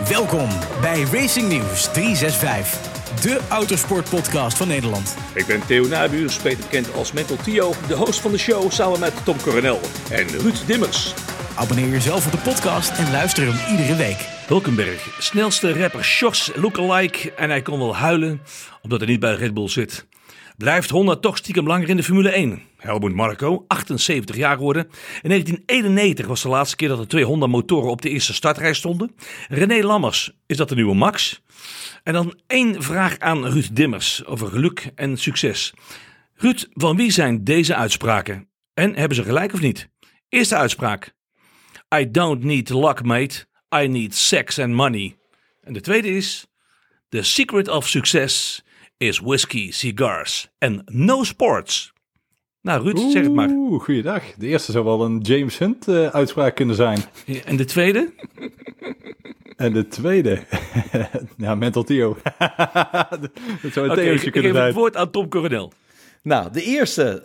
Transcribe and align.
Welkom 0.00 0.48
bij 0.80 1.02
Racing 1.02 1.48
News 1.48 1.92
365, 1.92 3.20
de 3.20 3.40
autosportpodcast 3.48 4.56
van 4.56 4.68
Nederland. 4.68 5.16
Ik 5.34 5.46
ben 5.46 5.66
Theo 5.66 5.86
Nabuurs, 5.86 6.42
beter 6.42 6.64
bekend 6.64 6.92
als 6.94 7.12
Mental 7.12 7.36
Tio, 7.36 7.72
de 7.88 7.94
host 7.94 8.20
van 8.20 8.30
de 8.30 8.38
show 8.38 8.70
samen 8.70 9.00
met 9.00 9.24
Tom 9.24 9.36
Coronel 9.42 9.80
en 10.10 10.28
Ruud 10.28 10.66
Dimmers. 10.66 11.14
Abonneer 11.56 11.88
jezelf 11.88 12.26
op 12.26 12.32
de 12.32 12.50
podcast 12.50 12.98
en 12.98 13.10
luister 13.10 13.46
hem 13.46 13.76
iedere 13.76 13.96
week. 13.96 14.28
Hulkenberg, 14.46 15.16
snelste 15.18 15.80
rapper 15.80 16.04
Shos 16.04 16.50
lookalike 16.54 17.32
en 17.32 17.50
hij 17.50 17.62
kon 17.62 17.78
wel 17.78 17.96
huilen 17.96 18.40
omdat 18.82 19.00
hij 19.00 19.08
niet 19.08 19.20
bij 19.20 19.34
Red 19.34 19.54
Bull 19.54 19.68
zit. 19.68 20.06
Blijft 20.56 20.90
Honda 20.90 21.16
toch 21.16 21.36
stiekem 21.36 21.66
langer 21.66 21.88
in 21.88 21.96
de 21.96 22.02
Formule 22.02 22.30
1? 22.30 22.62
Helmut 22.82 23.14
Marko, 23.14 23.64
78 23.66 24.36
jaar 24.36 24.56
geworden. 24.56 24.84
In 25.22 25.28
1991 25.28 26.26
was 26.26 26.42
de 26.42 26.48
laatste 26.48 26.76
keer 26.76 26.88
dat 26.88 26.98
er 26.98 27.08
twee 27.08 27.24
Honda 27.24 27.46
motoren 27.46 27.90
op 27.90 28.02
de 28.02 28.08
eerste 28.08 28.34
startrij 28.34 28.74
stonden. 28.74 29.14
René 29.48 29.82
Lammers, 29.82 30.32
is 30.46 30.56
dat 30.56 30.68
de 30.68 30.74
nieuwe 30.74 30.94
Max? 30.94 31.42
En 32.02 32.12
dan 32.12 32.40
één 32.46 32.82
vraag 32.82 33.18
aan 33.18 33.46
Ruud 33.46 33.68
Dimmers 33.72 34.24
over 34.24 34.48
geluk 34.48 34.90
en 34.94 35.16
succes. 35.16 35.72
Ruud, 36.34 36.66
van 36.72 36.96
wie 36.96 37.10
zijn 37.10 37.44
deze 37.44 37.74
uitspraken? 37.74 38.48
En 38.74 38.94
hebben 38.94 39.16
ze 39.16 39.22
gelijk 39.22 39.52
of 39.52 39.60
niet? 39.60 39.88
Eerste 40.28 40.56
uitspraak. 40.56 41.14
I 41.94 42.10
don't 42.10 42.44
need 42.44 42.70
luck, 42.70 43.02
mate. 43.02 43.46
I 43.74 43.86
need 43.86 44.14
sex 44.14 44.58
and 44.58 44.72
money. 44.72 45.16
En 45.60 45.72
de 45.72 45.80
tweede 45.80 46.08
is. 46.08 46.46
The 47.08 47.22
secret 47.22 47.68
of 47.68 47.88
success 47.88 48.62
is 48.96 49.18
whiskey, 49.18 49.70
cigars 49.70 50.48
en 50.58 50.82
no 50.84 51.24
sports. 51.24 51.92
Nou, 52.62 52.82
Ruud, 52.82 52.98
zeg 52.98 53.22
het 53.22 53.34
maar. 53.34 53.48
Oeh, 53.48 53.82
goeiedag. 53.82 54.22
De 54.38 54.46
eerste 54.46 54.72
zou 54.72 54.84
wel 54.84 55.04
een 55.04 55.18
James 55.18 55.58
Hunt 55.58 55.88
uh, 55.88 56.06
uitspraak 56.06 56.54
kunnen 56.54 56.74
zijn. 56.74 56.98
En 57.44 57.56
de 57.56 57.64
tweede? 57.64 58.12
En 59.56 59.72
de 59.72 59.88
tweede, 59.88 60.42
ja, 61.36 61.54
Mental 61.54 61.82
Theo. 61.82 62.16
dat 63.62 63.72
zou 63.72 63.86
een 63.86 63.92
okay, 63.92 64.04
kunnen 64.04 64.20
zijn. 64.20 64.34
Ik 64.34 64.34
geef 64.34 64.54
het 64.54 64.74
woord 64.74 64.96
aan 64.96 65.10
Tom 65.10 65.28
Coronel. 65.28 65.72
Nou, 66.22 66.52
de 66.52 66.62
eerste, 66.62 67.22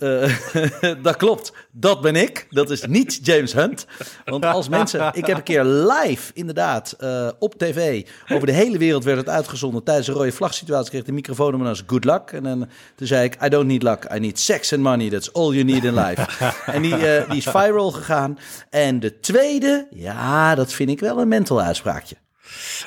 uh, 0.53 0.95
dat 1.03 1.15
klopt, 1.15 1.53
dat 1.71 2.01
ben 2.01 2.15
ik. 2.15 2.47
Dat 2.49 2.69
is 2.69 2.85
niet 2.85 3.19
James 3.25 3.53
Hunt. 3.53 3.85
Want 4.25 4.45
als 4.45 4.69
mensen, 4.69 5.11
ik 5.13 5.25
heb 5.25 5.37
een 5.37 5.43
keer 5.43 5.63
live 5.63 6.31
inderdaad 6.33 6.95
uh, 6.99 7.29
op 7.39 7.55
tv, 7.57 8.07
over 8.29 8.47
de 8.47 8.53
hele 8.53 8.77
wereld 8.77 9.03
werd 9.03 9.17
het 9.17 9.29
uitgezonden. 9.29 9.83
Tijdens 9.83 10.07
een 10.07 10.13
rode 10.13 10.31
vlagsituatie 10.31 10.89
kreeg 10.89 11.03
de 11.03 11.11
microfoon 11.11 11.53
om 11.53 11.61
en 11.61 11.67
als 11.67 11.83
good 11.87 12.05
luck. 12.05 12.31
En 12.31 12.43
dan, 12.43 12.69
toen 12.95 13.07
zei 13.07 13.23
ik, 13.23 13.43
I 13.43 13.49
don't 13.49 13.67
need 13.67 13.83
luck, 13.83 14.13
I 14.15 14.19
need 14.19 14.39
sex 14.39 14.73
and 14.73 14.81
money. 14.81 15.09
That's 15.09 15.33
all 15.33 15.51
you 15.51 15.63
need 15.63 15.83
in 15.83 15.93
life. 15.93 16.25
en 16.71 16.81
die, 16.81 16.93
uh, 16.93 17.29
die 17.29 17.37
is 17.37 17.47
viral 17.47 17.91
gegaan. 17.91 18.37
En 18.69 18.99
de 18.99 19.19
tweede, 19.19 19.87
ja, 19.91 20.55
dat 20.55 20.73
vind 20.73 20.89
ik 20.89 20.99
wel 20.99 21.19
een 21.19 21.27
mental 21.27 21.61
uitspraakje. 21.61 22.15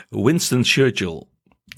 Winston 0.09 0.65
Churchill. 0.65 1.23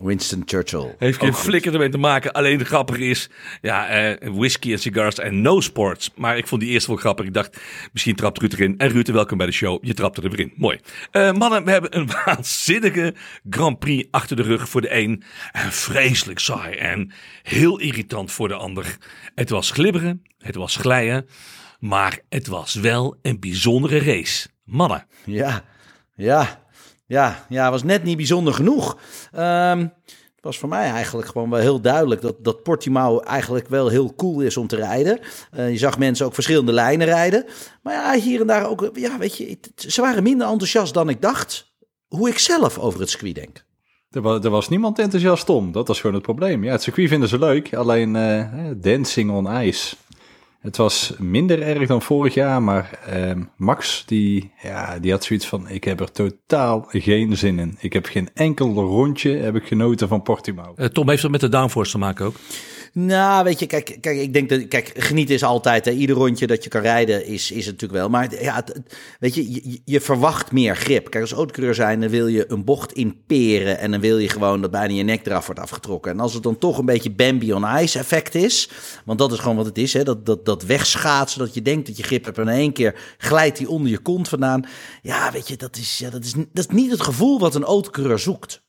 Winston 0.02 0.42
Churchill. 0.44 0.94
Heeft 0.98 1.18
geen 1.18 1.34
flikker 1.34 1.72
ermee 1.72 1.88
te 1.88 1.98
maken. 1.98 2.32
Alleen 2.32 2.58
de 2.58 2.64
grappige 2.64 3.04
is, 3.04 3.30
ja, 3.60 4.10
uh, 4.10 4.34
whisky 4.34 4.72
en 4.72 4.78
cigars 4.78 5.18
en 5.18 5.42
no 5.42 5.60
sports. 5.60 6.10
Maar 6.14 6.36
ik 6.36 6.46
vond 6.46 6.60
die 6.60 6.70
eerste 6.70 6.90
wel 6.90 6.98
grappig. 6.98 7.26
Ik 7.26 7.34
dacht, 7.34 7.60
misschien 7.92 8.16
trapt 8.16 8.38
Ruud 8.38 8.52
erin. 8.52 8.78
En 8.78 8.88
Ruud, 8.88 9.08
welkom 9.08 9.36
bij 9.38 9.46
de 9.46 9.52
show. 9.52 9.84
Je 9.84 9.94
trapt 9.94 10.16
er 10.16 10.30
weer 10.30 10.40
in. 10.40 10.52
Mooi. 10.56 10.80
Uh, 11.12 11.32
mannen, 11.32 11.64
we 11.64 11.70
hebben 11.70 11.96
een 11.96 12.10
waanzinnige 12.24 13.14
Grand 13.50 13.78
Prix 13.78 14.08
achter 14.10 14.36
de 14.36 14.42
rug 14.42 14.68
voor 14.68 14.80
de 14.80 14.94
een. 14.94 15.22
En 15.52 15.72
vreselijk 15.72 16.38
saai 16.38 16.74
en 16.74 17.12
heel 17.42 17.78
irritant 17.78 18.32
voor 18.32 18.48
de 18.48 18.54
ander. 18.54 18.96
Het 19.34 19.50
was 19.50 19.70
glibberen, 19.70 20.22
het 20.38 20.54
was 20.54 20.76
glijden. 20.76 21.26
Maar 21.78 22.18
het 22.28 22.46
was 22.46 22.74
wel 22.74 23.16
een 23.22 23.40
bijzondere 23.40 23.98
race. 23.98 24.48
Mannen. 24.64 25.06
Ja, 25.24 25.64
ja. 26.14 26.61
Ja, 27.12 27.46
ja, 27.48 27.70
was 27.70 27.82
net 27.82 28.02
niet 28.02 28.16
bijzonder 28.16 28.54
genoeg. 28.54 28.98
Um, 29.36 29.92
het 30.34 30.50
was 30.50 30.58
voor 30.58 30.68
mij 30.68 30.90
eigenlijk 30.90 31.28
gewoon 31.28 31.50
wel 31.50 31.60
heel 31.60 31.80
duidelijk 31.80 32.20
dat, 32.20 32.44
dat 32.44 32.62
Portimao 32.62 33.20
eigenlijk 33.20 33.68
wel 33.68 33.88
heel 33.88 34.14
cool 34.14 34.40
is 34.40 34.56
om 34.56 34.66
te 34.66 34.76
rijden. 34.76 35.20
Uh, 35.56 35.70
je 35.70 35.78
zag 35.78 35.98
mensen 35.98 36.26
ook 36.26 36.34
verschillende 36.34 36.72
lijnen 36.72 37.06
rijden. 37.06 37.44
Maar 37.82 37.94
ja, 37.94 38.14
hier 38.20 38.40
en 38.40 38.46
daar 38.46 38.68
ook, 38.68 38.90
ja, 38.94 39.18
weet 39.18 39.36
je, 39.36 39.58
ze 39.76 40.00
waren 40.00 40.22
minder 40.22 40.46
enthousiast 40.46 40.94
dan 40.94 41.08
ik 41.08 41.20
dacht. 41.20 41.72
Hoe 42.08 42.28
ik 42.28 42.38
zelf 42.38 42.78
over 42.78 43.00
het 43.00 43.10
circuit 43.10 43.34
denk. 43.34 43.64
Er 44.10 44.22
was, 44.22 44.44
er 44.44 44.50
was 44.50 44.68
niemand 44.68 44.98
enthousiast 44.98 45.48
om. 45.48 45.72
Dat 45.72 45.88
was 45.88 46.00
gewoon 46.00 46.14
het 46.14 46.24
probleem. 46.24 46.64
Ja, 46.64 46.72
het 46.72 46.82
circuit 46.82 47.08
vinden 47.08 47.28
ze 47.28 47.38
leuk. 47.38 47.74
Alleen 47.74 48.14
uh, 48.14 48.70
dancing 48.76 49.30
on 49.30 49.62
ice. 49.62 49.96
Het 50.62 50.76
was 50.76 51.12
minder 51.18 51.62
erg 51.62 51.88
dan 51.88 52.02
vorig 52.02 52.34
jaar, 52.34 52.62
maar 52.62 52.98
uh, 53.14 53.32
Max 53.56 54.02
die, 54.06 54.50
ja, 54.62 54.98
die 54.98 55.10
had 55.10 55.24
zoiets 55.24 55.46
van, 55.46 55.68
ik 55.68 55.84
heb 55.84 56.00
er 56.00 56.12
totaal 56.12 56.84
geen 56.88 57.36
zin 57.36 57.58
in. 57.58 57.76
Ik 57.80 57.92
heb 57.92 58.06
geen 58.06 58.28
enkel 58.34 58.72
rondje 58.72 59.36
heb 59.36 59.56
ik 59.56 59.66
genoten 59.66 60.08
van 60.08 60.22
Portimao. 60.22 60.74
Uh, 60.76 60.86
Tom 60.86 61.08
heeft 61.08 61.22
dat 61.22 61.30
met 61.30 61.40
de 61.40 61.48
downforce 61.48 61.90
te 61.90 61.98
maken 61.98 62.26
ook? 62.26 62.34
Nou, 62.94 63.44
weet 63.44 63.58
je, 63.58 63.66
kijk, 63.66 63.98
kijk 64.00 64.18
ik 64.18 64.32
denk 64.32 64.48
dat, 64.48 64.68
kijk, 64.68 64.92
genieten 64.96 65.34
is 65.34 65.42
altijd, 65.42 65.84
hè, 65.84 65.90
ieder 65.90 66.16
rondje 66.16 66.46
dat 66.46 66.64
je 66.64 66.70
kan 66.70 66.80
rijden 66.80 67.26
is, 67.26 67.50
is 67.50 67.66
het 67.66 67.74
natuurlijk 67.74 68.00
wel. 68.00 68.08
Maar 68.08 68.42
ja, 68.42 68.64
weet 69.18 69.34
je, 69.34 69.52
je, 69.52 69.80
je, 69.84 70.00
verwacht 70.00 70.52
meer 70.52 70.76
grip. 70.76 71.10
Kijk, 71.10 71.22
als 71.22 71.32
autocoureur 71.32 71.74
zijn, 71.74 72.00
dan 72.00 72.10
wil 72.10 72.26
je 72.26 72.50
een 72.50 72.64
bocht 72.64 72.92
inperen 72.92 73.78
en 73.78 73.90
dan 73.90 74.00
wil 74.00 74.18
je 74.18 74.28
gewoon 74.28 74.60
dat 74.60 74.70
bijna 74.70 74.94
je 74.94 75.02
nek 75.02 75.26
eraf 75.26 75.46
wordt 75.46 75.60
afgetrokken. 75.60 76.12
En 76.12 76.20
als 76.20 76.34
het 76.34 76.42
dan 76.42 76.58
toch 76.58 76.78
een 76.78 76.84
beetje 76.84 77.10
Bambi 77.10 77.52
on 77.52 77.76
ice 77.78 77.98
effect 77.98 78.34
is, 78.34 78.70
want 79.04 79.18
dat 79.18 79.32
is 79.32 79.38
gewoon 79.38 79.56
wat 79.56 79.66
het 79.66 79.78
is, 79.78 79.92
hè, 79.92 80.02
dat, 80.02 80.26
dat, 80.26 80.44
dat 80.44 80.62
wegschaatsen, 80.62 81.38
dat 81.38 81.54
je 81.54 81.62
denkt 81.62 81.86
dat 81.86 81.96
je 81.96 82.02
grip 82.02 82.24
hebt 82.24 82.38
en 82.38 82.48
in 82.48 82.54
één 82.54 82.72
keer 82.72 83.14
glijdt 83.18 83.58
die 83.58 83.68
onder 83.68 83.90
je 83.90 83.98
kont 83.98 84.28
vandaan. 84.28 84.64
Ja, 85.02 85.32
weet 85.32 85.48
je, 85.48 85.56
dat 85.56 85.76
is, 85.76 85.98
ja, 85.98 86.10
dat 86.10 86.24
is, 86.24 86.32
dat 86.32 86.46
is 86.68 86.74
niet 86.74 86.90
het 86.90 87.02
gevoel 87.02 87.38
wat 87.38 87.54
een 87.54 87.64
autocoureur 87.64 88.18
zoekt. 88.18 88.62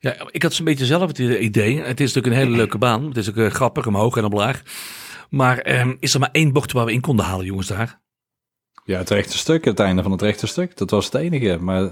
Ja, 0.00 0.16
ik 0.30 0.42
had 0.42 0.52
zo'n 0.52 0.64
beetje 0.64 0.86
zelf 0.86 1.08
het 1.08 1.18
idee. 1.18 1.80
Het 1.80 2.00
is 2.00 2.14
natuurlijk 2.14 2.34
een 2.34 2.46
hele 2.46 2.56
leuke 2.56 2.78
baan. 2.78 3.04
Het 3.04 3.16
is 3.16 3.28
ook 3.28 3.36
uh, 3.36 3.50
grappig, 3.50 3.86
omhoog 3.86 4.16
en 4.16 4.24
omlaag. 4.24 4.62
Maar 5.30 5.80
um, 5.80 5.96
is 6.00 6.14
er 6.14 6.20
maar 6.20 6.28
één 6.32 6.52
bocht 6.52 6.72
waar 6.72 6.84
we 6.84 6.92
in 6.92 7.00
konden 7.00 7.24
halen, 7.24 7.46
jongens, 7.46 7.66
daar? 7.66 8.00
Ja, 8.84 8.98
het 8.98 9.10
rechte 9.10 9.38
stuk, 9.38 9.64
het 9.64 9.80
einde 9.80 10.02
van 10.02 10.12
het 10.12 10.22
rechte 10.22 10.46
stuk. 10.46 10.76
Dat 10.76 10.90
was 10.90 11.04
het 11.04 11.14
enige. 11.14 11.58
Maar 11.60 11.82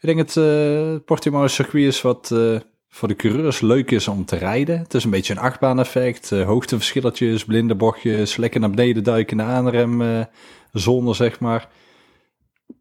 denk 0.00 0.18
het 0.18 0.36
uh, 0.36 0.96
Portimao 1.04 1.46
circuit 1.46 1.86
is 1.86 2.02
wat 2.02 2.30
uh, 2.32 2.58
voor 2.88 3.08
de 3.08 3.16
coureurs 3.16 3.60
leuk 3.60 3.90
is 3.90 4.08
om 4.08 4.24
te 4.24 4.36
rijden. 4.36 4.78
Het 4.78 4.94
is 4.94 5.04
een 5.04 5.10
beetje 5.10 5.32
een 5.32 5.40
achtbaan-effect. 5.40 6.30
Uh, 6.30 6.46
hoogteverschilletjes, 6.46 7.44
blinde 7.44 7.74
bochtjes, 7.74 8.36
lekker 8.36 8.60
naar 8.60 8.70
beneden 8.70 9.04
duiken, 9.04 9.36
de 9.36 9.42
aanrem, 9.42 10.26
zone, 10.72 11.14
zeg 11.14 11.40
maar. 11.40 11.68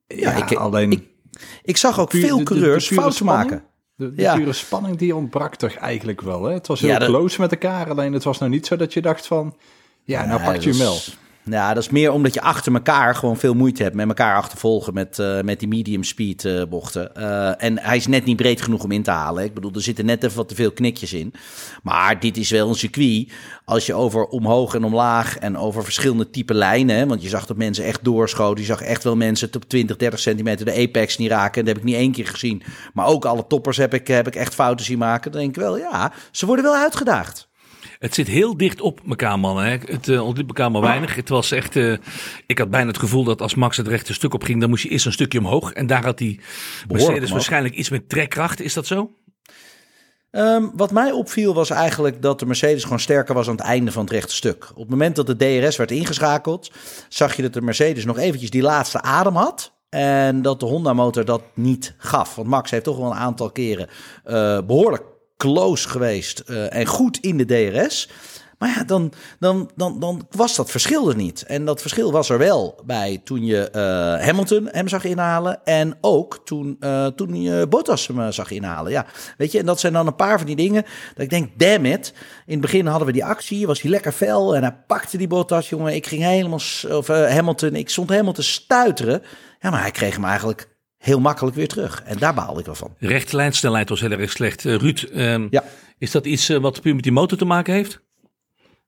Ja, 0.07 0.31
ik, 0.31 0.53
alleen... 0.53 0.91
Ik, 0.91 1.03
ik 1.61 1.77
zag 1.77 1.99
ook 1.99 2.11
veel 2.11 2.43
coureurs 2.43 2.87
fouten 2.87 3.25
maken. 3.25 3.63
De, 3.97 4.13
de 4.13 4.33
pure 4.35 4.53
spanning 4.53 4.97
die 4.97 5.15
ontbrak 5.15 5.55
toch 5.55 5.73
eigenlijk 5.73 6.21
wel. 6.21 6.43
Hè? 6.43 6.53
Het 6.53 6.67
was 6.67 6.81
heel 6.81 6.97
close 6.97 7.41
met 7.41 7.51
elkaar, 7.51 7.89
alleen 7.89 8.13
het 8.13 8.23
was 8.23 8.37
nou 8.37 8.51
niet 8.51 8.65
zo 8.65 8.75
dat 8.75 8.93
je 8.93 9.01
dacht 9.01 9.27
van... 9.27 9.55
Ja, 10.03 10.25
nou 10.25 10.43
pak 10.43 10.55
je 10.55 10.69
hem 10.69 10.79
wel. 10.79 10.97
Ja, 11.49 11.73
dat 11.73 11.83
is 11.83 11.89
meer 11.89 12.11
omdat 12.11 12.33
je 12.33 12.41
achter 12.41 12.73
elkaar 12.73 13.15
gewoon 13.15 13.37
veel 13.37 13.53
moeite 13.53 13.83
hebt 13.83 13.95
met 13.95 14.07
elkaar 14.07 14.35
achtervolgen 14.35 14.93
met, 14.93 15.17
uh, 15.17 15.41
met 15.41 15.59
die 15.59 15.67
medium 15.67 16.03
speed 16.03 16.43
uh, 16.43 16.63
bochten. 16.69 17.11
Uh, 17.17 17.63
en 17.63 17.79
hij 17.79 17.95
is 17.95 18.07
net 18.07 18.25
niet 18.25 18.35
breed 18.35 18.61
genoeg 18.61 18.83
om 18.83 18.91
in 18.91 19.03
te 19.03 19.11
halen. 19.11 19.43
Ik 19.43 19.53
bedoel, 19.53 19.71
er 19.73 19.81
zitten 19.81 20.05
net 20.05 20.23
even 20.23 20.37
wat 20.37 20.47
te 20.49 20.55
veel 20.55 20.71
knikjes 20.71 21.13
in. 21.13 21.33
Maar 21.83 22.19
dit 22.19 22.37
is 22.37 22.49
wel 22.49 22.69
een 22.69 22.75
circuit. 22.75 23.31
Als 23.65 23.85
je 23.85 23.93
over 23.93 24.25
omhoog 24.25 24.75
en 24.75 24.83
omlaag 24.83 25.37
en 25.37 25.57
over 25.57 25.83
verschillende 25.83 26.29
type 26.29 26.53
lijnen. 26.53 27.07
Want 27.07 27.21
je 27.21 27.29
zag 27.29 27.45
dat 27.45 27.57
mensen 27.57 27.85
echt 27.85 28.03
doorschoten. 28.03 28.59
Je 28.59 28.67
zag 28.69 28.81
echt 28.81 29.03
wel 29.03 29.15
mensen 29.15 29.49
op 29.55 29.69
20, 29.69 29.97
30 29.97 30.19
centimeter 30.19 30.65
de 30.65 30.75
apex 30.87 31.17
niet 31.17 31.31
raken. 31.31 31.65
Dat 31.65 31.73
heb 31.73 31.83
ik 31.83 31.89
niet 31.89 31.99
één 31.99 32.11
keer 32.11 32.27
gezien. 32.27 32.63
Maar 32.93 33.05
ook 33.05 33.25
alle 33.25 33.47
toppers 33.47 33.77
heb 33.77 33.93
ik, 33.93 34.07
heb 34.07 34.27
ik 34.27 34.35
echt 34.35 34.53
fouten 34.53 34.85
zien 34.85 34.97
maken. 34.97 35.31
Dan 35.31 35.41
denk 35.41 35.55
ik 35.55 35.61
wel, 35.61 35.77
ja, 35.77 36.13
ze 36.31 36.45
worden 36.45 36.65
wel 36.65 36.75
uitgedaagd. 36.75 37.46
Het 37.99 38.13
zit 38.13 38.27
heel 38.27 38.57
dicht 38.57 38.81
op 38.81 39.01
elkaar, 39.09 39.39
mannen. 39.39 39.65
Hè. 39.65 39.77
Het 39.85 40.07
uh, 40.07 40.25
ontliep 40.25 40.47
elkaar 40.47 40.71
maar 40.71 40.81
weinig. 40.81 41.15
Het 41.15 41.29
was 41.29 41.51
echt. 41.51 41.75
Uh, 41.75 41.97
ik 42.45 42.57
had 42.57 42.69
bijna 42.69 42.87
het 42.87 42.99
gevoel 42.99 43.23
dat 43.23 43.41
als 43.41 43.55
Max 43.55 43.77
het 43.77 43.87
rechte 43.87 44.13
stuk 44.13 44.33
opging, 44.33 44.59
dan 44.59 44.69
moest 44.69 44.83
je 44.83 44.89
eerst 44.89 45.05
een 45.05 45.11
stukje 45.11 45.39
omhoog. 45.39 45.73
En 45.73 45.87
daar 45.87 46.03
had 46.03 46.17
die 46.17 46.39
Mercedes 46.87 47.31
waarschijnlijk 47.31 47.75
iets 47.75 47.89
met 47.89 48.09
trekkracht. 48.09 48.61
Is 48.61 48.73
dat 48.73 48.87
zo? 48.87 49.11
Um, 50.31 50.71
wat 50.75 50.91
mij 50.91 51.11
opviel 51.11 51.53
was 51.53 51.69
eigenlijk 51.69 52.21
dat 52.21 52.39
de 52.39 52.45
Mercedes 52.45 52.83
gewoon 52.83 52.99
sterker 52.99 53.33
was 53.33 53.47
aan 53.47 53.55
het 53.55 53.65
einde 53.65 53.91
van 53.91 54.03
het 54.03 54.11
rechte 54.11 54.35
stuk. 54.35 54.69
Op 54.71 54.77
het 54.77 54.89
moment 54.89 55.15
dat 55.15 55.27
de 55.27 55.35
DRS 55.35 55.75
werd 55.75 55.91
ingeschakeld, 55.91 56.71
zag 57.09 57.35
je 57.35 57.41
dat 57.41 57.53
de 57.53 57.61
Mercedes 57.61 58.05
nog 58.05 58.17
eventjes 58.17 58.49
die 58.49 58.61
laatste 58.61 59.01
adem 59.01 59.35
had. 59.35 59.75
En 59.89 60.41
dat 60.41 60.59
de 60.59 60.65
Honda 60.65 60.93
motor 60.93 61.25
dat 61.25 61.41
niet 61.53 61.95
gaf. 61.97 62.35
Want 62.35 62.47
Max 62.47 62.71
heeft 62.71 62.83
toch 62.83 62.97
wel 62.97 63.11
een 63.11 63.17
aantal 63.17 63.51
keren 63.51 63.87
uh, 64.25 64.61
behoorlijk 64.61 65.03
close 65.37 65.89
geweest 65.89 66.43
uh, 66.47 66.73
en 66.73 66.85
goed 66.85 67.17
in 67.17 67.37
de 67.37 67.45
DRS. 67.45 68.09
Maar 68.57 68.69
ja, 68.69 68.83
dan, 68.83 69.13
dan, 69.39 69.71
dan, 69.75 69.99
dan 69.99 70.27
was 70.29 70.55
dat 70.55 70.71
verschil 70.71 71.09
er 71.09 71.15
niet. 71.15 71.43
En 71.43 71.65
dat 71.65 71.81
verschil 71.81 72.11
was 72.11 72.29
er 72.29 72.37
wel 72.37 72.81
bij 72.85 73.21
toen 73.23 73.45
je 73.45 73.69
uh, 73.71 74.25
Hamilton 74.25 74.67
hem 74.71 74.87
zag 74.87 75.03
inhalen. 75.03 75.63
En 75.63 75.97
ook 76.01 76.41
toen, 76.45 76.77
uh, 76.79 77.05
toen 77.05 77.41
je 77.41 77.67
Bottas 77.69 78.07
hem 78.07 78.31
zag 78.31 78.51
inhalen. 78.51 78.91
Ja, 78.91 79.05
weet 79.37 79.51
je, 79.51 79.59
en 79.59 79.65
dat 79.65 79.79
zijn 79.79 79.93
dan 79.93 80.07
een 80.07 80.15
paar 80.15 80.37
van 80.37 80.47
die 80.47 80.55
dingen. 80.55 80.83
Dat 81.13 81.23
ik 81.23 81.29
denk, 81.29 81.59
damn 81.59 81.85
it. 81.85 82.13
In 82.45 82.51
het 82.51 82.61
begin 82.61 82.85
hadden 82.85 83.07
we 83.07 83.13
die 83.13 83.25
actie, 83.25 83.67
was 83.67 83.81
hij 83.81 83.91
lekker 83.91 84.11
fel. 84.11 84.55
En 84.55 84.61
hij 84.61 84.75
pakte 84.87 85.17
die 85.17 85.27
Bottas, 85.27 85.69
jongen. 85.69 85.95
Ik 85.95 86.07
ging 86.07 86.23
helemaal, 86.23 86.59
of 86.89 87.07
Hamilton, 87.07 87.75
ik 87.75 87.89
stond 87.89 88.09
helemaal 88.09 88.33
te 88.33 88.43
stuiteren. 88.43 89.21
Ja, 89.59 89.69
maar 89.69 89.81
hij 89.81 89.91
kreeg 89.91 90.15
hem 90.15 90.25
eigenlijk 90.25 90.76
heel 90.97 91.19
makkelijk 91.19 91.55
weer 91.55 91.67
terug. 91.67 92.03
En 92.05 92.17
daar 92.17 92.33
baal 92.33 92.59
ik 92.59 92.65
wel 92.65 92.75
van. 92.75 92.93
Rechte 92.97 93.35
lijnsnelheid 93.35 93.89
was 93.89 94.01
heel 94.01 94.11
erg 94.11 94.31
slecht. 94.31 94.63
Uh, 94.65 94.75
Ruud, 94.75 94.99
ehm, 95.13 95.47
Ja. 95.49 95.63
is 95.97 96.11
dat 96.11 96.25
iets 96.25 96.49
eh, 96.49 96.57
wat 96.57 96.81
puur 96.81 96.93
met 96.95 97.03
die 97.03 97.11
motor 97.11 97.37
te 97.37 97.45
maken 97.45 97.73
heeft? 97.73 98.05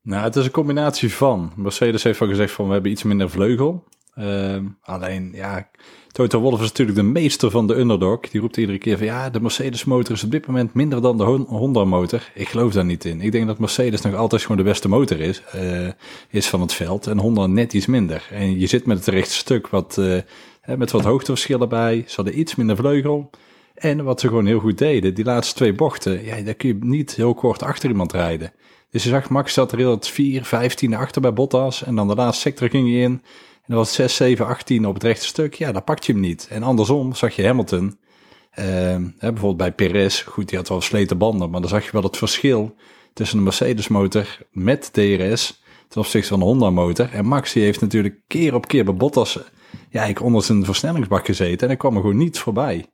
Nou, 0.02 0.24
het 0.24 0.36
is 0.36 0.46
een 0.46 0.52
combinatie 0.52 1.14
van. 1.14 1.52
Mercedes 1.56 2.04
heeft 2.04 2.22
al 2.22 2.28
gezegd 2.28 2.54
van 2.54 2.68
we 2.68 2.74
hebben 2.74 2.92
iets 2.92 3.04
minder 3.04 3.30
vleugel. 3.30 3.84
Ehm, 4.14 4.66
alleen, 4.82 5.32
ja, 5.36 5.70
Toto 6.12 6.40
Wolff 6.40 6.62
is 6.62 6.68
natuurlijk 6.68 6.98
de 6.98 7.04
meester 7.04 7.52
van 7.52 7.68
de 7.68 7.76
underdog. 7.76 8.20
Die 8.20 8.42
roept 8.42 8.58
iedere 8.58 8.78
keer 8.78 8.98
van 8.98 9.06
ja, 9.06 9.30
de 9.30 9.42
Mercedes 9.42 9.84
motor 9.86 10.16
is 10.16 10.24
op 10.24 10.32
dit 10.32 10.48
moment 10.48 10.74
minder 10.74 11.02
dan 11.02 11.18
de 11.18 11.24
Hon- 11.24 11.46
Honda 11.48 11.84
motor. 11.84 12.30
Ik 12.34 12.48
geloof 12.50 12.74
daar 12.74 12.86
niet 12.86 13.06
in. 13.06 13.22
Ik 13.22 13.32
denk 13.32 13.48
dat 13.48 13.60
Mercedes 13.60 14.02
nog 14.02 14.14
altijd 14.16 14.42
gewoon 14.42 14.58
de 14.58 14.64
beste 14.64 14.90
motor 14.90 15.20
is, 15.20 15.42
eh, 15.52 15.88
is 16.30 16.48
van 16.48 16.62
het 16.62 16.74
veld. 16.74 17.08
En 17.08 17.18
Honda 17.20 17.48
net 17.48 17.74
iets 17.74 17.86
minder. 17.86 18.28
En 18.32 18.60
je 18.60 18.68
zit 18.68 18.86
met 18.86 18.98
het 18.98 19.08
rechte 19.08 19.34
stuk 19.34 19.68
wat, 19.68 19.98
eh, 19.98 20.18
met 20.78 20.92
wat 20.92 21.04
hoogteverschillen 21.04 21.70
bij. 21.70 22.04
Ze 22.08 22.16
hadden 22.16 22.40
iets 22.40 22.56
minder 22.56 22.76
vleugel. 22.76 23.30
En 23.74 24.04
wat 24.04 24.20
ze 24.20 24.28
gewoon 24.28 24.46
heel 24.46 24.60
goed 24.60 24.78
deden, 24.78 25.14
die 25.14 25.26
laatste 25.26 25.56
twee 25.56 25.74
bochten, 25.74 26.26
ja, 26.26 26.42
daar 26.42 26.54
kun 26.54 26.68
je 26.68 26.78
niet 26.80 27.16
heel 27.16 27.34
kort 27.34 27.64
achter 27.64 27.90
iemand 27.90 28.12
rijden. 28.12 28.54
Dus 28.92 29.04
je 29.04 29.10
zag, 29.10 29.30
Max 29.30 29.54
zat 29.54 29.72
er 29.72 29.78
heel 29.78 29.92
het 29.92 30.08
4, 30.08 30.46
15 30.46 30.94
achter 30.96 31.22
bij 31.22 31.34
Bottas. 31.34 31.84
En 31.84 31.96
dan 31.96 32.08
de 32.08 32.16
laatste 32.16 32.42
sector 32.42 32.70
ging 32.70 32.90
je 32.90 32.98
in. 32.98 33.12
En 33.12 33.76
dat 33.76 33.78
was 33.78 33.94
6, 33.94 34.16
7, 34.16 34.46
18 34.46 34.86
op 34.86 34.94
het 34.94 35.04
rechte 35.04 35.26
stuk. 35.26 35.54
Ja, 35.54 35.72
dan 35.72 35.84
pak 35.84 36.04
je 36.04 36.12
hem 36.12 36.22
niet. 36.22 36.48
En 36.50 36.64
andersom 36.64 37.16
zag 37.16 37.36
je 37.36 37.46
Hamilton. 37.46 37.98
ehm, 38.52 39.10
bijvoorbeeld 39.20 39.58
bij 39.58 39.72
Perez. 39.72 40.24
Goed, 40.24 40.50
die 40.50 40.58
had 40.58 40.70
wel 40.70 40.82
sleten 40.82 41.18
banden. 41.18 41.50
Maar 41.50 41.62
dan 41.62 41.70
zag 41.70 41.86
je 41.86 41.92
wel 41.92 42.04
het 42.04 42.18
verschil 42.18 42.76
tussen 43.14 43.38
de 43.38 43.44
Mercedes 43.44 43.88
motor 43.88 44.38
met 44.52 44.94
DRS. 44.94 45.64
Ten 45.88 46.02
opzichte 46.02 46.28
van 46.28 46.40
de 46.40 46.46
Honda 46.46 46.70
motor. 46.70 47.10
En 47.12 47.26
Max 47.26 47.54
die 47.54 47.64
heeft 47.64 47.82
natuurlijk 47.82 48.20
keer 48.28 48.54
op 48.54 48.68
keer 48.68 48.86
bij 48.86 48.94
Bottas. 48.94 49.40
Ja, 49.90 50.04
ik 50.04 50.22
onder 50.22 50.44
zijn 50.44 50.66
versnellingsbak 50.66 51.26
gezeten. 51.26 51.60
En 51.60 51.68
hij 51.68 51.76
kwam 51.76 51.96
er 51.96 52.02
gewoon 52.02 52.18
niet 52.18 52.40
voorbij. 52.40 52.86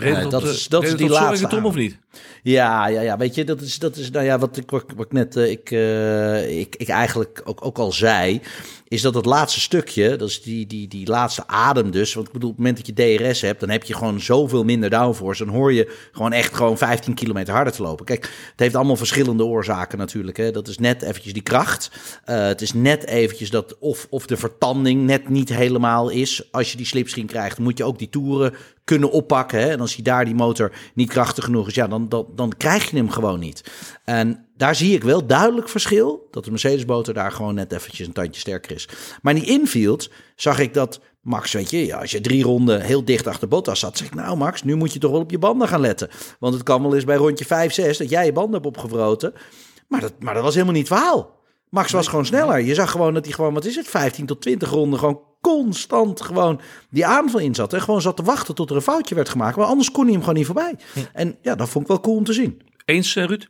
Reden 0.00 0.14
Nee, 0.16 0.24
op 0.24 0.30
dat 0.30 0.42
de- 0.42 0.48
is- 0.48 0.68
dat 0.68 0.82
is 0.82 0.96
die 0.96 1.08
laatste 1.08 1.46
Tom, 1.46 1.64
of 1.64 1.74
niet? 1.74 1.98
Ja, 2.42 2.86
ja, 2.86 3.00
ja, 3.00 3.16
weet 3.16 3.34
je, 3.34 3.44
dat 3.44 3.60
is, 3.60 3.78
dat 3.78 3.96
is 3.96 4.10
nou 4.10 4.24
ja, 4.24 4.38
wat 4.38 4.56
ik, 4.56 4.70
wat, 4.70 4.84
wat 4.96 5.06
ik 5.06 5.12
net 5.12 5.36
eh, 5.36 5.50
ik, 5.50 5.70
eh, 5.70 6.58
ik, 6.58 6.76
ik 6.76 6.88
eigenlijk 6.88 7.40
ook, 7.44 7.64
ook 7.66 7.78
al 7.78 7.92
zei, 7.92 8.40
is 8.88 9.02
dat 9.02 9.14
het 9.14 9.24
laatste 9.26 9.60
stukje, 9.60 10.16
dat 10.16 10.28
is 10.28 10.42
die, 10.42 10.66
die, 10.66 10.88
die 10.88 11.06
laatste 11.08 11.46
adem 11.46 11.90
dus, 11.90 12.14
want 12.14 12.26
ik 12.26 12.32
bedoel, 12.32 12.50
op 12.50 12.56
het 12.56 12.64
moment 12.66 12.86
dat 12.86 12.96
je 12.96 13.16
DRS 13.28 13.40
hebt, 13.40 13.60
dan 13.60 13.68
heb 13.68 13.82
je 13.84 13.94
gewoon 13.94 14.20
zoveel 14.20 14.64
minder 14.64 14.90
downforce, 14.90 15.44
dan 15.44 15.54
hoor 15.54 15.72
je 15.72 15.92
gewoon 16.12 16.32
echt 16.32 16.54
gewoon 16.54 16.78
15 16.78 17.14
kilometer 17.14 17.54
harder 17.54 17.72
te 17.72 17.82
lopen. 17.82 18.04
Kijk, 18.04 18.22
het 18.50 18.60
heeft 18.60 18.74
allemaal 18.74 18.96
verschillende 18.96 19.44
oorzaken 19.44 19.98
natuurlijk, 19.98 20.36
hè. 20.36 20.50
dat 20.50 20.68
is 20.68 20.78
net 20.78 21.02
eventjes 21.02 21.32
die 21.32 21.42
kracht, 21.42 21.90
Eh, 22.24 22.46
het 22.46 22.60
is 22.62 22.72
net 22.72 23.06
eventjes 23.06 23.50
dat 23.50 23.76
of, 23.78 24.06
of 24.10 24.26
de 24.26 24.36
vertanding 24.36 25.02
net 25.02 25.28
niet 25.28 25.48
helemaal 25.48 26.08
is, 26.08 26.48
als 26.50 26.70
je 26.70 26.76
die 26.76 26.86
slipstream 26.86 27.26
krijgt, 27.26 27.58
moet 27.58 27.78
je 27.78 27.84
ook 27.84 27.98
die 27.98 28.08
toeren 28.08 28.54
kunnen 28.86 29.10
oppakken. 29.10 29.60
Hè? 29.60 29.68
En 29.68 29.80
als 29.80 29.94
hij 29.94 30.04
daar 30.04 30.24
die 30.24 30.34
motor 30.34 30.72
niet 30.94 31.08
krachtig 31.08 31.44
genoeg 31.44 31.68
is, 31.68 31.74
ja, 31.74 31.88
dan, 31.88 32.08
dan, 32.08 32.26
dan 32.34 32.52
krijg 32.56 32.90
je 32.90 32.96
hem 32.96 33.10
gewoon 33.10 33.38
niet. 33.38 33.70
En 34.04 34.46
daar 34.56 34.74
zie 34.74 34.94
ik 34.94 35.02
wel 35.02 35.26
duidelijk 35.26 35.68
verschil. 35.68 36.28
Dat 36.30 36.44
de 36.44 36.50
Mercedes-motor 36.50 37.14
daar 37.14 37.32
gewoon 37.32 37.54
net 37.54 37.72
eventjes 37.72 38.06
een 38.06 38.12
tandje 38.12 38.40
sterker 38.40 38.74
is. 38.74 38.88
Maar 39.22 39.34
in 39.34 39.40
die 39.40 39.50
infield 39.50 40.10
zag 40.34 40.58
ik 40.58 40.74
dat 40.74 41.00
Max, 41.20 41.52
weet 41.52 41.70
je, 41.70 41.86
ja, 41.86 41.98
als 41.98 42.10
je 42.10 42.20
drie 42.20 42.42
ronden 42.42 42.80
heel 42.80 43.04
dicht 43.04 43.26
achter 43.26 43.48
Bottas 43.48 43.80
zat, 43.80 43.98
zeg 43.98 44.06
ik, 44.06 44.14
nou 44.14 44.36
Max, 44.36 44.62
nu 44.62 44.74
moet 44.74 44.92
je 44.92 44.98
toch 44.98 45.10
wel 45.10 45.20
op 45.20 45.30
je 45.30 45.38
banden 45.38 45.68
gaan 45.68 45.80
letten. 45.80 46.08
Want 46.38 46.54
het 46.54 46.62
kan 46.62 46.82
wel 46.82 46.94
eens 46.94 47.04
bij 47.04 47.16
rondje 47.16 47.44
5, 47.44 47.72
6 47.72 47.98
dat 47.98 48.10
jij 48.10 48.24
je 48.24 48.32
banden 48.32 48.54
hebt 48.54 48.66
opgevroten. 48.66 49.34
Maar 49.88 50.00
dat, 50.00 50.12
maar 50.18 50.34
dat 50.34 50.42
was 50.42 50.54
helemaal 50.54 50.74
niet 50.74 50.88
het 50.88 50.98
verhaal. 50.98 51.35
Max 51.70 51.92
was 51.92 52.08
gewoon 52.08 52.26
sneller. 52.26 52.60
Je 52.60 52.74
zag 52.74 52.90
gewoon 52.90 53.14
dat 53.14 53.24
hij 53.24 53.34
gewoon, 53.34 53.54
wat 53.54 53.64
is 53.64 53.76
het, 53.76 53.88
15 53.88 54.26
tot 54.26 54.40
20 54.40 54.70
ronden 54.70 54.98
gewoon 54.98 55.20
constant 55.40 56.20
gewoon 56.20 56.60
die 56.90 57.06
aanval 57.06 57.40
in 57.40 57.54
zat. 57.54 57.72
En 57.72 57.80
gewoon 57.80 58.00
zat 58.00 58.16
te 58.16 58.22
wachten 58.22 58.54
tot 58.54 58.70
er 58.70 58.76
een 58.76 58.82
foutje 58.82 59.14
werd 59.14 59.28
gemaakt. 59.28 59.56
Maar 59.56 59.66
anders 59.66 59.90
kon 59.90 60.02
hij 60.02 60.12
hem 60.12 60.20
gewoon 60.20 60.36
niet 60.36 60.46
voorbij. 60.46 60.74
En 61.12 61.36
ja, 61.42 61.54
dat 61.54 61.68
vond 61.68 61.84
ik 61.84 61.90
wel 61.90 62.00
cool 62.00 62.16
om 62.16 62.24
te 62.24 62.32
zien. 62.32 62.62
Eens, 62.84 63.16
eh, 63.16 63.24
Ruud? 63.24 63.48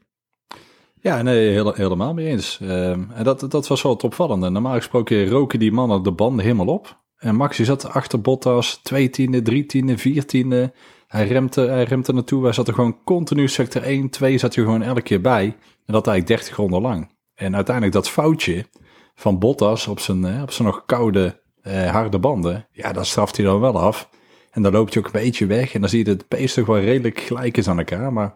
Ja, 1.00 1.22
nee, 1.22 1.50
heel, 1.50 1.72
helemaal 1.72 2.14
mee 2.14 2.26
eens. 2.26 2.58
Ehm, 2.62 3.02
en 3.14 3.24
dat, 3.24 3.50
dat 3.50 3.66
was 3.66 3.82
wel 3.82 3.92
het 3.92 4.04
opvallende. 4.04 4.48
Normaal 4.48 4.74
gesproken 4.74 5.28
roken 5.28 5.58
die 5.58 5.72
mannen 5.72 6.02
de 6.02 6.12
banden 6.12 6.44
helemaal 6.44 6.66
op. 6.66 7.04
En 7.16 7.36
Max 7.36 7.56
die 7.56 7.66
zat 7.66 7.88
achter 7.88 8.20
Bottas, 8.20 8.80
twee 8.82 9.10
tiende, 9.10 9.42
drie 9.42 9.66
tiende, 9.66 9.98
vier 9.98 10.26
tiende. 10.26 10.72
Hij 11.06 11.26
remte, 11.26 11.60
hij 11.60 11.84
remte 11.84 12.12
naartoe. 12.12 12.44
Hij 12.44 12.52
zat 12.52 12.68
er 12.68 12.74
gewoon 12.74 13.04
continu 13.04 13.48
sector 13.48 13.82
1, 13.82 14.10
2 14.10 14.38
zat 14.38 14.54
hij 14.54 14.64
gewoon 14.64 14.82
elke 14.82 15.02
keer 15.02 15.20
bij. 15.20 15.44
En 15.84 15.92
dat 15.92 16.06
eigenlijk 16.06 16.38
30 16.38 16.56
ronden 16.56 16.80
lang. 16.80 17.15
En 17.36 17.54
uiteindelijk 17.54 17.94
dat 17.94 18.08
foutje 18.08 18.66
van 19.14 19.38
Bottas 19.38 19.86
op 19.86 20.00
zijn, 20.00 20.24
eh, 20.24 20.42
op 20.42 20.50
zijn 20.50 20.68
nog 20.68 20.82
koude, 20.86 21.40
eh, 21.62 21.90
harde 21.90 22.18
banden. 22.18 22.66
Ja, 22.72 22.92
dat 22.92 23.06
straft 23.06 23.36
hij 23.36 23.46
dan 23.46 23.60
wel 23.60 23.80
af. 23.80 24.08
En 24.50 24.62
dan 24.62 24.72
loopt 24.72 24.94
hij 24.94 25.02
ook 25.02 25.14
een 25.14 25.20
beetje 25.20 25.46
weg. 25.46 25.74
En 25.74 25.80
dan 25.80 25.88
zie 25.88 25.98
je 25.98 26.04
dat 26.04 26.16
het 26.16 26.28
pace 26.28 26.54
toch 26.54 26.66
wel 26.66 26.80
redelijk 26.80 27.20
gelijk 27.20 27.56
is 27.56 27.68
aan 27.68 27.78
elkaar. 27.78 28.12
Maar 28.12 28.34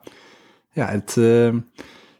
ja, 0.73 0.87
het... 0.87 1.17
ehm, 1.17 1.59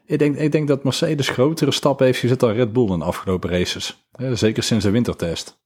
ik 0.05 0.19
denk, 0.19 0.35
ik 0.35 0.51
denk 0.51 0.67
dat 0.67 0.83
Mercedes 0.83 1.29
grotere 1.29 1.71
stappen 1.71 2.05
heeft 2.05 2.19
gezet 2.19 2.39
dan 2.39 2.51
Red 2.51 2.73
Bull 2.73 2.91
in 2.91 2.99
de 2.99 3.05
afgelopen 3.05 3.49
races. 3.49 4.07
Zeker 4.33 4.63
sinds 4.63 4.85
de 4.85 4.91
wintertest. 4.91 5.60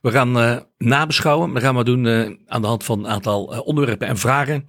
We 0.00 0.10
gaan 0.10 0.38
eh, 0.38 0.56
nabeschouwen. 0.78 1.52
We 1.52 1.60
gaan 1.60 1.74
maar 1.74 1.84
doen 1.84 2.06
eh, 2.06 2.30
aan 2.46 2.60
de 2.60 2.66
hand 2.66 2.84
van 2.84 2.98
een 2.98 3.10
aantal 3.10 3.54
eh, 3.54 3.66
onderwerpen 3.66 4.08
en 4.08 4.16
vragen. 4.16 4.66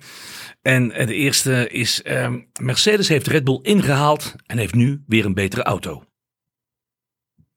En 0.62 0.88
de 0.88 1.13
eerste 1.13 1.69
is: 1.69 2.01
eh, 2.01 2.33
Mercedes 2.62 3.07
heeft 3.07 3.27
Red 3.27 3.44
Bull 3.44 3.59
ingehaald 3.62 4.36
en 4.45 4.57
heeft 4.57 4.74
nu 4.74 5.03
weer 5.07 5.25
een 5.25 5.33
betere 5.33 5.63
auto. 5.63 6.03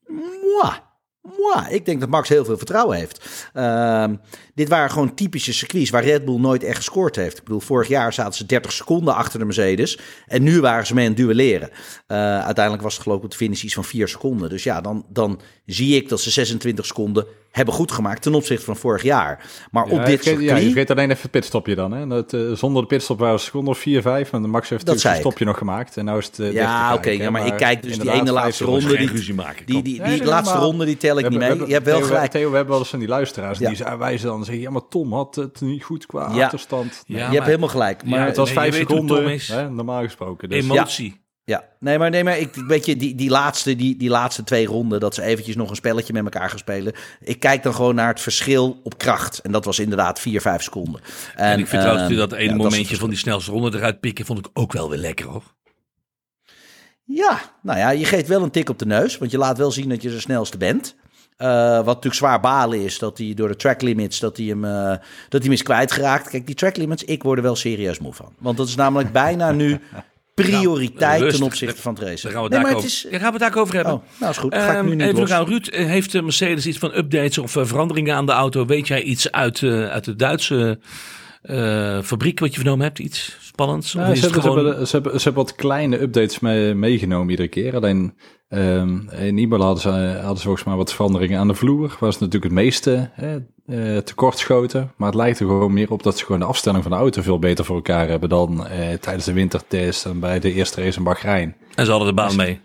Mwah. 0.07 1.73
Ik 1.73 1.85
denk 1.85 2.01
dat 2.01 2.09
Max 2.09 2.29
heel 2.29 2.45
veel 2.45 2.57
vertrouwen 2.57 2.97
heeft. 2.97 3.51
Dit 4.59 4.69
waren 4.69 4.91
gewoon 4.91 5.15
typische 5.15 5.53
circuits 5.53 5.91
waar 5.91 6.05
Red 6.05 6.25
Bull 6.25 6.39
nooit 6.41 6.63
echt 6.65 6.77
gescoord 6.77 7.17
heeft. 7.17 7.39
Ik 7.39 7.45
bedoel, 7.45 7.61
vorig 7.61 7.89
jaar 7.89 8.13
zaten 8.13 8.35
ze 8.35 8.47
30 8.47 8.73
seconden 8.73 9.15
achter 9.15 9.39
de 9.39 9.45
Mercedes. 9.45 9.99
En 10.27 10.43
nu 10.43 10.61
waren 10.61 10.87
ze 10.87 10.95
mee 10.95 11.05
aan 11.05 11.13
het 11.13 11.21
duelleren. 11.21 11.71
Eh, 12.07 12.17
uiteindelijk 12.45 12.83
was 12.85 12.95
het 12.95 13.03
geloof 13.03 13.19
ik 13.19 13.25
op 13.25 13.31
de 13.31 13.37
finish 13.37 13.63
iets 13.63 13.75
van 13.75 13.85
4 13.85 14.09
seconden. 14.09 14.49
Dus 14.49 14.63
ja, 14.63 14.81
dan, 14.81 15.05
dan 15.09 15.41
zie 15.67 15.97
ik 15.97 16.09
dat 16.09 16.21
ze 16.21 16.31
26 16.31 16.87
seconden 16.87 17.27
hebben 17.51 17.75
goed 17.75 17.93
gemaakt 17.93 18.23
ten 18.23 18.35
opzichte 18.35 18.65
van 18.65 18.77
vorig 18.77 19.03
jaar. 19.03 19.45
Maar 19.71 19.85
op 19.85 19.99
ja, 19.99 20.05
dit 20.05 20.23
circuit... 20.25 20.45
Ja, 20.49 20.57
je 20.57 20.65
vergeet 20.65 20.91
alleen 20.91 21.11
even 21.11 21.23
het 21.23 21.31
pitstopje 21.31 21.75
dan. 21.75 21.93
Hè? 21.93 22.07
Dat, 22.07 22.33
eh, 22.33 22.41
zonder 22.53 22.83
de 22.83 22.89
pitstop 22.89 23.19
waren 23.19 23.35
het 23.35 23.43
seconden 23.43 23.71
of 23.73 23.79
4, 23.79 24.03
5. 24.03 24.33
En 24.33 24.43
de 24.43 24.49
Max 24.49 24.69
heeft 24.69 24.87
Dat 24.87 24.95
natuurlijk 24.95 25.15
een 25.15 25.25
ik. 25.25 25.27
stopje 25.31 25.45
nog 25.45 25.59
gemaakt. 25.59 25.97
En 25.97 26.05
nou 26.05 26.19
is 26.19 26.27
het 26.27 26.37
30 26.37 26.55
Ja, 26.61 26.95
oké, 26.95 27.11
ja, 27.11 27.31
maar 27.31 27.47
ik 27.47 27.57
kijk 27.57 27.83
dus 27.83 27.99
die 27.99 28.11
ene 28.13 28.33
laatste 28.33 28.65
ronde. 28.65 28.97
Die- 28.97 29.07
ruzie 29.11 29.35
maken. 29.35 29.67
Die, 29.67 29.83
die, 29.83 29.83
die, 29.83 30.01
Nee, 30.03 30.19
nee, 30.19 30.27
laatste 30.29 30.59
ronde 30.59 30.85
die 30.85 30.97
tel 30.97 31.19
ik 31.19 31.29
niet 31.29 31.39
mee. 31.39 31.49
hebben- 31.49 31.67
Je 31.67 31.73
hebt 31.73 31.85
wel 31.87 31.99
Theo, 31.99 32.07
gelijk. 32.07 32.31
Theo, 32.31 32.49
we 32.51 32.55
hebben 32.55 32.73
wel 32.73 32.79
eens 32.79 32.89
van 32.91 32.99
die 32.99 33.09
luisteraars. 33.09 33.59
Ja. 33.59 33.69
Die 33.69 33.77
zijn 33.77 33.99
wijzen 33.99 34.27
dan 34.29 34.45
zeggen, 34.49 34.65
ja, 34.65 34.71
maar 34.71 34.89
Tom 34.89 35.13
had 35.13 35.35
het 35.35 35.61
niet 35.61 35.85
goed 35.85 36.07
qua 36.07 36.35
Ja. 36.35 36.45
achterstand. 36.45 37.03
Ja, 37.07 37.17
je 37.17 37.23
maar- 37.23 37.33
hebt 37.33 37.47
helemaal 37.47 37.69
gelijk. 37.69 38.05
Maar 38.05 38.19
Ja, 38.19 38.25
het 38.27 38.37
was 38.37 38.47
nee, 38.47 38.57
vijf 38.59 38.77
seconden, 38.77 39.29
is. 39.33 39.49
hè, 39.49 39.71
normaal 39.71 40.03
gesproken. 40.03 40.49
Dus, 40.49 40.63
Emotie. 40.63 41.27
Ja, 41.45 41.65
nee, 41.81 41.99
maar, 41.99 42.11
nee, 42.11 42.25
maar 42.25 42.39
ik, 42.39 42.55
weet 42.55 42.87
je, 42.87 42.97
die, 42.97 43.15
die, 43.15 43.31
laatste, 43.31 43.77
die, 43.77 43.97
die 43.97 44.09
laatste 44.09 44.45
twee 44.45 44.67
ronden, 44.67 45.01
dat 45.01 45.15
ze 45.15 45.23
eventjes 45.23 45.57
nog 45.57 45.71
een 45.71 45.77
spelletje 45.77 46.13
met 46.13 46.25
elkaar 46.25 46.49
gaan 46.51 46.59
spelen. 46.59 46.93
Ik 47.21 47.41
kijk 47.41 47.63
dan 47.63 47.75
gewoon 47.75 47.95
naar 47.95 48.09
het 48.09 48.21
verschil 48.21 48.81
op 48.83 48.99
kracht. 48.99 49.39
En 49.39 49.53
dat 49.53 49.65
was 49.65 49.79
inderdaad 49.79 50.21
4, 50.21 50.41
5 50.41 50.63
seconden. 50.63 51.01
En, 51.37 51.45
En, 51.53 51.59
ik 51.59 51.67
vind 51.67 51.83
trouwens 51.83 52.09
ehm, 52.11 52.19
dat 52.19 52.33
ene 52.33 52.51
ja, 52.51 52.57
momentje 52.57 52.97
van 52.97 53.09
die 53.09 53.19
snelste 53.19 53.51
ronde 53.51 53.79
eruit 53.79 54.01
pikken, 54.01 54.25
vond 54.25 54.39
ik 54.39 54.49
ook 54.53 54.73
wel 54.73 54.91
weer 54.91 54.99
lekker 54.99 55.27
hoor. 55.27 55.43
Ja, 57.05 57.41
nou 57.63 57.79
ja, 57.79 57.91
je 57.91 58.05
geeft 58.05 58.29
wel 58.29 58.43
een 58.43 58.51
tik 58.51 58.69
op 58.69 58.79
de 58.79 58.87
neus, 58.87 59.19
want 59.19 59.31
je 59.31 59.39
laat 59.39 59.59
wel 59.59 59.71
zien 59.71 59.89
dat 59.89 60.03
je 60.03 60.11
de 60.11 60.21
snelste 60.21 60.57
bent. 60.57 60.97
Eh, 61.39 61.77
wat 61.77 61.87
natuurlijk 61.87 62.15
zwaar 62.15 62.41
balen 62.41 62.85
is 62.85 62.99
dat 62.99 63.19
hij 63.19 63.35
door 63.35 63.49
de 63.49 63.57
track 63.57 63.83
limits 63.83 64.19
dat 64.19 64.37
hij 64.37 64.47
hem, 64.47 64.65
eh, 64.65 64.89
dat 64.91 65.01
hij 65.29 65.41
hem 65.41 65.53
is 65.53 65.63
kwijtgeraakt. 65.63 66.29
Kijk, 66.29 66.47
die 66.47 66.55
track 66.55 66.77
limits, 66.77 67.05
ik 67.05 67.23
word 67.23 67.37
er 67.37 67.45
wel 67.45 67.57
serieus 67.57 67.99
moe 67.99 68.13
van. 68.13 68.33
Want 68.39 68.57
dat 68.57 68.69
is 68.69 68.75
namelijk 68.75 69.13
bijna 69.13 69.53
nu 69.53 69.81
prioriteit 70.35 71.31
ten 71.31 71.43
opzichte 71.43 71.81
van 71.81 71.95
het 71.95 72.03
racen. 72.03 72.23
Daar 72.23 72.33
gaan 72.33 72.49
we 72.49 72.55
het 72.55 72.65
nee, 72.65 72.73
daar 72.73 72.77
over, 72.77 72.89
is, 72.89 73.07
daar 73.11 73.21
gaan 73.21 73.33
we 73.33 73.45
het 73.45 73.57
over 73.57 73.75
hebben. 73.75 73.93
Oh, 73.93 74.03
nou 74.19 74.31
is 74.31 74.37
goed. 74.39 74.55
Ga 74.55 74.71
ik 74.71 74.77
Ehm, 74.77 74.85
nu 74.85 74.95
niet 74.95 75.19
even 75.19 75.45
Ruud. 75.47 75.69
Heeft 75.71 76.15
eh, 76.15 76.23
Mercedes 76.23 76.67
iets 76.67 76.79
van 76.79 76.97
updates 76.97 77.39
of 77.39 77.51
veranderingen 77.51 78.15
aan 78.15 78.27
de 78.27 78.33
auto? 78.33 78.67
Weet 78.67 78.89
jij 78.89 79.03
iets 79.03 79.33
uit, 79.33 79.63
eh, 79.63 79.89
uit 79.89 80.05
de 80.05 80.17
Duitse 80.17 80.79
eh, 81.43 82.03
fabriek 82.03 82.41
wat 82.41 82.51
je 82.51 82.61
vernomen 82.61 82.85
hebt? 82.85 82.99
Iets 82.99 83.37
spannends? 83.41 83.93
Ja, 83.93 84.15
ze, 84.15 84.21
hebben, 84.21 84.43
gewoon... 84.43 84.59
ze, 84.59 84.65
hebben, 84.65 84.87
ze, 84.87 84.95
hebben, 84.95 85.21
ze 85.21 85.25
hebben 85.25 85.45
wat 85.45 85.55
kleine 85.55 86.01
updates 86.01 86.39
mee, 86.39 86.75
meegenomen 86.75 87.31
iedere 87.31 87.49
keer. 87.49 87.75
Alleen 87.75 88.15
ehm, 88.49 89.09
in 89.09 89.39
Imola 89.39 89.65
hadden 89.65 89.83
ze, 89.83 90.19
hadden 90.19 90.37
ze 90.37 90.43
volgens 90.43 90.65
mij 90.65 90.77
wat 90.77 90.93
veranderingen 90.93 91.39
aan 91.39 91.49
de 91.49 91.55
vloer. 91.55 91.97
Waar 92.01 92.13
ze 92.13 92.19
natuurlijk 92.19 92.53
het 92.53 92.63
meeste 92.63 93.11
hè, 93.13 93.39
eh, 93.67 93.97
tekort 93.97 94.39
schoten. 94.39 94.93
Maar 94.97 95.09
het 95.09 95.17
lijkt 95.17 95.41
er 95.41 95.47
gewoon 95.47 95.73
meer 95.73 95.91
op 95.91 96.03
dat 96.03 96.19
ze 96.19 96.25
gewoon 96.25 96.41
de 96.41 96.47
afstelling 96.47 96.83
van 96.83 96.93
de 96.93 96.99
auto 96.99 97.23
veel 97.23 97.39
beter 97.39 97.65
voor 97.65 97.77
elkaar 97.77 98.09
hebben 98.09 98.29
dan 98.29 98.67
eh, 98.67 98.93
tijdens 98.93 99.25
de 99.25 99.33
wintertest 99.33 100.07
en 100.07 100.21
bij 100.21 100.41
de 100.41 100.53
eerste 100.53 100.83
race 100.83 100.99
in 100.99 101.05
Bahrein. 101.05 101.57
En 101.75 101.85
ze 101.85 101.91
hadden 101.91 102.09
de 102.09 102.15
baan 102.15 102.37
mee. 102.37 102.61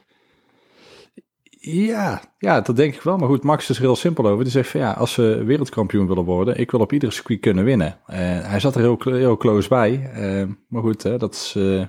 Ja, 1.66 2.22
ja, 2.38 2.62
dat 2.62 2.76
denk 2.76 2.96
ik 2.96 3.02
wel. 3.02 3.18
Maar 3.18 3.28
goed, 3.28 3.44
Max 3.44 3.70
is 3.70 3.76
er 3.76 3.82
heel 3.82 3.96
simpel 3.96 4.28
over. 4.28 4.44
Die 4.44 4.52
zegt 4.52 4.70
van 4.70 4.80
ja, 4.80 4.92
als 4.92 5.16
we 5.16 5.44
wereldkampioen 5.44 6.08
willen 6.08 6.24
worden, 6.24 6.60
ik 6.60 6.72
wil 6.72 6.80
op 6.80 6.94
ieder 6.94 7.12
circuit 7.12 7.40
kunnen 7.40 7.64
winnen. 7.64 7.98
Eh, 8.06 8.18
hij 8.20 8.60
zat 8.60 8.76
er 8.76 8.82
heel, 8.82 8.98
heel 9.04 9.38
close 9.38 9.70
bij. 9.70 10.12
Eh, 10.14 10.48
maar 10.68 10.82
goed, 10.82 11.04
hè, 11.04 11.18
dat 11.18 11.34
is, 11.34 11.54
eh, 11.58 11.86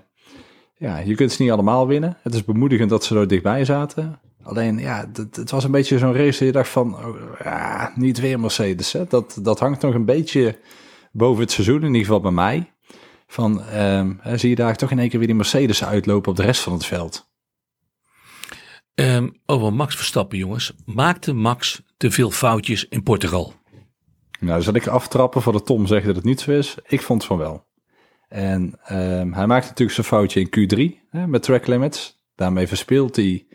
ja, 0.77 0.99
je 0.99 1.15
kunt 1.15 1.33
ze 1.33 1.43
niet 1.43 1.51
allemaal 1.51 1.87
winnen. 1.87 2.17
Het 2.23 2.35
is 2.35 2.45
bemoedigend 2.45 2.91
dat 2.91 3.05
ze 3.05 3.19
er 3.19 3.29
dichtbij 3.29 3.65
zaten. 3.65 4.21
Alleen, 4.43 4.79
ja, 4.79 5.11
het, 5.33 5.51
was 5.51 5.65
een 5.65 5.71
beetje 5.71 5.99
zo'n 5.99 6.15
race 6.15 6.39
dat 6.39 6.47
je 6.47 6.53
dacht 6.53 6.69
van, 6.69 6.95
oh, 6.95 7.17
ja, 7.45 7.93
niet 7.95 8.21
weer 8.21 8.41
Mercedes. 8.41 8.93
Hè? 8.93 9.05
Dat, 9.09 9.39
dat 9.43 9.59
hangt 9.59 9.83
nog 9.83 9.95
een 9.95 10.05
beetje 10.05 10.59
boven 11.13 11.43
het 11.43 11.53
seizoen, 11.53 11.81
in 11.81 11.87
ieder 11.87 12.01
geval 12.01 12.21
bij 12.21 12.31
mij. 12.31 12.73
Van, 13.27 13.63
ehm, 13.65 14.13
zie 14.35 14.49
je 14.49 14.55
daar 14.55 14.77
toch 14.77 14.91
in 14.91 14.99
één 14.99 15.09
keer 15.09 15.19
weer 15.19 15.29
die 15.29 15.37
Mercedes 15.37 15.85
uitlopen 15.85 16.31
op 16.31 16.37
de 16.37 16.43
rest 16.43 16.61
van 16.63 16.73
het 16.73 16.87
veld. 16.87 17.33
Ehm, 18.95 19.29
over 19.47 19.73
Max 19.73 19.97
Verstappen, 19.97 20.39
jongens. 20.39 20.73
Maakte 20.85 21.33
Max 21.33 21.83
te 21.97 22.11
veel 22.11 22.31
foutjes 22.31 22.89
in 22.89 23.03
Portugal? 23.03 23.53
Nou, 24.41 24.63
zal 24.63 24.75
ik 24.75 24.87
aftrappen 24.87 25.43
voor 25.43 25.53
de 25.53 25.63
Tom 25.63 25.87
zeggen 25.87 26.07
dat 26.07 26.17
het 26.17 26.25
niet 26.25 26.41
zo 26.41 26.51
is? 26.51 26.77
Ik 26.87 27.03
vond 27.03 27.25
van 27.25 27.39
wel. 27.39 27.67
En 28.29 28.79
ehm, 28.85 29.33
hij 29.33 29.47
maakt 29.47 29.69
natuurlijk 29.69 29.97
zijn 29.97 30.07
foutje 30.07 30.41
in 30.41 30.49
Q3 30.49 31.09
hè, 31.11 31.27
met 31.27 31.43
track 31.43 31.67
limits. 31.67 32.23
Daarmee 32.35 32.67
verspeelt 32.67 33.17
hij 33.17 33.47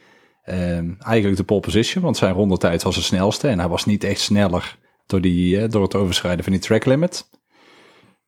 ehm, 0.44 0.94
eigenlijk 1.00 1.38
de 1.38 1.44
pole 1.44 1.60
position, 1.60 2.04
want 2.04 2.18
zijn 2.18 2.34
rondetijd 2.34 2.84
was 2.84 2.96
de 2.96 3.02
snelste. 3.02 3.48
En 3.48 3.60
hij 3.60 3.68
was 3.68 3.86
niet 3.86 4.04
echt 4.04 4.20
sneller 4.20 4.78
door, 5.06 5.22
die, 5.22 5.68
door 5.68 5.82
het 5.82 5.96
overschrijden 5.96 6.44
van 6.44 6.54
die 6.54 6.62
track 6.62 6.86
limit. 6.86 7.30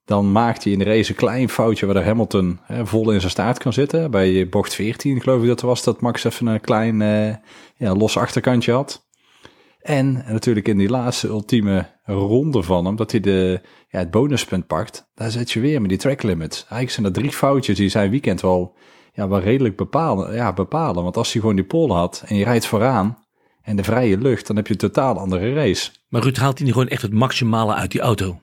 Dan 0.05 0.31
maakt 0.31 0.63
hij 0.63 0.73
in 0.73 0.79
de 0.79 0.85
race 0.85 1.09
een 1.09 1.15
klein 1.15 1.49
foutje 1.49 1.85
waar 1.85 2.03
Hamilton 2.03 2.59
hè, 2.63 2.85
vol 2.85 3.11
in 3.11 3.19
zijn 3.19 3.31
staart 3.31 3.57
kan 3.57 3.73
zitten. 3.73 4.11
Bij 4.11 4.49
bocht 4.49 4.73
14 4.73 5.21
geloof 5.21 5.41
ik 5.41 5.47
dat 5.47 5.61
er 5.61 5.67
was 5.67 5.83
dat 5.83 6.01
Max 6.01 6.23
even 6.23 6.47
een 6.47 6.61
klein 6.61 7.01
uh, 7.01 7.35
ja, 7.75 7.95
los 7.95 8.17
achterkantje 8.17 8.71
had. 8.71 9.09
En 9.81 10.23
natuurlijk 10.27 10.67
in 10.67 10.77
die 10.77 10.89
laatste 10.89 11.27
ultieme 11.27 11.85
ronde 12.03 12.63
van 12.63 12.85
hem, 12.85 12.95
dat 12.95 13.11
hij 13.11 13.19
de, 13.19 13.61
ja, 13.87 13.99
het 13.99 14.11
bonuspunt 14.11 14.67
pakt. 14.67 15.09
Daar 15.13 15.31
zet 15.31 15.51
je 15.51 15.59
weer 15.59 15.81
met 15.81 15.89
die 15.89 15.99
track 15.99 16.23
limits. 16.23 16.57
Eigenlijk 16.57 16.91
zijn 16.91 17.05
er 17.05 17.11
drie 17.13 17.31
foutjes 17.31 17.77
die 17.77 17.89
zijn 17.89 18.09
weekend 18.09 18.41
wel, 18.41 18.75
ja, 19.13 19.27
wel 19.27 19.39
redelijk 19.39 19.75
bepalen, 19.75 20.35
ja, 20.35 20.53
bepalen. 20.53 21.03
Want 21.03 21.17
als 21.17 21.31
hij 21.31 21.41
gewoon 21.41 21.55
die 21.55 21.65
pole 21.65 21.93
had 21.93 22.23
en 22.25 22.35
je 22.35 22.43
rijdt 22.43 22.65
vooraan 22.65 23.17
en 23.61 23.75
de 23.75 23.83
vrije 23.83 24.17
lucht, 24.17 24.47
dan 24.47 24.55
heb 24.55 24.67
je 24.67 24.73
een 24.73 24.79
totaal 24.79 25.17
andere 25.17 25.53
race. 25.53 25.91
Maar 26.07 26.21
Ruud, 26.21 26.37
haalt 26.37 26.57
hij 26.57 26.65
niet 26.65 26.75
gewoon 26.75 26.89
echt 26.89 27.01
het 27.01 27.13
maximale 27.13 27.73
uit 27.73 27.91
die 27.91 28.01
auto? 28.01 28.39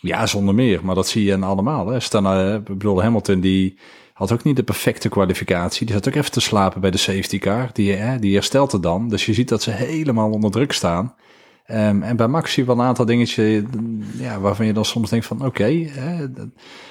Ja, 0.00 0.26
zonder 0.26 0.54
meer. 0.54 0.84
Maar 0.84 0.94
dat 0.94 1.08
zie 1.08 1.24
je 1.24 1.38
allemaal. 1.38 1.86
Hè. 1.86 2.00
Stan, 2.00 2.26
uh, 2.26 2.54
ik 2.54 2.64
bedoel, 2.64 3.02
Hamilton 3.02 3.40
die 3.40 3.78
had 4.12 4.32
ook 4.32 4.42
niet 4.42 4.56
de 4.56 4.62
perfecte 4.62 5.08
kwalificatie. 5.08 5.86
Die 5.86 5.94
zat 5.94 6.08
ook 6.08 6.14
even 6.14 6.30
te 6.30 6.40
slapen 6.40 6.80
bij 6.80 6.90
de 6.90 6.96
safety 6.96 7.38
car. 7.38 7.70
Die, 7.72 7.92
hè, 7.92 8.18
die 8.18 8.34
herstelt 8.34 8.72
het 8.72 8.82
dan. 8.82 9.08
Dus 9.08 9.26
je 9.26 9.34
ziet 9.34 9.48
dat 9.48 9.62
ze 9.62 9.70
helemaal 9.70 10.30
onder 10.30 10.50
druk 10.50 10.72
staan. 10.72 11.14
Um, 11.70 12.02
en 12.02 12.16
bij 12.16 12.28
Max 12.28 12.52
zie 12.52 12.62
je 12.62 12.68
wel 12.68 12.78
een 12.78 12.86
aantal 12.86 13.04
dingetjes 13.04 13.62
ja, 14.18 14.40
waarvan 14.40 14.66
je 14.66 14.72
dan 14.72 14.84
soms 14.84 15.10
denkt 15.10 15.26
van 15.26 15.36
oké, 15.36 15.46
okay, 15.46 15.90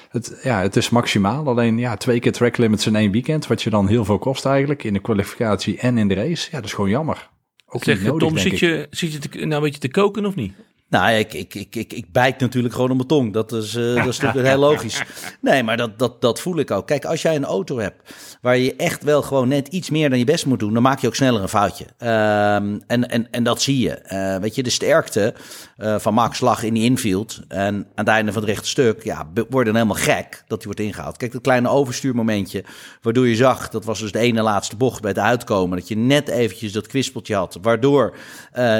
het, 0.08 0.40
ja, 0.42 0.60
het 0.60 0.76
is 0.76 0.90
maximaal. 0.90 1.46
Alleen 1.46 1.78
ja, 1.78 1.96
twee 1.96 2.20
keer 2.20 2.32
track 2.32 2.56
limits 2.56 2.86
in 2.86 2.96
één 2.96 3.10
weekend, 3.10 3.46
wat 3.46 3.62
je 3.62 3.70
dan 3.70 3.88
heel 3.88 4.04
veel 4.04 4.18
kost 4.18 4.44
eigenlijk 4.44 4.84
in 4.84 4.92
de 4.92 4.98
kwalificatie 4.98 5.78
en 5.78 5.98
in 5.98 6.08
de 6.08 6.14
race. 6.14 6.48
Ja, 6.50 6.56
dat 6.56 6.64
is 6.64 6.72
gewoon 6.72 6.90
jammer. 6.90 7.30
Ook 7.66 7.84
zeg, 7.84 8.02
nodig, 8.02 8.28
Tom, 8.28 8.38
zit 8.38 8.58
je, 8.58 8.86
zit 8.90 9.12
je 9.12 9.18
te, 9.18 9.28
nou 9.38 9.52
een 9.52 9.60
beetje 9.60 9.80
te 9.80 9.90
koken 9.90 10.26
of 10.26 10.34
niet? 10.34 10.52
Nou, 10.88 11.12
ik, 11.12 11.32
ik, 11.32 11.54
ik, 11.54 11.76
ik, 11.76 11.92
ik 11.92 12.38
natuurlijk 12.38 12.74
gewoon 12.74 12.90
op 12.90 12.96
mijn 12.96 13.08
tong. 13.08 13.32
Dat 13.32 13.52
is, 13.52 13.74
uh, 13.74 13.94
dat 13.94 14.06
is 14.06 14.18
natuurlijk 14.18 14.48
heel 14.48 14.58
logisch. 14.58 15.02
Nee, 15.40 15.62
maar 15.62 15.76
dat, 15.76 15.98
dat, 15.98 16.20
dat 16.20 16.40
voel 16.40 16.58
ik 16.58 16.70
ook. 16.70 16.86
Kijk, 16.86 17.04
als 17.04 17.22
jij 17.22 17.36
een 17.36 17.44
auto 17.44 17.78
hebt 17.78 18.14
waar 18.40 18.56
je 18.56 18.76
echt 18.76 19.02
wel 19.02 19.22
gewoon 19.22 19.48
net 19.48 19.68
iets 19.68 19.90
meer 19.90 20.10
dan 20.10 20.18
je 20.18 20.24
best 20.24 20.46
moet 20.46 20.58
doen, 20.58 20.72
dan 20.72 20.82
maak 20.82 20.98
je 20.98 21.06
ook 21.06 21.14
sneller 21.14 21.42
een 21.42 21.48
foutje. 21.48 21.84
Um, 21.84 22.82
en, 22.86 23.08
en, 23.08 23.30
en 23.30 23.44
dat 23.44 23.62
zie 23.62 23.78
je. 23.78 24.00
Uh, 24.12 24.36
weet 24.36 24.54
je, 24.54 24.62
de 24.62 24.70
sterkte 24.70 25.34
uh, 25.78 25.98
van 25.98 26.14
Max 26.14 26.40
lag 26.40 26.62
in 26.62 26.74
die 26.74 26.84
infield. 26.84 27.40
En 27.48 27.74
aan 27.74 27.84
het 27.94 28.08
einde 28.08 28.32
van 28.32 28.42
het 28.42 28.50
rechte 28.50 28.68
stuk, 28.68 29.04
ja, 29.04 29.28
worden 29.50 29.74
helemaal 29.74 29.96
gek 29.96 30.42
dat 30.46 30.58
hij 30.58 30.66
wordt 30.66 30.80
ingehaald. 30.80 31.16
Kijk, 31.16 31.32
dat 31.32 31.42
kleine 31.42 31.68
overstuurmomentje, 31.68 32.64
waardoor 33.02 33.28
je 33.28 33.36
zag, 33.36 33.68
dat 33.68 33.84
was 33.84 34.00
dus 34.00 34.12
de 34.12 34.18
ene 34.18 34.42
laatste 34.42 34.76
bocht 34.76 35.00
bij 35.00 35.10
het 35.10 35.20
uitkomen, 35.20 35.78
dat 35.78 35.88
je 35.88 35.96
net 35.96 36.28
eventjes 36.28 36.72
dat 36.72 36.86
kwispeltje 36.86 37.34
had, 37.34 37.58
waardoor 37.62 38.16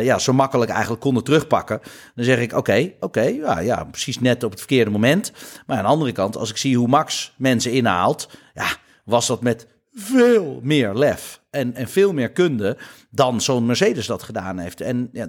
ja, 0.03 0.19
zo 0.19 0.33
makkelijk 0.33 0.71
eigenlijk 0.71 1.01
konden 1.01 1.25
terugpakken. 1.25 1.81
Dan 2.15 2.25
zeg 2.25 2.39
ik, 2.39 2.53
oké, 2.53 2.93
oké, 3.01 3.23
ja, 3.23 3.61
ja, 3.61 3.85
precies 3.85 4.21
net 4.21 4.45
op 4.45 4.51
het 4.51 4.59
verkeerde 4.59 4.91
moment. 4.91 5.33
Maar 5.67 5.77
aan 5.77 5.83
de 5.83 5.89
andere 5.89 6.13
kant, 6.13 6.37
als 6.37 6.51
ik 6.51 6.57
zie 6.57 6.77
hoe 6.77 6.89
Max 6.89 7.35
mensen 7.37 7.73
inhaalt, 7.73 8.29
ja, 8.55 8.67
was 9.05 9.27
dat 9.27 9.43
met 9.43 9.67
veel 9.95 10.61
meer 10.63 10.95
lef 10.95 11.41
en, 11.57 11.75
en 11.75 11.89
veel 11.89 12.13
meer 12.13 12.31
kunde 12.31 12.77
dan 13.11 13.41
zo'n 13.41 13.67
Mercedes 13.67 14.07
dat 14.07 14.23
gedaan 14.23 14.59
heeft. 14.59 14.81
En 14.81 15.09
ja, 15.13 15.29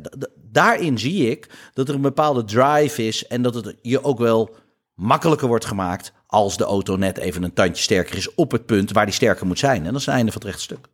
daarin 0.51 0.99
zie 0.99 1.29
ik 1.29 1.49
dat 1.73 1.89
er 1.89 1.95
een 1.95 2.01
bepaalde 2.01 2.43
drive 2.43 3.07
is 3.07 3.27
en 3.27 3.41
dat 3.41 3.53
het 3.53 3.75
je 3.81 4.03
ook 4.03 4.19
wel 4.19 4.55
makkelijker 4.93 5.47
wordt 5.47 5.65
gemaakt 5.65 6.13
als 6.27 6.57
de 6.57 6.63
auto 6.63 6.95
net 6.95 7.17
even 7.17 7.43
een 7.43 7.53
tandje 7.53 7.83
sterker 7.83 8.17
is 8.17 8.35
op 8.35 8.51
het 8.51 8.65
punt 8.65 8.91
waar 8.91 9.05
die 9.05 9.13
sterker 9.13 9.47
moet 9.47 9.59
zijn. 9.59 9.85
En 9.85 9.91
dat 9.91 9.99
is 9.99 10.05
het 10.05 10.15
einde 10.15 10.31
van 10.31 10.41
het 10.41 10.49
rechtstuk. 10.49 10.87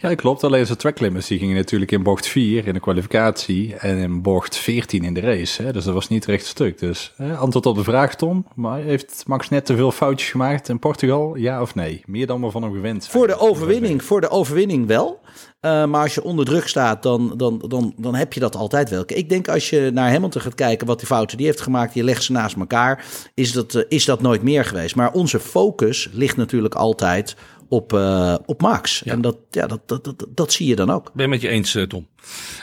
Ja, 0.00 0.14
klopt. 0.14 0.44
Alleen 0.44 0.66
zijn 0.66 0.78
track 0.78 1.00
limits 1.00 1.26
die 1.26 1.38
gingen 1.38 1.56
natuurlijk 1.56 1.90
in 1.90 2.02
bocht 2.02 2.26
4 2.26 2.66
in 2.66 2.74
de 2.74 2.80
kwalificatie 2.80 3.74
en 3.74 3.96
in 3.96 4.22
bocht 4.22 4.56
14 4.56 5.04
in 5.04 5.14
de 5.14 5.20
race. 5.20 5.62
Hè? 5.62 5.72
Dus 5.72 5.84
dat 5.84 5.94
was 5.94 6.08
niet 6.08 6.24
recht 6.24 6.46
stuk. 6.46 6.78
Dus 6.78 7.12
hè, 7.16 7.36
antwoord 7.36 7.66
op 7.66 7.76
de 7.76 7.82
vraag, 7.82 8.14
Tom. 8.14 8.46
Maar 8.54 8.80
heeft 8.80 9.24
Max 9.26 9.48
net 9.48 9.66
te 9.66 9.76
veel 9.76 9.92
foutjes 9.92 10.30
gemaakt 10.30 10.68
in 10.68 10.78
Portugal? 10.78 11.36
Ja 11.36 11.62
of 11.62 11.74
nee? 11.74 12.02
Meer 12.06 12.26
dan 12.26 12.40
we 12.40 12.50
van 12.50 12.62
hem 12.62 12.72
gewend 12.72 13.04
zijn. 13.04 13.16
Voor 13.16 13.26
de 13.26 13.38
overwinning, 13.38 14.04
voor 14.04 14.20
de 14.20 14.28
overwinning 14.28 14.86
wel. 14.86 15.20
Uh, 15.60 15.84
maar 15.84 16.02
als 16.02 16.14
je 16.14 16.22
onder 16.22 16.44
druk 16.44 16.68
staat, 16.68 17.02
dan, 17.02 17.34
dan, 17.36 17.64
dan, 17.68 17.94
dan 17.96 18.14
heb 18.14 18.32
je 18.32 18.40
dat 18.40 18.56
altijd 18.56 18.90
wel. 18.90 19.02
Ik 19.06 19.28
denk 19.28 19.48
als 19.48 19.70
je 19.70 19.90
naar 19.92 20.12
Hamilton 20.12 20.42
gaat 20.42 20.54
kijken 20.54 20.86
wat 20.86 20.98
die 20.98 21.06
fouten 21.06 21.36
die 21.36 21.46
heeft 21.46 21.60
gemaakt, 21.60 21.94
je 21.94 22.04
legt 22.04 22.22
ze 22.22 22.32
naast 22.32 22.56
elkaar, 22.56 23.04
is 23.34 23.52
dat, 23.52 23.74
uh, 23.74 23.82
is 23.88 24.04
dat 24.04 24.20
nooit 24.20 24.42
meer 24.42 24.64
geweest. 24.64 24.96
Maar 24.96 25.12
onze 25.12 25.40
focus 25.40 26.08
ligt 26.12 26.36
natuurlijk 26.36 26.74
altijd 26.74 27.36
op, 27.68 27.92
uh, 27.92 28.34
op 28.46 28.60
Max. 28.60 29.02
Ja. 29.04 29.12
En 29.12 29.20
dat, 29.20 29.36
ja, 29.50 29.66
dat, 29.66 29.88
dat, 29.88 30.04
dat, 30.04 30.26
dat, 30.28 30.52
zie 30.52 30.66
je 30.66 30.76
dan 30.76 30.90
ook. 30.90 31.10
Ben 31.14 31.28
met 31.28 31.40
je 31.40 31.48
eens, 31.48 31.74
uh, 31.74 31.82
Tom. 31.82 32.08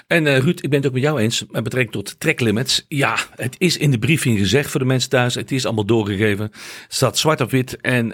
En 0.07 0.25
uh, 0.25 0.37
Ruud, 0.37 0.63
ik 0.63 0.69
ben 0.69 0.77
het 0.79 0.87
ook 0.87 0.93
met 0.93 1.01
jou 1.01 1.19
eens 1.19 1.45
met 1.51 1.63
betrekking 1.63 1.93
tot 1.93 2.19
track 2.19 2.39
limits. 2.39 2.85
Ja, 2.87 3.17
het 3.35 3.55
is 3.57 3.77
in 3.77 3.91
de 3.91 3.99
briefing 3.99 4.39
gezegd 4.39 4.71
voor 4.71 4.79
de 4.79 4.85
mensen 4.85 5.09
thuis. 5.09 5.35
Het 5.35 5.51
is 5.51 5.65
allemaal 5.65 5.85
doorgegeven. 5.85 6.45
Het 6.45 6.85
staat 6.87 7.17
zwart 7.17 7.41
op 7.41 7.51
wit. 7.51 7.81
En 7.81 8.13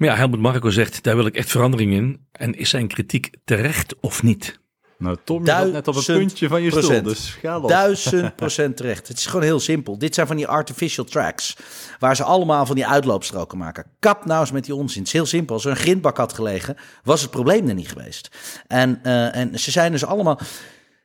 maar 0.00 0.08
ja, 0.08 0.16
Helmut 0.16 0.40
Marco 0.40 0.70
zegt, 0.70 1.02
daar 1.02 1.16
wil 1.16 1.26
ik 1.26 1.34
echt 1.34 1.50
verandering 1.50 1.92
in. 1.92 2.26
En 2.32 2.54
is 2.54 2.68
zijn 2.68 2.88
kritiek 2.88 3.30
terecht 3.44 4.00
of 4.00 4.22
niet? 4.22 4.60
Nou, 5.00 5.16
Tom, 5.24 5.46
je 5.46 5.52
net 5.52 5.88
op 5.88 5.96
een 5.96 6.04
puntje 6.04 6.48
van 6.48 6.62
je 6.62 6.70
stoel, 6.70 7.02
dus 7.02 7.36
ga 7.42 7.60
los. 7.60 7.70
Duizend 7.70 8.36
procent 8.36 8.76
terecht. 8.76 9.08
Het 9.08 9.16
is 9.16 9.26
gewoon 9.26 9.42
heel 9.42 9.60
simpel. 9.60 9.98
Dit 9.98 10.14
zijn 10.14 10.26
van 10.26 10.36
die 10.36 10.46
artificial 10.46 11.04
tracks, 11.04 11.56
waar 11.98 12.16
ze 12.16 12.24
allemaal 12.24 12.66
van 12.66 12.74
die 12.74 12.86
uitloopstroken 12.86 13.58
maken. 13.58 13.84
Kap 13.98 14.24
nou 14.24 14.40
eens 14.40 14.52
met 14.52 14.64
die 14.64 14.74
onzin. 14.74 14.98
Het 14.98 15.06
is 15.06 15.12
heel 15.12 15.26
simpel. 15.26 15.54
Als 15.54 15.64
er 15.64 15.70
een 15.70 15.76
grindbak 15.76 16.16
had 16.16 16.32
gelegen, 16.32 16.76
was 17.02 17.20
het 17.20 17.30
probleem 17.30 17.68
er 17.68 17.74
niet 17.74 17.88
geweest. 17.88 18.30
En, 18.66 19.00
uh, 19.02 19.36
en 19.36 19.58
ze 19.58 19.70
zijn 19.70 19.92
dus 19.92 20.04
allemaal... 20.04 20.38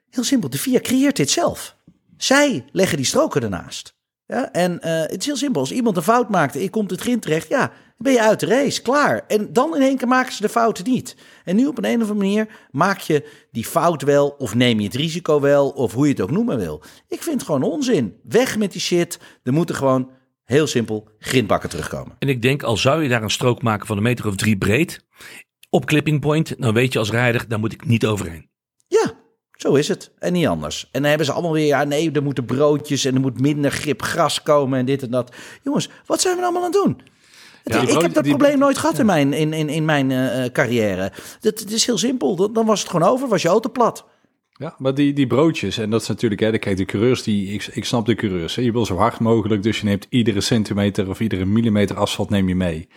Heel 0.09 0.23
simpel, 0.23 0.49
de 0.49 0.57
VIA 0.57 0.79
creëert 0.79 1.15
dit 1.15 1.29
zelf. 1.29 1.75
Zij 2.17 2.65
leggen 2.71 2.97
die 2.97 3.05
stroken 3.05 3.41
ernaast. 3.41 3.95
Ja, 4.27 4.51
en 4.51 4.71
uh, 4.71 4.99
het 5.01 5.19
is 5.19 5.25
heel 5.25 5.37
simpel. 5.37 5.61
Als 5.61 5.71
iemand 5.71 5.97
een 5.97 6.03
fout 6.03 6.29
maakt 6.29 6.55
en 6.55 6.61
je 6.61 6.69
komt 6.69 6.91
het 6.91 7.01
grind 7.01 7.21
terecht, 7.21 7.47
ja, 7.47 7.71
ben 7.97 8.13
je 8.13 8.21
uit 8.21 8.39
de 8.39 8.45
race, 8.45 8.81
klaar. 8.81 9.23
En 9.27 9.53
dan 9.53 9.75
in 9.75 9.81
één 9.81 9.97
keer 9.97 10.07
maken 10.07 10.33
ze 10.33 10.41
de 10.41 10.49
fouten 10.49 10.83
niet. 10.83 11.15
En 11.43 11.55
nu 11.55 11.67
op 11.67 11.77
een, 11.77 11.85
een 11.85 12.01
of 12.01 12.09
andere 12.09 12.19
manier 12.19 12.47
maak 12.71 12.99
je 12.99 13.29
die 13.51 13.65
fout 13.65 14.01
wel, 14.01 14.27
of 14.37 14.55
neem 14.55 14.79
je 14.79 14.85
het 14.85 14.95
risico 14.95 15.39
wel, 15.39 15.69
of 15.69 15.93
hoe 15.93 16.05
je 16.05 16.11
het 16.11 16.21
ook 16.21 16.31
noemen 16.31 16.57
wil. 16.57 16.83
Ik 17.07 17.21
vind 17.21 17.35
het 17.35 17.45
gewoon 17.45 17.63
onzin. 17.63 18.15
Weg 18.23 18.57
met 18.57 18.71
die 18.71 18.81
shit. 18.81 19.19
Er 19.43 19.53
moeten 19.53 19.75
gewoon, 19.75 20.09
heel 20.43 20.67
simpel, 20.67 21.09
grindbakken 21.19 21.69
terugkomen. 21.69 22.15
En 22.19 22.29
ik 22.29 22.41
denk, 22.41 22.63
al 22.63 22.77
zou 22.77 23.03
je 23.03 23.09
daar 23.09 23.23
een 23.23 23.29
strook 23.29 23.61
maken 23.61 23.87
van 23.87 23.97
een 23.97 24.03
meter 24.03 24.27
of 24.27 24.35
drie 24.35 24.57
breed, 24.57 25.05
op 25.69 25.85
clipping 25.85 26.19
point, 26.19 26.55
dan 26.57 26.73
weet 26.73 26.93
je 26.93 26.99
als 26.99 27.11
rijder, 27.11 27.45
daar 27.47 27.59
moet 27.59 27.73
ik 27.73 27.85
niet 27.85 28.05
overheen. 28.05 28.49
Ja, 28.87 29.13
zo 29.51 29.73
is 29.73 29.87
het. 29.87 30.11
En 30.19 30.33
niet 30.33 30.47
anders. 30.47 30.83
En 30.83 31.01
dan 31.01 31.09
hebben 31.09 31.25
ze 31.25 31.33
allemaal 31.33 31.53
weer, 31.53 31.65
ja 31.65 31.83
nee, 31.83 32.11
er 32.11 32.23
moeten 32.23 32.45
broodjes 32.45 33.05
en 33.05 33.13
er 33.13 33.21
moet 33.21 33.41
minder 33.41 33.71
grip 33.71 34.01
gras 34.01 34.41
komen 34.41 34.79
en 34.79 34.85
dit 34.85 35.03
en 35.03 35.11
dat. 35.11 35.35
Jongens, 35.63 35.89
wat 36.05 36.21
zijn 36.21 36.35
we 36.35 36.43
allemaal 36.43 36.63
aan 36.63 36.71
het 36.71 36.83
doen? 36.83 37.01
Ja, 37.73 37.81
ik 37.81 38.01
heb 38.01 38.13
dat 38.13 38.27
probleem 38.27 38.57
nooit 38.57 38.77
gehad 38.77 38.99
in 38.99 39.05
mijn, 39.05 39.33
in, 39.33 39.53
in, 39.53 39.69
in 39.69 39.85
mijn 39.85 40.09
uh, 40.09 40.45
carrière. 40.45 41.11
Dat, 41.39 41.59
het 41.59 41.71
is 41.71 41.85
heel 41.85 41.97
simpel. 41.97 42.51
Dan 42.53 42.65
was 42.65 42.79
het 42.79 42.89
gewoon 42.89 43.09
over, 43.09 43.27
was 43.27 43.41
je 43.41 43.47
auto 43.47 43.69
plat. 43.69 44.05
Ja, 44.57 44.75
maar 44.77 44.93
die, 44.93 45.13
die 45.13 45.27
broodjes, 45.27 45.77
en 45.77 45.89
dat 45.89 46.01
is 46.01 46.07
natuurlijk, 46.07 46.41
hè, 46.41 46.57
kijk, 46.57 46.77
de 46.77 46.85
coureurs, 46.85 47.23
die, 47.23 47.47
ik, 47.47 47.69
ik 47.73 47.85
snap 47.85 48.05
de 48.05 48.15
coureurs. 48.15 48.55
Hè, 48.55 48.61
je 48.61 48.71
wil 48.71 48.85
zo 48.85 48.97
hard 48.97 49.19
mogelijk, 49.19 49.63
dus 49.63 49.79
je 49.79 49.85
neemt 49.85 50.07
iedere 50.09 50.41
centimeter 50.41 51.09
of 51.09 51.19
iedere 51.19 51.45
millimeter 51.45 51.95
asfalt 51.95 52.29
neem 52.29 52.47
je 52.47 52.55
mee. 52.55 52.87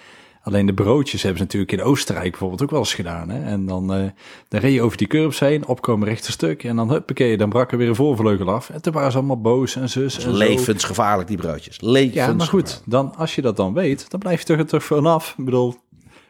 Alleen 0.42 0.66
de 0.66 0.74
broodjes 0.74 1.22
hebben 1.22 1.38
ze 1.38 1.44
natuurlijk 1.44 1.72
in 1.72 1.82
Oostenrijk 1.82 2.30
bijvoorbeeld 2.30 2.62
ook 2.62 2.70
wel 2.70 2.78
eens 2.78 2.94
gedaan. 2.94 3.28
Hè? 3.28 3.44
En 3.44 3.66
dan, 3.66 3.96
uh, 3.96 4.04
dan 4.48 4.60
reed 4.60 4.74
je 4.74 4.82
over 4.82 4.96
die 4.96 5.06
curbs 5.06 5.38
heen, 5.38 5.66
opkomen 5.66 6.08
rechte 6.08 6.32
stuk. 6.32 6.64
En 6.64 6.76
dan 6.76 6.90
huppakee, 6.90 7.36
dan 7.36 7.48
brak 7.48 7.72
er 7.72 7.78
weer 7.78 7.88
een 7.88 7.94
voorvleugel 7.94 8.50
af. 8.50 8.70
En 8.70 8.82
toen 8.82 8.92
waren 8.92 9.10
ze 9.10 9.18
allemaal 9.18 9.40
boos 9.40 9.76
en 9.76 9.88
zus. 9.88 10.24
En 10.24 10.36
levensgevaarlijk, 10.36 11.28
die 11.28 11.36
broodjes. 11.36 11.80
Levensgevaarlijk. 11.80 12.14
Ja, 12.14 12.32
maar 12.32 12.46
goed, 12.46 12.82
dan, 12.84 13.14
als 13.16 13.34
je 13.34 13.42
dat 13.42 13.56
dan 13.56 13.74
weet, 13.74 14.10
dan 14.10 14.20
blijf 14.20 14.38
je 14.38 14.46
toch 14.46 14.58
er 14.58 14.66
toch 14.66 14.84
vanaf. 14.84 15.34
Ik 15.38 15.44
bedoel, 15.44 15.74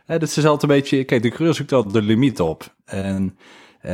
hè, 0.04 0.18
dat 0.18 0.28
is 0.28 0.44
altijd 0.44 0.62
een 0.62 0.78
beetje... 0.78 1.04
Kijk, 1.04 1.22
de 1.22 1.28
coureur 1.28 1.54
zoekt 1.54 1.72
altijd 1.72 1.94
de 1.94 2.02
limiet 2.02 2.40
op. 2.40 2.74
En... 2.84 3.36
Uh, 3.82 3.92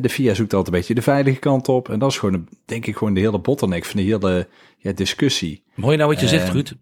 de 0.00 0.08
VIA 0.08 0.34
zoekt 0.34 0.54
altijd 0.54 0.66
een 0.66 0.80
beetje 0.80 0.94
de 0.94 1.02
veilige 1.02 1.38
kant 1.38 1.68
op. 1.68 1.88
En 1.88 1.98
dat 1.98 2.10
is 2.10 2.18
gewoon, 2.18 2.48
denk 2.64 2.86
ik, 2.86 2.96
gewoon 2.96 3.14
de 3.14 3.20
hele 3.20 3.38
bottleneck 3.38 3.84
van 3.84 4.00
de 4.00 4.06
hele 4.06 4.48
ja, 4.78 4.92
discussie. 4.92 5.62
Mooi 5.74 5.96
nou 5.96 6.10
wat 6.10 6.20
je 6.20 6.28
zegt, 6.28 6.48
Ruud. 6.48 6.72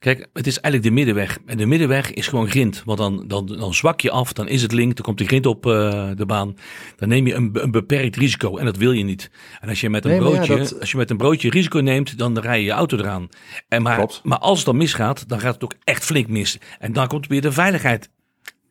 Kijk, 0.00 0.28
het 0.32 0.46
is 0.46 0.60
eigenlijk 0.60 0.82
de 0.82 0.90
middenweg. 0.90 1.38
En 1.46 1.56
de 1.56 1.66
middenweg 1.66 2.12
is 2.12 2.28
gewoon 2.28 2.48
grind. 2.48 2.82
Want 2.84 2.98
dan, 2.98 3.24
dan, 3.26 3.46
dan 3.46 3.74
zwak 3.74 4.00
je 4.00 4.10
af, 4.10 4.32
dan 4.32 4.48
is 4.48 4.62
het 4.62 4.72
link, 4.72 4.94
dan 4.94 5.04
komt 5.04 5.18
de 5.18 5.24
grind 5.24 5.46
op 5.46 5.66
uh, 5.66 6.10
de 6.16 6.26
baan. 6.26 6.56
Dan 6.96 7.08
neem 7.08 7.26
je 7.26 7.34
een, 7.34 7.50
een 7.52 7.70
beperkt 7.70 8.16
risico 8.16 8.56
en 8.56 8.64
dat 8.64 8.76
wil 8.76 8.92
je 8.92 9.04
niet. 9.04 9.30
En 9.60 9.68
als 9.68 9.80
je 9.80 9.90
met 9.90 10.04
een, 10.04 10.10
nee, 10.10 10.18
broodje, 10.18 10.52
ja, 10.52 10.58
dat... 10.58 10.80
als 10.80 10.90
je 10.90 10.96
met 10.96 11.10
een 11.10 11.16
broodje 11.16 11.50
risico 11.50 11.78
neemt, 11.78 12.18
dan 12.18 12.38
rij 12.38 12.58
je 12.58 12.64
je 12.64 12.70
auto 12.70 12.96
eraan. 12.96 13.28
En 13.68 13.82
maar, 13.82 14.20
maar 14.22 14.38
als 14.38 14.56
het 14.56 14.66
dan 14.66 14.76
misgaat, 14.76 15.28
dan 15.28 15.40
gaat 15.40 15.54
het 15.54 15.64
ook 15.64 15.74
echt 15.84 16.04
flink 16.04 16.28
mis. 16.28 16.58
En 16.78 16.92
dan 16.92 17.06
komt 17.06 17.26
weer 17.26 17.40
de 17.40 17.52
veiligheid 17.52 18.10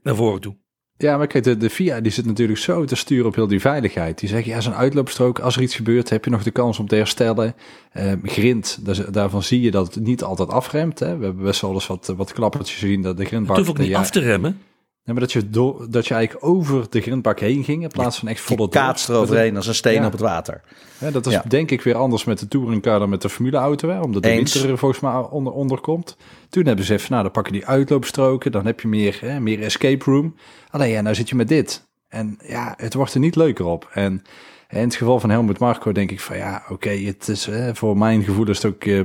naar 0.03 0.15
voren 0.15 0.41
toe. 0.41 0.55
Ja, 1.01 1.18
maar 1.18 1.27
kijk, 1.27 1.44
de, 1.44 1.58
de 1.58 1.70
FIA 1.70 2.01
die 2.01 2.12
zit 2.12 2.25
natuurlijk 2.25 2.60
zo 2.60 2.86
te 2.86 2.96
sturen 2.96 3.25
op 3.25 3.36
heel 3.36 3.48
die 3.48 3.60
veiligheid. 3.60 4.20
Die 4.20 4.29
zeggen, 4.29 4.51
ja, 4.51 4.62
zo'n 4.62 4.74
uitloopstrook, 4.74 5.39
als 5.39 5.56
er 5.56 5.62
iets 5.62 5.75
gebeurt, 5.75 6.10
heb 6.10 6.25
je 6.25 6.32
nog 6.32 6.44
de 6.44 6.51
kans 6.51 6.79
om 6.79 6.88
te 6.88 6.96
herstellen. 6.96 7.56
Uh, 7.98 8.12
grind, 8.24 8.79
daarvan 9.12 9.44
zie 9.44 9.62
je 9.62 9.72
dat 9.72 9.94
het 9.94 10.03
niet 10.03 10.24
altijd 10.24 10.50
afremt. 10.50 11.00
Hè. 11.00 11.18
We 11.18 11.25
hebben 11.25 11.44
best 11.44 11.62
wel 11.62 11.74
eens 11.74 11.88
wat, 11.88 12.13
wat 12.18 12.34
klappertjes 12.34 12.79
gezien 12.79 13.01
dat 13.01 13.18
de 13.18 13.25
grindbak... 13.25 13.58
Het 13.58 13.65
hoeft 13.65 13.79
ook 13.79 13.86
niet 13.86 13.96
af 13.96 14.10
te 14.10 14.20
remmen. 14.20 14.60
Ja, 15.03 15.15
maar 15.15 15.24
dat 15.24 15.32
je, 15.32 15.50
door, 15.50 15.88
dat 15.89 16.08
je 16.08 16.13
eigenlijk 16.13 16.46
over 16.46 16.89
de 16.89 17.01
grindbak 17.01 17.39
heen 17.39 17.63
ging 17.63 17.84
in 17.84 17.89
plaats 17.89 18.20
van 18.20 18.27
echt 18.27 18.41
volle 18.41 18.58
door. 18.58 18.70
kaatst 18.70 19.10
eroverheen 19.10 19.56
als 19.56 19.68
een 19.68 19.75
steen 19.75 20.06
op 20.06 20.12
het 20.12 20.22
water. 20.22 20.62
Ja, 20.98 21.12
dat 21.12 21.25
is 21.25 21.39
denk 21.48 21.72
ik 21.72 21.82
weer 21.82 21.96
anders 21.96 22.24
met 22.24 22.39
de 22.39 22.48
touringcar 22.48 23.00
dan 23.00 23.10
met 23.10 23.22
de 23.22 23.29
formuleauto. 23.29 23.89
Hè, 23.89 24.00
omdat 24.00 24.24
de 24.24 24.29
Eens. 24.29 24.53
winter 24.53 24.72
er 24.72 24.77
volgens 24.77 25.01
mij 25.01 25.13
onder, 25.13 25.53
onder 25.53 25.79
komt. 25.79 26.18
Toen 26.50 26.65
hebben 26.65 26.86
ze 26.86 26.94
even, 26.94 27.12
nou 27.12 27.24
dan 27.24 27.32
pakken 27.32 27.53
die 27.53 27.65
uitloopstroken. 27.65 28.51
Dan 28.51 28.65
heb 28.65 28.79
je 28.79 28.88
meer, 28.88 29.18
hè, 29.22 29.39
meer 29.39 29.62
escape 29.63 30.12
room. 30.12 30.36
Alleen 30.70 30.89
ja, 30.89 31.01
nou 31.01 31.15
zit 31.15 31.29
je 31.29 31.36
met 31.36 31.48
dit. 31.48 31.88
En 32.08 32.38
ja, 32.48 32.74
het 32.77 32.94
wordt 32.94 33.13
er 33.13 33.20
niet 33.20 33.36
leuker 33.36 33.65
op. 33.65 33.89
En 33.94 34.24
in 34.70 34.79
het 34.79 34.96
geval 34.96 35.20
van 35.20 35.29
Helmut 35.29 35.60
Marco 35.60 35.91
denk 35.91 36.12
ik 36.12 36.20
van 36.20 36.38
ja, 36.38 36.63
oké, 36.70 36.89
het 36.89 37.27
is 37.27 37.46
hè, 37.46 37.75
voor 37.75 37.98
mijn 37.98 38.24
gevoel 38.24 38.48
is 38.48 38.62
het 38.62 38.74
ook... 38.74 38.86
Uh, 38.86 39.01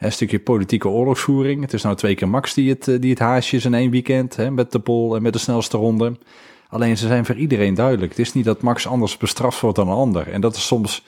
een 0.00 0.12
stukje 0.12 0.40
politieke 0.40 0.88
oorlogsvoering. 0.88 1.60
Het 1.60 1.72
is 1.72 1.82
nou 1.82 1.96
twee 1.96 2.14
keer 2.14 2.28
Max 2.28 2.54
die 2.54 2.70
het, 2.70 2.88
eh, 2.88 3.00
die 3.00 3.10
het 3.10 3.18
haasje 3.18 3.56
is 3.56 3.64
in 3.64 3.74
één 3.74 3.90
weekend. 3.90 4.36
Hè, 4.36 4.50
met 4.50 4.72
de 4.72 4.78
pol 4.78 5.16
en 5.16 5.22
met 5.22 5.32
de 5.32 5.38
snelste 5.38 5.76
ronde. 5.76 6.18
Alleen 6.68 6.96
ze 6.96 7.06
zijn 7.06 7.24
voor 7.24 7.34
iedereen 7.34 7.74
duidelijk. 7.74 8.10
Het 8.10 8.20
is 8.20 8.32
niet 8.32 8.44
dat 8.44 8.62
Max 8.62 8.86
anders 8.86 9.16
bestraft 9.16 9.60
wordt 9.60 9.76
dan 9.76 9.88
een 9.88 9.94
ander. 9.94 10.28
En 10.28 10.40
dat 10.40 10.56
is 10.56 10.66
soms 10.66 11.04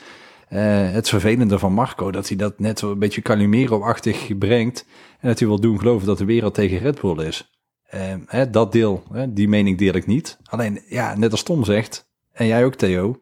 uh, 0.53 0.59
het 0.91 1.09
vervelende 1.09 1.59
van 1.59 1.73
Marco. 1.73 2.11
Dat 2.11 2.29
hij 2.29 2.37
dat 2.37 2.59
net 2.59 2.81
een 2.81 2.99
beetje 2.99 3.23
Calimero-achtig 3.23 4.39
brengt. 4.39 4.87
En 5.21 5.29
dat 5.29 5.39
hij 5.39 5.49
wil 5.49 5.61
doen 5.61 5.79
geloven 5.79 6.07
dat 6.07 6.19
de 6.19 6.25
wereld 6.25 6.55
tegen 6.55 6.79
Red 6.79 7.01
Bull 7.01 7.27
is. 7.27 7.51
Uh, 7.95 8.01
hè, 8.27 8.51
dat 8.51 8.73
deel, 8.73 9.03
hè, 9.13 9.33
die 9.33 9.49
mening 9.49 9.79
deel 9.79 9.95
ik 9.95 10.07
niet. 10.07 10.39
Alleen, 10.45 10.81
ja, 10.89 11.17
net 11.17 11.31
als 11.31 11.43
Tom 11.43 11.65
zegt, 11.65 12.09
en 12.33 12.47
jij 12.47 12.65
ook 12.65 12.75
Theo. 12.75 13.21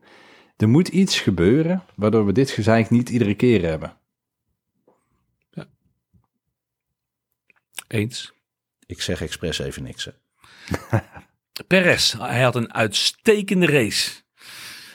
Er 0.57 0.69
moet 0.69 0.89
iets 0.89 1.21
gebeuren 1.21 1.83
waardoor 1.95 2.27
we 2.27 2.33
dit 2.33 2.51
gezeik 2.51 2.91
niet 2.91 3.09
iedere 3.09 3.35
keer 3.35 3.63
hebben. 3.63 4.00
Eens. 7.91 8.33
Ik 8.87 9.03
zeg 9.03 9.23
expres 9.23 9.59
even 9.59 9.83
niks. 9.83 10.09
Perez, 11.67 12.13
hij 12.13 12.43
had 12.43 12.55
een 12.55 12.75
uitstekende 12.75 13.67
race. 13.67 14.11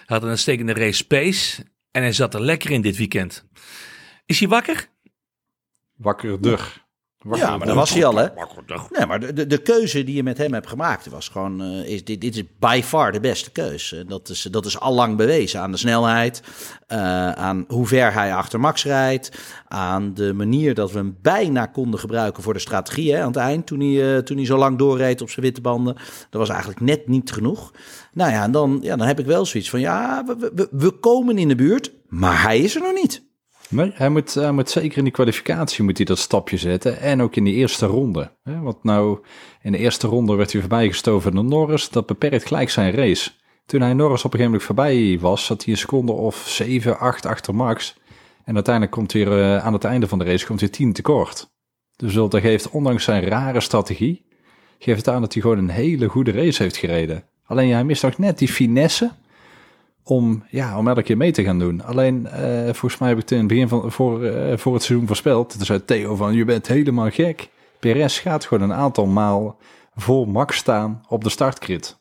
Hij 0.05 0.15
had 0.15 0.23
een 0.23 0.29
uitstekende 0.29 0.73
race 0.73 1.07
pace 1.07 1.63
en 1.91 2.01
hij 2.01 2.11
zat 2.11 2.33
er 2.33 2.41
lekker 2.41 2.71
in 2.71 2.81
dit 2.81 2.97
weekend. 2.97 3.45
Is 4.25 4.39
hij 4.39 4.47
wakker? 4.47 4.89
Wakkerder 5.95 6.84
ja, 7.34 7.58
maar 7.58 7.67
dat 7.67 7.75
was 7.75 7.94
hij 7.94 8.05
al, 8.05 8.15
hè? 8.15 8.27
Nee, 8.89 9.05
maar 9.08 9.20
de, 9.20 9.34
de, 9.34 9.48
de, 9.48 9.58
keuze 9.58 10.03
die 10.03 10.15
je 10.15 10.24
met 10.24 10.38
hem 10.38 10.53
hebt 10.53 10.67
gemaakt 10.67 11.10
was 11.10 11.27
gewoon... 11.27 11.62
Uh, 11.62 11.88
is, 11.88 12.03
dit, 12.03 12.22
dit 12.22 12.36
is 12.36 12.44
by 12.60 12.82
far 12.84 13.12
de 13.12 13.20
beste 13.20 13.51
keuze. 13.51 14.05
Dat 14.05 14.29
is, 14.29 14.41
dat 14.51 14.65
is 14.65 14.79
al 14.79 14.94
lang 14.94 15.17
bewezen 15.17 15.60
aan 15.60 15.72
de 15.72 15.77
snelheid, 15.77 16.41
uh, 16.88 17.32
aan 17.32 17.65
hoe 17.67 17.88
ver 17.88 18.13
hij 18.13 18.34
achter 18.34 18.60
Max 18.60 18.84
rijdt... 18.84 19.32
aan 19.67 20.13
de 20.13 20.34
manier 20.34 20.74
dat 20.74 20.91
we 20.91 20.98
hem 20.98 21.17
bijna 21.22 21.65
konden 21.65 22.00
gebruiken 22.00 22.44
voor 22.44 22.53
de 22.53 22.60
strategie 22.60 23.13
hè, 23.13 23.22
aan 23.22 23.27
het 23.27 23.36
eind... 23.36 23.67
Toen 23.67 23.79
hij, 23.79 24.15
uh, 24.15 24.17
toen 24.17 24.38
hij 24.38 24.46
zo 24.46 24.58
lang 24.58 24.77
doorreed 24.77 25.22
op 25.22 25.29
zijn 25.29 25.46
witte 25.46 25.62
banden. 25.62 25.96
Dat 26.29 26.39
was 26.39 26.50
eigenlijk 26.50 26.79
net 26.79 27.08
niet 27.08 27.32
genoeg. 27.32 27.74
Nou 28.13 28.32
ja, 28.32 28.44
en 28.44 28.51
dan, 28.51 28.79
ja, 28.82 28.96
dan 28.96 29.08
heb 29.08 29.20
ik 29.20 29.25
wel 29.25 29.46
zoiets 29.46 29.70
van... 29.70 29.79
Ja, 29.79 30.24
we, 30.25 30.51
we, 30.55 30.67
we 30.72 30.91
komen 30.91 31.38
in 31.38 31.48
de 31.48 31.55
buurt, 31.55 31.91
maar 32.08 32.41
hij 32.41 32.60
is 32.60 32.75
er 32.75 32.82
nog 32.82 32.94
niet. 32.94 33.25
Hij 33.75 34.10
moet, 34.10 34.51
moet 34.51 34.70
zeker 34.70 34.98
in 34.98 35.03
die 35.03 35.13
kwalificatie 35.13 35.84
moet 35.84 35.98
hij 35.98 36.05
dat 36.05 36.17
stapje 36.17 36.58
zetten. 36.58 37.00
En 37.00 37.22
ook 37.22 37.36
in 37.36 37.44
die 37.44 37.53
eerste 37.53 37.86
ronde. 37.86 38.32
Want 38.44 38.84
nou, 38.84 39.20
in 39.62 39.72
de 39.72 39.77
eerste 39.77 40.08
ronde 40.08 40.36
werd 40.36 40.51
hij 40.51 40.61
voorbijgestoven 40.61 41.35
door 41.35 41.46
Norris. 41.46 41.90
Dat 41.90 42.05
beperkt 42.05 42.46
gelijk 42.46 42.70
zijn 42.70 42.92
race. 42.92 43.31
Toen 43.66 43.81
hij 43.81 43.94
Norris 43.94 44.24
op 44.24 44.33
een 44.33 44.40
gegeven 44.40 44.51
moment 44.51 44.64
voorbij 44.64 45.18
was, 45.20 45.46
zat 45.46 45.64
hij 45.64 45.74
een 45.74 45.79
seconde 45.79 46.11
of 46.11 46.35
7, 46.48 47.00
8 47.00 47.25
achter 47.25 47.55
Max. 47.55 47.96
En 48.44 48.53
uiteindelijk 48.53 48.96
komt 48.96 49.14
hij 49.14 49.22
uh, 49.22 49.66
aan 49.66 49.74
het 49.74 49.83
einde 49.83 50.07
van 50.07 50.20
de 50.20 50.25
race 50.25 50.46
komt 50.46 50.59
hij 50.59 50.70
10 50.70 50.94
tekort. 50.94 51.50
Dus 51.96 52.14
dat 52.14 52.35
geeft, 52.35 52.70
ondanks 52.70 53.03
zijn 53.03 53.24
rare 53.24 53.59
strategie, 53.59 54.25
geeft 54.79 55.05
het 55.05 55.16
aan 55.16 55.22
dat 55.22 55.33
hij 55.33 55.42
gewoon 55.42 55.57
een 55.57 55.70
hele 55.70 56.07
goede 56.07 56.31
race 56.31 56.64
heeft 56.64 56.77
gereden. 56.77 57.24
Alleen 57.46 57.72
hij 57.72 57.83
mist 57.83 58.03
nog 58.03 58.18
net 58.18 58.38
die 58.38 58.48
finesse 58.48 59.11
om, 60.07 60.44
ja, 60.50 60.77
om 60.77 60.87
elke 60.87 61.03
keer 61.03 61.18
mee 61.18 61.31
te 61.31 61.44
gaan 61.44 61.59
doen. 61.59 61.83
Alleen, 61.83 62.27
uh, 62.33 62.63
volgens 62.63 62.98
mij 62.98 63.09
heb 63.09 63.18
ik 63.18 63.24
het 63.24 63.31
in 63.31 63.37
het 63.37 63.48
begin 63.48 63.68
van 63.68 63.91
voor, 63.91 64.24
uh, 64.24 64.57
voor 64.57 64.74
het 64.74 64.83
seizoen 64.83 65.07
voorspeld. 65.07 65.50
Toen 65.50 65.65
zei 65.65 65.85
Theo 65.85 66.15
van, 66.15 66.33
je 66.33 66.46
bent 66.46 66.68
helemaal 66.68 67.09
gek. 67.09 67.50
Perez 67.79 68.22
gaat 68.22 68.46
gewoon 68.46 68.70
een 68.70 68.77
aantal 68.77 69.05
maal 69.05 69.59
voor 69.96 70.27
Max 70.27 70.57
staan 70.57 71.01
op 71.07 71.24
de 71.24 71.29
startkrit. 71.29 72.00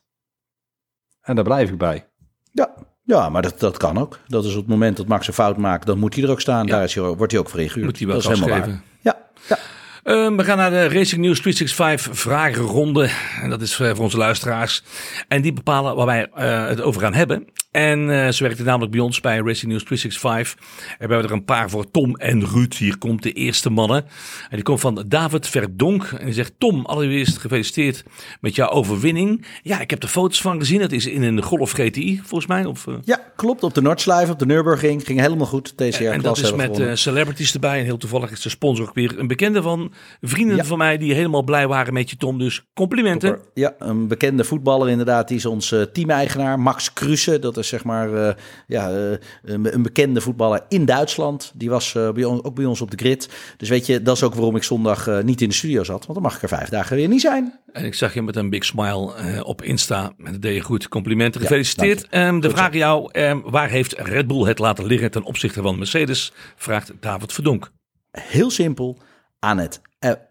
En 1.21 1.35
daar 1.35 1.43
blijf 1.43 1.69
ik 1.69 1.77
bij. 1.77 2.07
Ja, 2.51 2.73
ja 3.03 3.29
maar 3.29 3.41
dat, 3.41 3.59
dat 3.59 3.77
kan 3.77 3.97
ook. 3.97 4.19
Dat 4.27 4.45
is 4.45 4.51
op 4.51 4.61
het 4.61 4.67
moment 4.67 4.97
dat 4.97 5.07
Max 5.07 5.27
een 5.27 5.33
fout 5.33 5.57
maakt, 5.57 5.85
dan 5.85 5.99
moet 5.99 6.15
hij 6.15 6.23
er 6.23 6.29
ook 6.29 6.41
staan. 6.41 6.67
Daar 6.67 6.83
is 6.83 6.95
hij, 6.95 7.03
wordt 7.03 7.31
hij 7.31 7.41
ook 7.41 7.49
voor 7.49 7.59
ingehuurd. 7.59 7.85
Moet 7.85 7.97
hij 7.97 8.07
wel 8.07 8.15
dat 8.21 8.31
is 8.31 8.39
helemaal 8.39 8.59
waar. 8.59 8.81
Ja, 9.01 9.17
ja. 9.47 9.57
Uh, 10.03 10.35
we 10.35 10.43
gaan 10.43 10.57
naar 10.57 10.69
de 10.69 10.87
Racing 10.87 11.21
News 11.21 11.41
365 11.41 12.19
vragenronde. 12.19 13.09
En 13.41 13.49
dat 13.49 13.61
is 13.61 13.75
voor 13.75 13.97
onze 13.97 14.17
luisteraars. 14.17 14.83
En 15.27 15.41
die 15.41 15.53
bepalen 15.53 15.95
waar 15.95 16.05
wij 16.05 16.29
uh, 16.37 16.67
het 16.67 16.81
over 16.81 17.01
gaan 17.01 17.13
hebben. 17.13 17.47
En 17.75 17.99
uh, 17.99 18.29
ze 18.29 18.43
werkte 18.43 18.63
namelijk 18.63 18.91
bij 18.91 18.99
ons 18.99 19.21
bij 19.21 19.37
Racing 19.37 19.71
News 19.71 19.83
365. 19.83 20.55
En 20.97 21.07
we 21.07 21.13
hebben 21.13 21.23
er 21.23 21.31
een 21.31 21.45
paar 21.45 21.69
voor 21.69 21.91
Tom 21.91 22.15
en 22.15 22.45
Ruud. 22.45 22.73
Hier 22.73 22.97
komt 22.97 23.23
de 23.23 23.31
eerste 23.31 23.69
mannen. 23.69 24.03
En 24.49 24.55
die 24.55 24.63
komt 24.63 24.79
van 24.79 25.03
David 25.07 25.47
Verdonk. 25.47 26.03
En 26.03 26.25
die 26.25 26.33
zegt: 26.33 26.53
Tom, 26.57 26.85
allereerst 26.85 27.37
gefeliciteerd 27.37 28.03
met 28.41 28.55
jouw 28.55 28.69
overwinning. 28.69 29.45
Ja, 29.61 29.79
ik 29.79 29.89
heb 29.89 30.03
er 30.03 30.09
foto's 30.09 30.41
van 30.41 30.59
gezien. 30.59 30.81
Het 30.81 30.91
is 30.91 31.05
in 31.05 31.23
een 31.23 31.41
Golf 31.41 31.71
GTI, 31.71 32.19
volgens 32.23 32.47
mij. 32.47 32.65
Of, 32.65 32.85
uh... 32.85 32.95
Ja, 33.03 33.19
klopt. 33.35 33.63
Op 33.63 33.73
de 33.73 33.81
Nordschleife, 33.81 34.31
op 34.31 34.39
de 34.39 34.45
Nürburgring. 34.45 35.05
Ging 35.05 35.19
helemaal 35.19 35.47
goed. 35.47 35.77
deze 35.77 36.03
jaar. 36.03 36.13
En 36.13 36.21
dat 36.21 36.37
is 36.37 36.53
met 36.53 36.79
uh, 36.79 36.93
celebrities 36.93 37.53
erbij. 37.53 37.79
En 37.79 37.85
heel 37.85 37.97
toevallig 37.97 38.31
is 38.31 38.41
de 38.41 38.49
sponsor 38.49 38.87
ook 38.87 38.95
weer 38.95 39.19
een 39.19 39.27
bekende 39.27 39.61
van 39.61 39.93
vrienden 40.21 40.55
ja. 40.55 40.63
van 40.63 40.77
mij. 40.77 40.97
Die 40.97 41.13
helemaal 41.13 41.43
blij 41.43 41.67
waren 41.67 41.93
met 41.93 42.09
je, 42.09 42.17
Tom. 42.17 42.37
Dus 42.37 42.65
complimenten. 42.73 43.39
Ja, 43.53 43.73
een 43.79 44.07
bekende 44.07 44.43
voetballer 44.43 44.89
inderdaad. 44.89 45.27
Die 45.27 45.37
is 45.37 45.45
onze 45.45 45.89
teameigenaar. 45.93 46.59
Max 46.59 46.93
Kruse. 46.93 47.39
Dat 47.39 47.57
is 47.57 47.64
zeg 47.67 47.83
maar 47.83 48.09
uh, 48.09 48.29
ja, 48.67 48.91
uh, 48.91 49.17
een 49.43 49.81
bekende 49.81 50.21
voetballer 50.21 50.65
in 50.69 50.85
Duitsland. 50.85 51.51
Die 51.55 51.69
was 51.69 51.93
uh, 51.93 52.11
bij 52.11 52.23
ons, 52.23 52.43
ook 52.43 52.55
bij 52.55 52.65
ons 52.65 52.81
op 52.81 52.91
de 52.91 52.97
grid. 52.97 53.29
Dus 53.57 53.69
weet 53.69 53.85
je, 53.85 54.01
dat 54.01 54.15
is 54.15 54.23
ook 54.23 54.33
waarom 54.33 54.55
ik 54.55 54.63
zondag 54.63 55.23
niet 55.23 55.41
in 55.41 55.49
de 55.49 55.55
studio 55.55 55.83
zat. 55.83 56.05
Want 56.05 56.13
dan 56.13 56.21
mag 56.21 56.35
ik 56.35 56.41
er 56.41 56.47
vijf 56.47 56.69
dagen 56.69 56.95
weer 56.95 57.07
niet 57.07 57.21
zijn. 57.21 57.59
En 57.71 57.85
ik 57.85 57.93
zag 57.93 58.13
je 58.13 58.21
met 58.21 58.35
een 58.35 58.49
big 58.49 58.65
smile 58.65 59.43
op 59.43 59.61
Insta. 59.61 60.13
En 60.17 60.31
dat 60.31 60.41
deed 60.41 60.55
je 60.55 60.61
goed. 60.61 60.87
Complimenten. 60.87 61.41
Gefeliciteerd. 61.41 62.07
Ja, 62.09 62.27
um, 62.27 62.39
de 62.39 62.49
vraag 62.49 62.71
aan 62.71 62.77
jou. 62.77 63.19
Um, 63.19 63.41
waar 63.45 63.69
heeft 63.69 63.93
Red 63.93 64.27
Bull 64.27 64.47
het 64.47 64.59
laten 64.59 64.85
liggen 64.85 65.11
ten 65.11 65.23
opzichte 65.23 65.61
van 65.61 65.77
Mercedes? 65.77 66.33
Vraagt 66.55 66.91
David 66.99 67.33
Verdonk. 67.33 67.71
Heel 68.11 68.49
simpel. 68.49 68.97
Aan 69.39 69.57
het, 69.57 69.81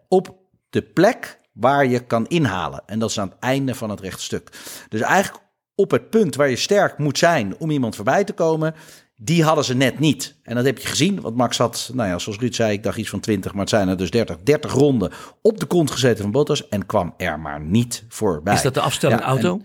op 0.09 0.37
de 0.71 0.83
plek 0.83 1.41
waar 1.53 1.87
je 1.87 2.07
kan 2.07 2.27
inhalen. 2.27 2.83
En 2.87 2.99
dat 2.99 3.11
is 3.11 3.19
aan 3.19 3.29
het 3.29 3.39
einde 3.39 3.75
van 3.75 3.91
het 3.91 4.01
rechtstuk. 4.01 4.49
Dus 4.89 5.01
eigenlijk 5.01 5.44
op 5.75 5.91
het 5.91 6.11
punt 6.11 6.35
waar 6.35 6.51
je 6.51 6.57
sterk 6.57 6.99
moet 6.99 7.19
zijn 7.19 7.55
om 7.59 7.71
iemand 7.71 7.97
voorbij 7.97 8.25
te 8.25 8.33
komen, 8.33 8.75
die 9.17 9.45
hadden 9.45 9.65
ze 9.65 9.75
net 9.75 9.99
niet. 9.99 10.35
En 10.43 10.55
dat 10.55 10.65
heb 10.65 10.79
je 10.79 10.87
gezien, 10.87 11.21
want 11.21 11.37
Max 11.37 11.59
had, 11.59 11.91
nou 11.95 12.09
ja, 12.09 12.19
zoals 12.19 12.39
Ruud 12.39 12.55
zei, 12.55 12.73
ik 12.73 12.83
dacht 12.83 12.99
iets 12.99 13.09
van 13.09 13.21
20, 13.21 13.53
maar 13.53 13.61
het 13.61 13.71
zijn 13.71 13.89
er 13.89 13.97
dus 13.97 14.11
30, 14.11 14.37
30 14.43 14.73
ronden 14.73 15.13
op 15.43 15.61
de 15.61 15.67
kont 15.67 15.91
gezeten 15.91 16.23
van 16.23 16.33
Bottas 16.33 16.69
en 16.69 16.87
kwam 16.87 17.15
er 17.17 17.41
maar 17.41 17.61
niet 17.61 18.05
voorbij. 18.09 18.55
Is 18.55 18.63
dat 18.63 18.75
de 18.75 18.81
afstelling 18.81 19.21
ja, 19.21 19.27
auto? 19.27 19.61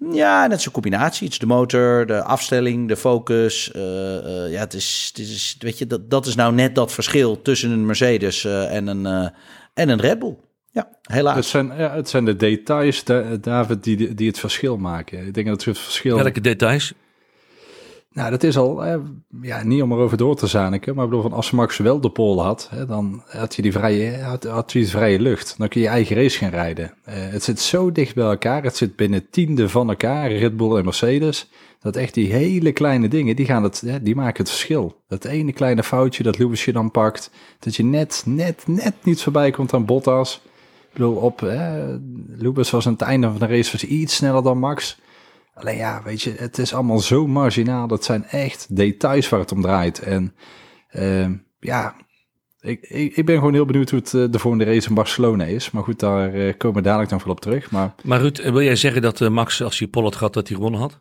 En, 0.00 0.12
ja, 0.12 0.46
net 0.46 0.62
zo'n 0.62 0.72
combinatie. 0.72 1.24
Het 1.24 1.32
is 1.32 1.38
de 1.38 1.46
motor, 1.46 2.06
de 2.06 2.22
afstelling, 2.22 2.88
de 2.88 2.96
focus. 2.96 3.72
Uh, 3.76 3.82
uh, 3.82 4.52
ja, 4.52 4.60
het 4.60 4.74
is, 4.74 5.12
het 5.14 5.26
is, 5.26 5.56
weet 5.58 5.78
je, 5.78 5.86
dat, 5.86 6.10
dat 6.10 6.26
is 6.26 6.34
nou 6.34 6.54
net 6.54 6.74
dat 6.74 6.92
verschil 6.92 7.42
tussen 7.42 7.70
een 7.70 7.86
Mercedes 7.86 8.44
uh, 8.44 8.74
en, 8.74 8.86
een, 8.86 9.32
en 9.74 9.88
een 9.88 10.00
Red 10.00 10.18
Bull. 10.18 10.36
Ja, 10.70 10.88
helaas. 11.02 11.36
Het 11.36 11.44
zijn, 11.44 11.66
ja, 11.66 11.94
het 11.94 12.08
zijn 12.08 12.24
de 12.24 12.36
details, 12.36 13.04
David, 13.40 13.84
die, 13.84 14.14
die 14.14 14.28
het 14.28 14.38
verschil 14.38 14.76
maken. 14.76 15.26
Ik 15.26 15.34
denk 15.34 15.46
dat 15.46 15.64
het 15.64 15.78
verschil... 15.78 16.16
Welke 16.16 16.40
details? 16.40 16.94
Nou, 18.12 18.30
dat 18.30 18.42
is 18.42 18.56
al, 18.56 18.84
ja, 19.42 19.62
niet 19.62 19.82
om 19.82 19.92
erover 19.92 20.16
door 20.16 20.36
te 20.36 20.46
zaniken, 20.46 20.94
maar 20.94 21.04
ik 21.04 21.10
bedoel, 21.10 21.28
van 21.28 21.36
als 21.36 21.50
Max 21.50 21.76
wel 21.76 22.00
de 22.00 22.10
pole 22.10 22.42
had, 22.42 22.68
hè, 22.70 22.86
dan 22.86 23.22
had 23.26 23.54
je 23.54 23.62
die 23.62 23.72
vrije, 23.72 24.18
had, 24.18 24.44
had 24.44 24.72
je 24.72 24.78
die 24.78 24.88
vrije 24.88 25.20
lucht. 25.20 25.54
Dan 25.58 25.68
kun 25.68 25.80
je 25.80 25.86
je 25.86 25.92
eigen 25.92 26.16
race 26.16 26.38
gaan 26.38 26.50
rijden. 26.50 26.94
Eh, 27.04 27.14
het 27.16 27.42
zit 27.42 27.60
zo 27.60 27.92
dicht 27.92 28.14
bij 28.14 28.24
elkaar, 28.24 28.62
het 28.62 28.76
zit 28.76 28.96
binnen 28.96 29.30
tiende 29.30 29.68
van 29.68 29.88
elkaar, 29.88 30.30
Red 30.30 30.56
Bull 30.56 30.76
en 30.76 30.84
Mercedes, 30.84 31.50
dat 31.80 31.96
echt 31.96 32.14
die 32.14 32.32
hele 32.32 32.72
kleine 32.72 33.08
dingen, 33.08 33.36
die, 33.36 33.46
gaan 33.46 33.62
het, 33.62 33.80
hè, 33.80 34.02
die 34.02 34.14
maken 34.14 34.42
het 34.42 34.50
verschil. 34.50 35.00
Dat 35.08 35.24
ene 35.24 35.52
kleine 35.52 35.82
foutje 35.82 36.22
dat 36.22 36.38
Lewis 36.38 36.64
je 36.64 36.72
dan 36.72 36.90
pakt, 36.90 37.30
dat 37.58 37.76
je 37.76 37.84
net, 37.84 38.22
net, 38.26 38.62
net 38.66 38.94
niet 39.02 39.22
voorbij 39.22 39.50
komt 39.50 39.74
aan 39.74 39.84
Bottas. 39.84 40.42
Ik 40.90 40.96
bedoel, 40.96 41.16
op, 41.16 41.40
hè, 41.40 41.96
Lewis 42.28 42.70
was 42.70 42.86
aan 42.86 42.92
het 42.92 43.02
einde 43.02 43.26
van 43.26 43.38
de 43.38 43.46
race 43.46 43.72
was 43.72 43.84
iets 43.84 44.14
sneller 44.14 44.42
dan 44.42 44.58
Max. 44.58 44.98
Alleen 45.54 45.76
ja, 45.76 46.02
weet 46.02 46.22
je, 46.22 46.34
het 46.36 46.58
is 46.58 46.74
allemaal 46.74 46.98
zo 46.98 47.26
marginaal. 47.26 47.86
Dat 47.86 48.04
zijn 48.04 48.24
echt 48.24 48.76
details 48.76 49.28
waar 49.28 49.40
het 49.40 49.52
om 49.52 49.62
draait. 49.62 49.98
En 49.98 50.34
uh, 50.92 51.28
ja, 51.60 51.96
ik, 52.60 52.80
ik, 53.16 53.24
ben 53.24 53.34
gewoon 53.34 53.52
heel 53.52 53.64
benieuwd 53.64 53.90
hoe 53.90 53.98
het 53.98 54.12
uh, 54.12 54.24
de 54.30 54.38
volgende 54.38 54.64
race 54.64 54.88
in 54.88 54.94
Barcelona 54.94 55.44
is. 55.44 55.70
Maar 55.70 55.82
goed, 55.82 55.98
daar 55.98 56.34
uh, 56.34 56.52
komen 56.56 56.76
we 56.76 56.82
dadelijk 56.82 57.10
dan 57.10 57.20
wel 57.24 57.32
op 57.32 57.40
terug. 57.40 57.70
Maar, 57.70 57.94
maar 58.02 58.20
Ruud, 58.20 58.42
wil 58.42 58.62
jij 58.62 58.76
zeggen 58.76 59.02
dat 59.02 59.28
Max, 59.28 59.62
als 59.62 59.78
hij 59.78 59.88
Pol 59.88 60.12
had 60.12 60.34
dat 60.34 60.48
hij 60.48 60.56
gewonnen 60.56 60.80
had? 60.80 61.00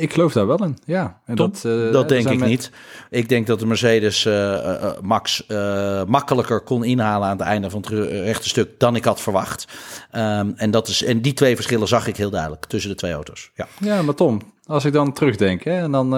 Ik 0.00 0.12
geloof 0.12 0.32
daar 0.32 0.46
wel 0.46 0.64
in, 0.64 0.78
ja. 0.84 1.20
En 1.24 1.34
dat, 1.36 1.62
uh, 1.66 1.92
dat 1.92 2.08
denk 2.08 2.28
ik 2.28 2.38
met... 2.38 2.48
niet. 2.48 2.70
Ik 3.10 3.28
denk 3.28 3.46
dat 3.46 3.58
de 3.58 3.66
Mercedes 3.66 4.24
uh, 4.24 4.32
uh, 4.32 4.90
Max 5.02 5.46
makkelijker 6.06 6.60
kon 6.60 6.84
inhalen 6.84 7.28
aan 7.28 7.36
het 7.36 7.46
einde 7.46 7.70
van 7.70 7.80
het 7.80 7.88
rechte 8.08 8.48
stuk 8.48 8.70
dan 8.78 8.96
ik 8.96 9.04
had 9.04 9.20
verwacht. 9.20 9.66
Um, 10.16 10.52
en, 10.56 10.70
dat 10.70 10.88
is, 10.88 11.04
en 11.04 11.20
die 11.20 11.32
twee 11.32 11.54
verschillen 11.54 11.88
zag 11.88 12.06
ik 12.06 12.16
heel 12.16 12.30
duidelijk 12.30 12.64
tussen 12.64 12.90
de 12.90 12.96
twee 12.96 13.12
auto's. 13.12 13.50
Ja, 13.54 13.66
ja 13.80 14.02
maar 14.02 14.14
Tom, 14.14 14.40
als 14.66 14.84
ik 14.84 14.92
dan 14.92 15.12
terugdenk, 15.12 15.64
hè, 15.64 15.82
en 15.82 15.90
dan, 15.90 16.10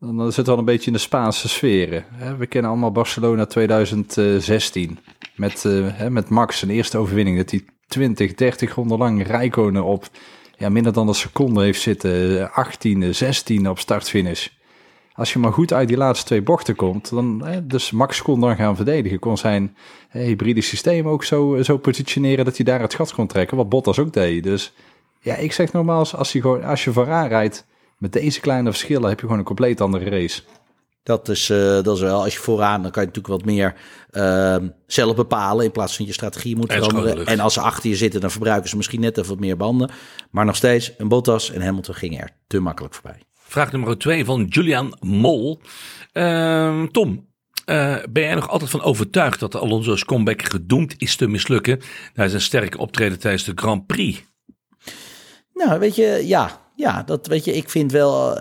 dan 0.00 0.26
zit 0.26 0.36
het 0.36 0.46
wel 0.46 0.58
een 0.58 0.64
beetje 0.64 0.86
in 0.86 0.92
de 0.92 0.98
Spaanse 0.98 1.48
sferen. 1.48 2.04
Hè. 2.12 2.36
We 2.36 2.46
kennen 2.46 2.70
allemaal 2.70 2.92
Barcelona 2.92 3.46
2016 3.46 4.98
met, 5.36 5.62
hè, 5.62 6.10
met 6.10 6.28
Max 6.28 6.58
zijn 6.58 6.70
eerste 6.70 6.98
overwinning. 6.98 7.36
Dat 7.36 7.50
hij 7.50 7.64
20, 7.86 8.34
30 8.34 8.74
ronden 8.74 8.98
lang 8.98 9.26
Rijkonen 9.26 9.84
op 9.84 10.08
ja, 10.62 10.68
minder 10.68 10.92
dan 10.92 11.08
een 11.08 11.14
seconde 11.14 11.62
heeft 11.62 11.80
zitten, 11.80 12.50
18e, 12.50 13.24
16e 13.24 13.66
op 13.68 13.78
startfinish. 13.78 14.48
Als 15.14 15.32
je 15.32 15.38
maar 15.38 15.52
goed 15.52 15.72
uit 15.72 15.88
die 15.88 15.96
laatste 15.96 16.26
twee 16.26 16.42
bochten 16.42 16.76
komt, 16.76 17.10
dan, 17.10 17.44
dus 17.62 17.90
Max 17.90 18.22
kon 18.22 18.40
dan 18.40 18.56
gaan 18.56 18.76
verdedigen. 18.76 19.18
Kon 19.18 19.38
zijn 19.38 19.76
hybride 20.10 20.60
systeem 20.60 21.08
ook 21.08 21.24
zo, 21.24 21.62
zo 21.62 21.76
positioneren 21.76 22.44
dat 22.44 22.56
hij 22.56 22.64
daar 22.64 22.80
het 22.80 22.94
gat 22.94 23.14
kon 23.14 23.26
trekken, 23.26 23.56
wat 23.56 23.68
Bottas 23.68 23.98
ook 23.98 24.12
deed. 24.12 24.42
Dus 24.42 24.72
ja, 25.20 25.34
ik 25.34 25.52
zeg 25.52 25.72
nogmaals, 25.72 26.16
als 26.16 26.32
je, 26.32 26.40
gewoon, 26.40 26.64
als 26.64 26.84
je 26.84 26.92
vooraan 26.92 27.28
rijdt 27.28 27.66
met 27.98 28.12
deze 28.12 28.40
kleine 28.40 28.70
verschillen, 28.70 29.08
heb 29.08 29.18
je 29.18 29.24
gewoon 29.24 29.38
een 29.38 29.44
compleet 29.44 29.80
andere 29.80 30.10
race. 30.10 30.42
Dat 31.02 31.28
is, 31.28 31.50
uh, 31.50 31.58
dat 31.82 31.96
is 31.96 32.00
wel, 32.00 32.22
als 32.22 32.32
je 32.32 32.40
vooraan, 32.40 32.82
dan 32.82 32.90
kan 32.90 33.02
je 33.02 33.08
natuurlijk 33.08 33.34
wat 33.34 33.52
meer 33.52 33.74
uh, 34.10 34.56
zelf 34.86 35.16
bepalen 35.16 35.64
in 35.64 35.70
plaats 35.70 35.96
van 35.96 36.06
je 36.06 36.12
strategie 36.12 36.56
moet 36.56 36.72
veranderen. 36.72 37.26
En 37.26 37.40
als 37.40 37.54
ze 37.54 37.60
achter 37.60 37.90
je 37.90 37.96
zitten, 37.96 38.20
dan 38.20 38.30
verbruiken 38.30 38.68
ze 38.68 38.76
misschien 38.76 39.00
net 39.00 39.18
even 39.18 39.30
wat 39.30 39.40
meer 39.40 39.56
banden. 39.56 39.90
Maar 40.30 40.44
nog 40.44 40.56
steeds, 40.56 40.92
een 40.98 41.08
Bottas 41.08 41.50
en 41.50 41.62
Hamilton 41.62 41.94
gingen 41.94 42.20
er 42.20 42.30
te 42.46 42.60
makkelijk 42.60 42.94
voorbij. 42.94 43.22
Vraag 43.34 43.72
nummer 43.72 43.98
twee 43.98 44.24
van 44.24 44.44
Julian 44.44 44.96
Mol. 45.00 45.60
Uh, 46.12 46.82
Tom, 46.82 47.28
uh, 47.66 47.96
ben 48.10 48.22
jij 48.22 48.34
nog 48.34 48.48
altijd 48.48 48.70
van 48.70 48.82
overtuigd 48.82 49.40
dat 49.40 49.56
Alonso's 49.56 50.04
comeback 50.04 50.42
gedoemd 50.42 50.94
is 50.98 51.16
te 51.16 51.26
mislukken 51.26 51.80
na 52.14 52.28
zijn 52.28 52.42
sterke 52.42 52.78
optreden 52.78 53.18
tijdens 53.18 53.44
de 53.44 53.52
Grand 53.54 53.86
Prix? 53.86 54.22
Nou, 55.54 55.78
weet 55.78 55.96
je, 55.96 56.22
ja. 56.26 56.60
Ja, 56.76 57.02
dat 57.02 57.26
weet 57.26 57.44
je, 57.44 57.52
ik 57.52 57.70
vind 57.70 57.92
wel. 57.92 58.38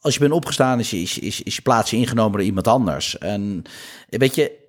Als 0.00 0.14
je 0.14 0.20
bent 0.20 0.32
opgestaan, 0.32 0.78
is, 0.78 0.92
is, 0.92 1.18
is, 1.18 1.36
je 1.44 1.62
plaatsje 1.62 1.96
ingenomen 1.96 2.32
door 2.32 2.46
iemand 2.46 2.68
anders. 2.68 3.18
En 3.18 3.62
weet 4.08 4.34
je, 4.34 4.60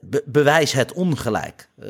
be, 0.00 0.22
bewijs 0.26 0.72
het 0.72 0.92
ongelijk. 0.92 1.68
Uh, 1.78 1.88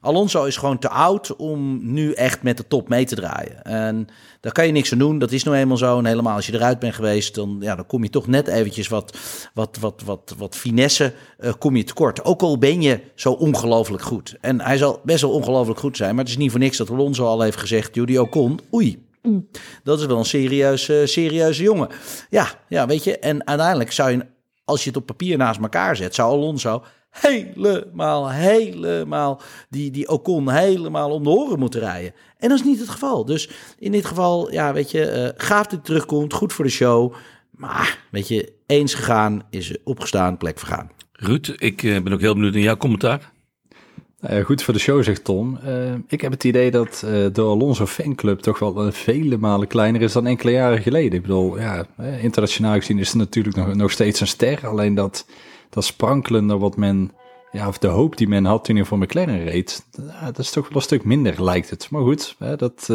Alonso 0.00 0.44
is 0.44 0.56
gewoon 0.56 0.78
te 0.78 0.88
oud 0.88 1.36
om 1.36 1.92
nu 1.92 2.12
echt 2.12 2.42
met 2.42 2.56
de 2.56 2.66
top 2.66 2.88
mee 2.88 3.04
te 3.04 3.14
draaien. 3.14 3.62
En 3.62 4.06
daar 4.40 4.52
kan 4.52 4.66
je 4.66 4.72
niks 4.72 4.92
aan 4.92 4.98
doen. 4.98 5.18
Dat 5.18 5.32
is 5.32 5.42
nou 5.42 5.56
eenmaal 5.56 5.76
zo. 5.76 5.98
En 5.98 6.04
helemaal 6.04 6.34
als 6.34 6.46
je 6.46 6.54
eruit 6.54 6.78
bent 6.78 6.94
geweest, 6.94 7.34
dan, 7.34 7.56
ja, 7.60 7.74
dan 7.74 7.86
kom 7.86 8.02
je 8.02 8.10
toch 8.10 8.26
net 8.26 8.48
eventjes 8.48 8.88
wat, 8.88 9.18
wat, 9.54 9.76
wat, 9.80 10.02
wat, 10.04 10.34
wat 10.38 10.56
finesse 10.56 11.12
uh, 11.40 11.52
kom 11.58 11.76
je 11.76 11.84
tekort. 11.84 12.24
Ook 12.24 12.42
al 12.42 12.58
ben 12.58 12.82
je 12.82 13.00
zo 13.14 13.32
ongelooflijk 13.32 14.02
goed. 14.02 14.36
En 14.40 14.60
hij 14.60 14.76
zal 14.76 15.00
best 15.04 15.20
wel 15.20 15.32
ongelooflijk 15.32 15.80
goed 15.80 15.96
zijn. 15.96 16.14
Maar 16.14 16.24
het 16.24 16.32
is 16.32 16.38
niet 16.38 16.50
voor 16.50 16.60
niks 16.60 16.76
dat 16.76 16.90
Alonso 16.90 17.24
al 17.24 17.40
heeft 17.40 17.58
gezegd, 17.58 17.94
Judy 17.94 18.16
Ocon, 18.16 18.60
oei, 18.74 19.06
dat 19.82 20.00
is 20.00 20.06
wel 20.06 20.18
een 20.18 20.24
serieuze, 20.24 21.02
serieuze 21.06 21.62
jongen. 21.62 21.88
Ja, 22.30 22.48
ja, 22.68 22.86
weet 22.86 23.04
je. 23.04 23.18
En 23.18 23.46
uiteindelijk 23.46 23.92
zou 23.92 24.10
je, 24.10 24.26
als 24.64 24.82
je 24.82 24.88
het 24.88 24.98
op 24.98 25.06
papier 25.06 25.36
naast 25.36 25.60
elkaar 25.60 25.96
zet, 25.96 26.14
zou 26.14 26.32
Alonso 26.32 26.82
helemaal, 27.10 28.30
helemaal 28.30 29.40
die, 29.68 29.90
die 29.90 30.08
Ocon 30.08 30.50
helemaal 30.50 31.10
om 31.10 31.22
de 31.22 31.30
horen 31.30 31.58
moeten 31.58 31.80
rijden. 31.80 32.14
En 32.38 32.48
dat 32.48 32.58
is 32.58 32.64
niet 32.64 32.78
het 32.78 32.88
geval. 32.88 33.24
Dus 33.24 33.50
in 33.78 33.92
dit 33.92 34.04
geval, 34.04 34.52
ja, 34.52 34.72
weet 34.72 34.90
je, 34.90 35.32
uh, 35.36 35.44
gaaf 35.46 35.66
dat 35.66 35.84
terugkomt, 35.84 36.32
goed 36.32 36.52
voor 36.52 36.64
de 36.64 36.70
show. 36.70 37.14
Maar, 37.50 37.98
weet 38.10 38.28
je, 38.28 38.52
eens 38.66 38.94
gegaan 38.94 39.42
is 39.50 39.76
opgestaan, 39.84 40.36
plek 40.36 40.58
vergaan. 40.58 40.90
Ruud, 41.12 41.54
ik 41.56 41.82
uh, 41.82 42.02
ben 42.02 42.12
ook 42.12 42.20
heel 42.20 42.34
benieuwd 42.34 42.52
naar 42.52 42.62
jouw 42.62 42.76
commentaar. 42.76 43.32
Uh, 44.30 44.44
goed 44.44 44.62
voor 44.62 44.74
de 44.74 44.80
show, 44.80 45.02
zegt 45.02 45.24
Tom. 45.24 45.58
Uh, 45.66 45.94
ik 46.08 46.20
heb 46.20 46.32
het 46.32 46.44
idee 46.44 46.70
dat 46.70 47.02
uh, 47.04 47.26
de 47.32 47.42
Alonso 47.42 47.86
fanclub 47.86 48.40
toch 48.40 48.58
wel 48.58 48.92
vele 48.92 49.36
malen 49.36 49.68
kleiner 49.68 50.02
is 50.02 50.12
dan 50.12 50.26
enkele 50.26 50.50
jaren 50.50 50.82
geleden. 50.82 51.12
Ik 51.12 51.22
bedoel, 51.22 51.58
ja, 51.58 51.86
internationaal 52.20 52.74
gezien 52.74 52.98
is 52.98 53.08
het 53.08 53.16
natuurlijk 53.16 53.56
nog, 53.56 53.74
nog 53.74 53.90
steeds 53.90 54.20
een 54.20 54.26
ster. 54.26 54.66
Alleen 54.66 54.94
dat, 54.94 55.26
dat 55.70 55.84
sprankelende 55.84 56.58
wat 56.58 56.76
men, 56.76 57.12
ja, 57.52 57.68
of 57.68 57.78
de 57.78 57.86
hoop 57.86 58.16
die 58.16 58.28
men 58.28 58.44
had 58.44 58.64
toen 58.64 58.76
hij 58.76 58.84
voor 58.84 58.98
McLaren 58.98 59.44
reed, 59.44 59.86
dat 60.24 60.38
is 60.38 60.50
toch 60.50 60.68
wel 60.68 60.76
een 60.76 60.82
stuk 60.82 61.04
minder, 61.04 61.44
lijkt 61.44 61.70
het. 61.70 61.90
Maar 61.90 62.02
goed, 62.02 62.36
dat, 62.56 62.90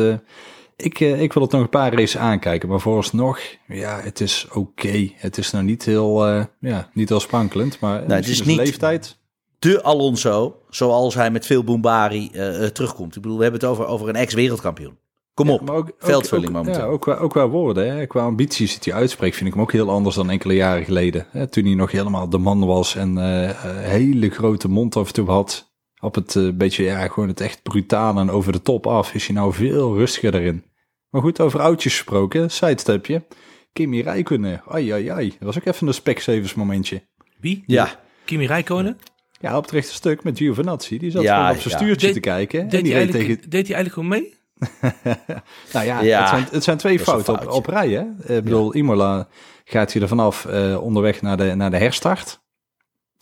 ik, 0.75 0.99
ik 0.99 1.33
wil 1.33 1.43
het 1.43 1.51
nog 1.51 1.61
een 1.61 1.69
paar 1.69 1.93
races 1.93 2.17
aankijken. 2.17 2.69
Maar 2.69 2.79
vooralsnog, 2.79 3.39
ja, 3.67 3.99
het 4.01 4.19
is 4.19 4.45
oké. 4.49 4.57
Okay. 4.57 5.13
Het 5.15 5.37
is 5.37 5.51
nou 5.51 5.63
niet 5.63 5.85
heel, 5.85 6.25
ja, 6.59 6.89
niet 6.93 7.09
heel 7.09 7.19
sprankelend, 7.19 7.79
maar 7.79 8.03
nee, 8.07 8.17
het 8.17 8.27
is 8.27 8.43
niet... 8.43 8.57
leeftijd 8.57 9.18
de 9.59 9.83
Alonso, 9.83 10.61
zoals 10.69 11.15
hij 11.15 11.31
met 11.31 11.45
veel 11.45 11.63
bombari 11.63 12.29
uh, 12.33 12.65
terugkomt. 12.65 13.15
Ik 13.15 13.21
bedoel, 13.21 13.37
we 13.37 13.43
hebben 13.43 13.61
het 13.61 13.69
over, 13.69 13.85
over 13.85 14.09
een 14.09 14.15
ex-wereldkampioen. 14.15 14.97
Kom 15.33 15.49
op, 15.49 15.67
ja, 15.67 15.73
ook, 15.73 15.91
veldvulling 15.97 16.47
ook, 16.47 16.55
momenteel. 16.55 16.83
Ja, 16.83 16.89
ook, 16.89 17.01
qua, 17.01 17.15
ook 17.15 17.31
qua 17.31 17.47
woorden, 17.47 17.97
hè. 17.97 18.07
qua 18.07 18.23
ambities 18.23 18.79
die 18.79 18.93
hij 18.93 19.01
uitspreekt, 19.01 19.35
vind 19.35 19.47
ik 19.47 19.53
hem 19.53 19.63
ook 19.63 19.71
heel 19.71 19.89
anders 19.89 20.15
dan 20.15 20.29
enkele 20.29 20.53
jaren 20.53 20.83
geleden. 20.83 21.27
Hè, 21.29 21.47
toen 21.47 21.65
hij 21.65 21.73
nog 21.73 21.91
helemaal 21.91 22.29
de 22.29 22.37
man 22.37 22.65
was 22.65 22.95
en 22.95 23.17
uh, 23.17 23.49
hele 23.63 24.29
grote 24.29 24.69
mond 24.69 24.95
af 24.95 25.07
en 25.07 25.13
toe 25.13 25.29
had. 25.29 25.73
Op 26.01 26.15
het 26.15 26.35
uh, 26.35 26.53
beetje, 26.53 26.83
ja, 26.83 27.07
gewoon 27.07 27.29
het 27.29 27.41
echt 27.41 27.63
brutaal 27.63 28.17
en 28.17 28.31
over 28.31 28.51
de 28.51 28.61
top 28.61 28.87
af, 28.87 29.13
is 29.13 29.27
hij 29.27 29.35
nou 29.35 29.53
veel 29.53 29.97
rustiger 29.97 30.35
erin. 30.35 30.63
Maar 31.09 31.21
goed, 31.21 31.39
over 31.39 31.59
oudjes 31.59 31.93
gesproken, 31.93 32.51
sidestepje. 32.51 33.25
Kimi 33.73 34.01
Räikkönen, 34.01 34.61
ai 34.67 34.91
ai 34.91 35.09
ai, 35.09 35.29
dat 35.29 35.39
was 35.39 35.57
ook 35.57 35.65
even 35.65 35.87
een 35.87 35.93
Specsavers 35.93 36.53
momentje. 36.53 37.01
Wie? 37.39 37.63
Ja. 37.65 37.99
Kimi 38.25 38.45
Räikkönen? 38.45 38.97
Ja, 39.39 39.57
op 39.57 39.61
het 39.61 39.71
rechte 39.71 39.93
stuk 39.93 40.23
met 40.23 40.37
Giovinazzi. 40.37 40.97
Die 40.97 41.11
zat 41.11 41.23
ja, 41.23 41.35
gewoon 41.35 41.55
op 41.55 41.61
zijn 41.61 41.73
ja. 41.73 41.79
stuurtje 41.79 42.05
deed, 42.05 42.15
te 42.15 42.19
kijken. 42.19 42.69
Deed, 42.69 42.91
hij 42.91 43.07
tegen... 43.07 43.49
deed 43.49 43.67
hij 43.67 43.75
eigenlijk 43.75 43.93
gewoon 43.93 44.09
mee? 44.09 44.37
nou 45.73 45.85
ja, 45.85 46.01
ja, 46.01 46.19
het, 46.19 46.29
zijn, 46.29 46.47
het 46.51 46.63
zijn 46.63 46.77
twee 46.77 46.99
fouten 46.99 47.41
op, 47.41 47.47
op 47.47 47.65
rij. 47.65 47.89
Hè? 47.89 48.35
Ik 48.37 48.43
bedoel, 48.43 48.75
Imola 48.75 49.27
gaat 49.63 49.93
hij 49.93 50.01
er 50.01 50.07
vanaf 50.07 50.45
uh, 50.45 50.81
onderweg 50.81 51.21
naar 51.21 51.37
de, 51.37 51.55
naar 51.55 51.71
de 51.71 51.77
herstart. 51.77 52.41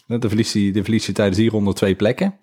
De 0.05 0.27
verliest, 0.27 0.53
hij, 0.53 0.71
de 0.71 0.83
verliest 0.83 1.05
hij 1.05 1.13
tijdens 1.13 1.37
die 1.37 1.49
ronde 1.49 1.73
twee 1.73 1.95
plekken. 1.95 2.37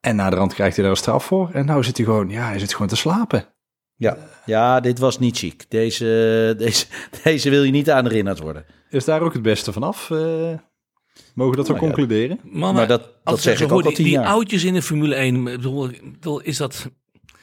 En 0.00 0.16
na 0.16 0.30
de 0.30 0.36
rand 0.36 0.54
krijgt 0.54 0.74
hij 0.74 0.84
daar 0.84 0.92
een 0.92 1.00
straf 1.00 1.24
voor. 1.24 1.50
En 1.52 1.66
nou 1.66 1.84
zit 1.84 1.96
hij 1.96 2.06
gewoon, 2.06 2.28
ja, 2.28 2.48
hij 2.48 2.58
zit 2.58 2.72
gewoon 2.72 2.88
te 2.88 2.96
slapen. 2.96 3.46
Ja, 3.94 4.16
ja 4.44 4.80
dit 4.80 4.98
was 4.98 5.18
niet 5.18 5.38
chic. 5.38 5.64
Deze, 5.68 6.04
deze, 6.58 6.86
deze 7.22 7.50
wil 7.50 7.62
je 7.62 7.70
niet 7.70 7.90
aan 7.90 8.04
herinnerd 8.04 8.38
worden. 8.38 8.64
Is 8.90 9.04
daar 9.04 9.20
ook 9.20 9.32
het 9.32 9.42
beste 9.42 9.72
vanaf? 9.72 10.10
Uh, 10.10 10.52
Mogen 11.34 11.50
we 11.50 11.56
dat 11.56 11.66
zo 11.66 11.72
nou, 11.72 11.84
concluderen? 11.84 12.40
Mannen, 12.42 12.74
maar 12.74 12.86
dat, 12.86 13.10
dat 13.24 13.40
zeg 13.40 13.60
ik 13.60 13.72
ook 13.72 13.82
die, 13.82 14.04
die 14.04 14.20
oudjes 14.20 14.64
in 14.64 14.74
de 14.74 14.82
Formule 14.82 15.14
1, 15.14 15.44
bedoel, 15.44 15.90
bedoel, 16.02 16.40
is 16.40 16.56
dat... 16.56 16.88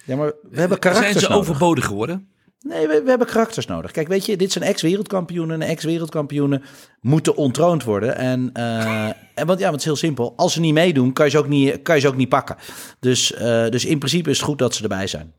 Ja, 0.06 0.16
maar 0.16 0.34
we 0.50 0.60
hebben 0.60 0.80
karakters 0.80 1.12
Zijn 1.12 1.24
ze 1.24 1.30
nodig. 1.30 1.48
overbodig 1.48 1.86
geworden? 1.86 2.28
Nee, 2.68 2.88
we, 2.88 3.02
we, 3.04 3.10
hebben 3.10 3.28
karakters 3.28 3.66
nodig. 3.66 3.92
Kijk, 3.92 4.08
weet 4.08 4.26
je, 4.26 4.38
dit 4.38 4.52
zijn 4.52 4.64
ex-wereldkampioenen. 4.64 5.62
En 5.62 5.68
ex-wereldkampioenen 5.68 6.64
moeten 7.02 7.36
ontroond 7.36 7.84
worden. 7.84 8.18
En, 8.18 8.50
uh, 8.54 9.06
en 9.40 9.46
want 9.46 9.60
ja, 9.60 9.70
want 9.70 9.72
het 9.72 9.80
is 9.80 9.86
heel 9.86 9.96
simpel. 9.96 10.34
Als 10.36 10.54
ze 10.54 10.60
niet 10.60 10.74
meedoen, 10.74 11.14
kan 11.14 11.26
je 11.26 11.32
ze 11.32 11.38
ook 11.38 11.48
niet, 11.48 11.82
kan 11.82 11.96
je 11.96 12.02
ze 12.02 12.08
ook 12.08 12.16
niet 12.16 12.30
pakken. 12.30 12.56
Dus, 13.00 13.32
uh, 13.32 13.70
dus 13.70 13.86
in 13.86 13.98
principe 13.98 14.30
is 14.30 14.38
het 14.38 14.46
goed 14.46 14.58
dat 14.58 14.76
ze 14.76 14.84
erbij 14.84 15.08
zijn. 15.08 15.34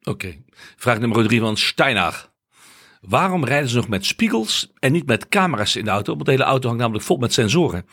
Oké. 0.00 0.10
Okay. 0.10 0.42
Vraag 0.76 0.98
nummer 0.98 1.26
drie 1.26 1.40
van 1.40 1.56
Steinach. 1.56 2.31
Waarom 3.08 3.44
rijden 3.44 3.68
ze 3.68 3.76
nog 3.76 3.88
met 3.88 4.06
spiegels 4.06 4.72
en 4.78 4.92
niet 4.92 5.06
met 5.06 5.28
camera's 5.28 5.76
in 5.76 5.84
de 5.84 5.90
auto? 5.90 6.12
Want 6.12 6.24
de 6.24 6.30
hele 6.30 6.44
auto 6.44 6.66
hangt 6.66 6.80
namelijk 6.82 7.04
vol 7.04 7.16
met 7.16 7.32
sensoren. 7.32 7.86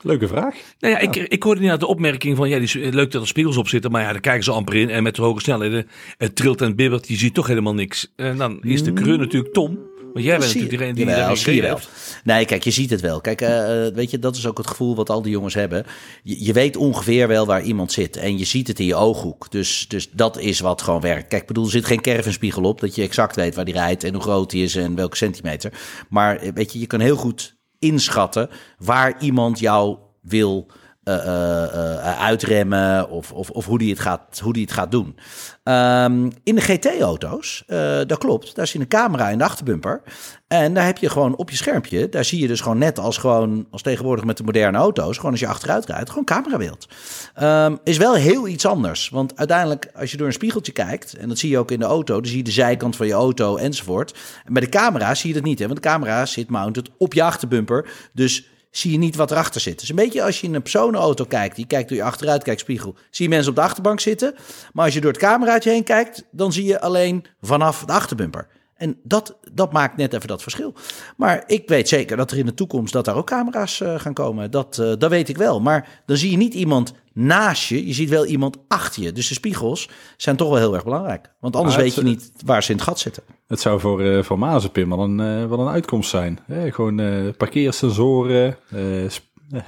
Leuke 0.00 0.28
vraag. 0.28 0.56
Nou 0.78 0.94
ja, 0.94 0.98
ik, 0.98 1.16
ik 1.16 1.42
hoorde 1.42 1.60
inderdaad 1.60 1.86
de 1.88 1.94
opmerking 1.94 2.36
van, 2.36 2.48
ja, 2.48 2.58
die 2.58 2.82
eh, 2.82 2.92
leuk 2.92 3.10
dat 3.10 3.22
er 3.22 3.28
spiegels 3.28 3.56
op 3.56 3.68
zitten, 3.68 3.90
maar 3.90 4.02
ja, 4.02 4.12
daar 4.12 4.20
kijken 4.20 4.44
ze 4.44 4.52
amper 4.52 4.74
in. 4.74 4.90
En 4.90 5.02
met 5.02 5.14
de 5.14 5.22
hoge 5.22 5.40
snelheden, 5.40 5.88
het 6.16 6.36
trilt 6.36 6.60
en 6.60 6.76
bibbert, 6.76 7.08
je 7.08 7.16
ziet 7.16 7.34
toch 7.34 7.46
helemaal 7.46 7.74
niks. 7.74 8.12
En 8.16 8.36
dan 8.36 8.62
is 8.62 8.82
de 8.82 8.92
creux 8.92 9.18
natuurlijk 9.18 9.52
Tom. 9.52 9.78
Want 10.14 10.26
jij 10.26 10.38
bent 10.38 10.50
Zie- 10.50 10.60
natuurlijk 10.62 10.94
degene 10.94 10.94
die 10.94 11.04
Jawel, 11.04 11.24
erin 11.24 11.36
zie 11.36 11.54
je 11.54 11.62
wel. 11.62 11.74
heeft. 11.74 12.20
Nee, 12.24 12.44
kijk, 12.44 12.64
je 12.64 12.70
ziet 12.70 12.90
het 12.90 13.00
wel. 13.00 13.20
Kijk, 13.20 13.40
eh, 13.40 13.86
eh, 13.86 13.94
weet 13.94 14.10
je, 14.10 14.18
dat 14.18 14.36
is 14.36 14.46
ook 14.46 14.58
het 14.58 14.66
gevoel 14.66 14.94
wat 14.94 15.10
al 15.10 15.22
die 15.22 15.32
jongens 15.32 15.54
hebben. 15.54 15.86
Je, 16.22 16.44
je 16.44 16.52
weet 16.52 16.76
ongeveer 16.76 17.28
wel 17.28 17.46
waar 17.46 17.62
iemand 17.62 17.92
zit. 17.92 18.16
En 18.16 18.38
je 18.38 18.44
ziet 18.44 18.68
het 18.68 18.78
in 18.78 18.86
je 18.86 18.94
ooghoek. 18.94 19.50
Dus, 19.50 19.84
dus 19.88 20.10
dat 20.10 20.38
is 20.38 20.60
wat 20.60 20.82
gewoon 20.82 21.00
werkt. 21.00 21.28
Kijk, 21.28 21.40
ik 21.42 21.48
bedoel, 21.48 21.64
er 21.64 21.70
zit 21.70 21.84
geen 21.84 22.00
caravanspiegel 22.00 22.62
op. 22.62 22.80
Dat 22.80 22.94
je 22.94 23.02
exact 23.02 23.36
weet 23.36 23.54
waar 23.54 23.64
die 23.64 23.74
rijdt 23.74 24.04
en 24.04 24.12
hoe 24.12 24.22
groot 24.22 24.50
die 24.50 24.64
is 24.64 24.76
en 24.76 24.94
welke 24.94 25.16
centimeter. 25.16 25.72
Maar 26.08 26.36
eh, 26.36 26.50
weet 26.54 26.72
je, 26.72 26.78
je 26.78 26.86
kan 26.86 27.00
heel 27.00 27.16
goed 27.16 27.56
inschatten 27.78 28.48
waar 28.78 29.14
iemand 29.20 29.58
jou 29.58 29.98
wil 30.22 30.66
eh, 31.04 31.64
eh, 31.64 32.20
uitremmen 32.20 33.08
of, 33.08 33.32
of, 33.32 33.50
of 33.50 33.66
hoe 33.66 33.78
die 33.78 33.90
het 33.90 34.00
gaat, 34.00 34.38
hoe 34.42 34.52
die 34.52 34.62
het 34.62 34.72
gaat 34.72 34.90
doen. 34.90 35.16
Ehm, 35.62 36.30
in 36.42 36.54
de 36.54 36.60
GT-auto's, 36.60 37.64
dat 38.06 38.18
klopt, 38.18 38.54
daar 38.54 38.66
zit 38.66 38.80
een 38.80 38.88
camera 38.88 39.28
in 39.28 39.38
de 39.38 39.44
achterbumper. 39.44 40.02
En 40.48 40.74
daar 40.74 40.84
heb 40.84 40.98
je 40.98 41.08
gewoon 41.08 41.36
op 41.36 41.50
je 41.50 41.56
schermpje, 41.56 42.08
daar 42.08 42.24
zie 42.24 42.40
je 42.40 42.46
dus 42.46 42.60
gewoon 42.60 42.78
net 42.78 42.98
als, 42.98 43.18
gewoon, 43.18 43.66
als 43.70 43.82
tegenwoordig 43.82 44.24
met 44.24 44.36
de 44.36 44.44
moderne 44.44 44.78
auto's, 44.78 45.16
gewoon 45.16 45.30
als 45.30 45.40
je 45.40 45.46
achteruit 45.46 45.86
rijdt, 45.86 46.08
gewoon 46.08 46.24
camerabeeld. 46.24 46.88
Ehm, 47.34 47.76
is 47.84 47.96
wel 47.96 48.14
heel 48.14 48.48
iets 48.48 48.66
anders, 48.66 49.08
want 49.08 49.36
uiteindelijk 49.36 49.90
als 49.94 50.10
je 50.10 50.16
door 50.16 50.26
een 50.26 50.32
spiegeltje 50.32 50.72
kijkt, 50.72 51.14
en 51.14 51.28
dat 51.28 51.38
zie 51.38 51.50
je 51.50 51.58
ook 51.58 51.70
in 51.70 51.78
de 51.78 51.84
auto, 51.84 52.14
dan 52.14 52.26
zie 52.26 52.36
je 52.36 52.44
de 52.44 52.50
zijkant 52.50 52.96
van 52.96 53.06
je 53.06 53.12
auto 53.12 53.56
enzovoort. 53.56 54.18
En 54.44 54.52
bij 54.52 54.62
de 54.62 54.68
camera 54.68 55.14
zie 55.14 55.28
je 55.28 55.34
dat 55.34 55.44
niet, 55.44 55.58
hè, 55.58 55.66
want 55.66 55.82
de 55.82 55.88
camera 55.88 56.26
zit 56.26 56.50
mounted 56.50 56.90
op 56.98 57.14
je 57.14 57.22
achterbumper, 57.22 57.88
dus 58.12 58.48
zie 58.76 58.92
je 58.92 58.98
niet 58.98 59.16
wat 59.16 59.30
erachter 59.30 59.60
zit. 59.60 59.80
Dus 59.80 59.88
een 59.88 59.96
beetje 59.96 60.22
als 60.22 60.40
je 60.40 60.46
in 60.46 60.54
een 60.54 60.62
personenauto 60.62 61.24
kijkt, 61.24 61.56
je 61.56 61.66
kijkt 61.66 61.88
door 61.88 61.98
je 61.98 62.04
achteruitkijkspiegel, 62.04 62.94
zie 63.10 63.24
je 63.24 63.30
mensen 63.30 63.50
op 63.50 63.56
de 63.56 63.62
achterbank 63.62 64.00
zitten. 64.00 64.34
Maar 64.72 64.84
als 64.84 64.94
je 64.94 65.00
door 65.00 65.10
het 65.10 65.20
cameraatje 65.20 65.70
heen 65.70 65.84
kijkt, 65.84 66.24
dan 66.30 66.52
zie 66.52 66.64
je 66.64 66.80
alleen 66.80 67.24
vanaf 67.40 67.84
de 67.84 67.92
achterbumper. 67.92 68.46
En 68.74 68.96
dat, 69.02 69.36
dat 69.52 69.72
maakt 69.72 69.96
net 69.96 70.12
even 70.12 70.28
dat 70.28 70.42
verschil. 70.42 70.74
Maar 71.16 71.44
ik 71.46 71.68
weet 71.68 71.88
zeker 71.88 72.16
dat 72.16 72.30
er 72.30 72.38
in 72.38 72.46
de 72.46 72.54
toekomst 72.54 72.92
dat 72.92 73.04
daar 73.04 73.16
ook 73.16 73.26
camera's 73.26 73.80
eh, 73.80 74.00
gaan 74.00 74.14
komen. 74.14 74.50
Dat, 74.50 74.78
eh, 74.78 74.92
dat 74.98 75.10
weet 75.10 75.28
ik 75.28 75.36
wel. 75.36 75.60
Maar 75.60 76.02
dan 76.06 76.16
zie 76.16 76.30
je 76.30 76.36
niet 76.36 76.54
iemand 76.54 76.92
naast 77.14 77.68
je, 77.68 77.86
je 77.86 77.92
ziet 77.92 78.08
wel 78.08 78.26
iemand 78.26 78.56
achter 78.68 79.02
je. 79.02 79.12
Dus 79.12 79.28
de 79.28 79.34
spiegels 79.34 79.88
zijn 80.16 80.36
toch 80.36 80.48
wel 80.48 80.58
heel 80.58 80.74
erg 80.74 80.84
belangrijk. 80.84 81.30
Want 81.40 81.56
anders 81.56 81.76
weet 81.76 81.94
je 81.94 82.02
niet 82.02 82.32
waar 82.44 82.62
ze 82.62 82.70
in 82.70 82.76
het 82.76 82.86
gat 82.86 82.98
zitten. 82.98 83.22
Het 83.46 83.60
zou 83.60 83.80
voor, 83.80 84.02
eh 84.02 84.22
voor 84.22 84.38
Mazepin 84.38 84.88
wel 84.88 85.00
een, 85.00 85.20
eh, 85.20 85.48
wel 85.48 85.58
een 85.60 85.72
uitkomst 85.72 86.10
zijn. 86.10 86.38
Hè? 86.46 86.72
Gewoon 86.72 87.00
eh, 87.00 87.28
parkeersensoren, 87.36 88.56
eh, 88.70 89.04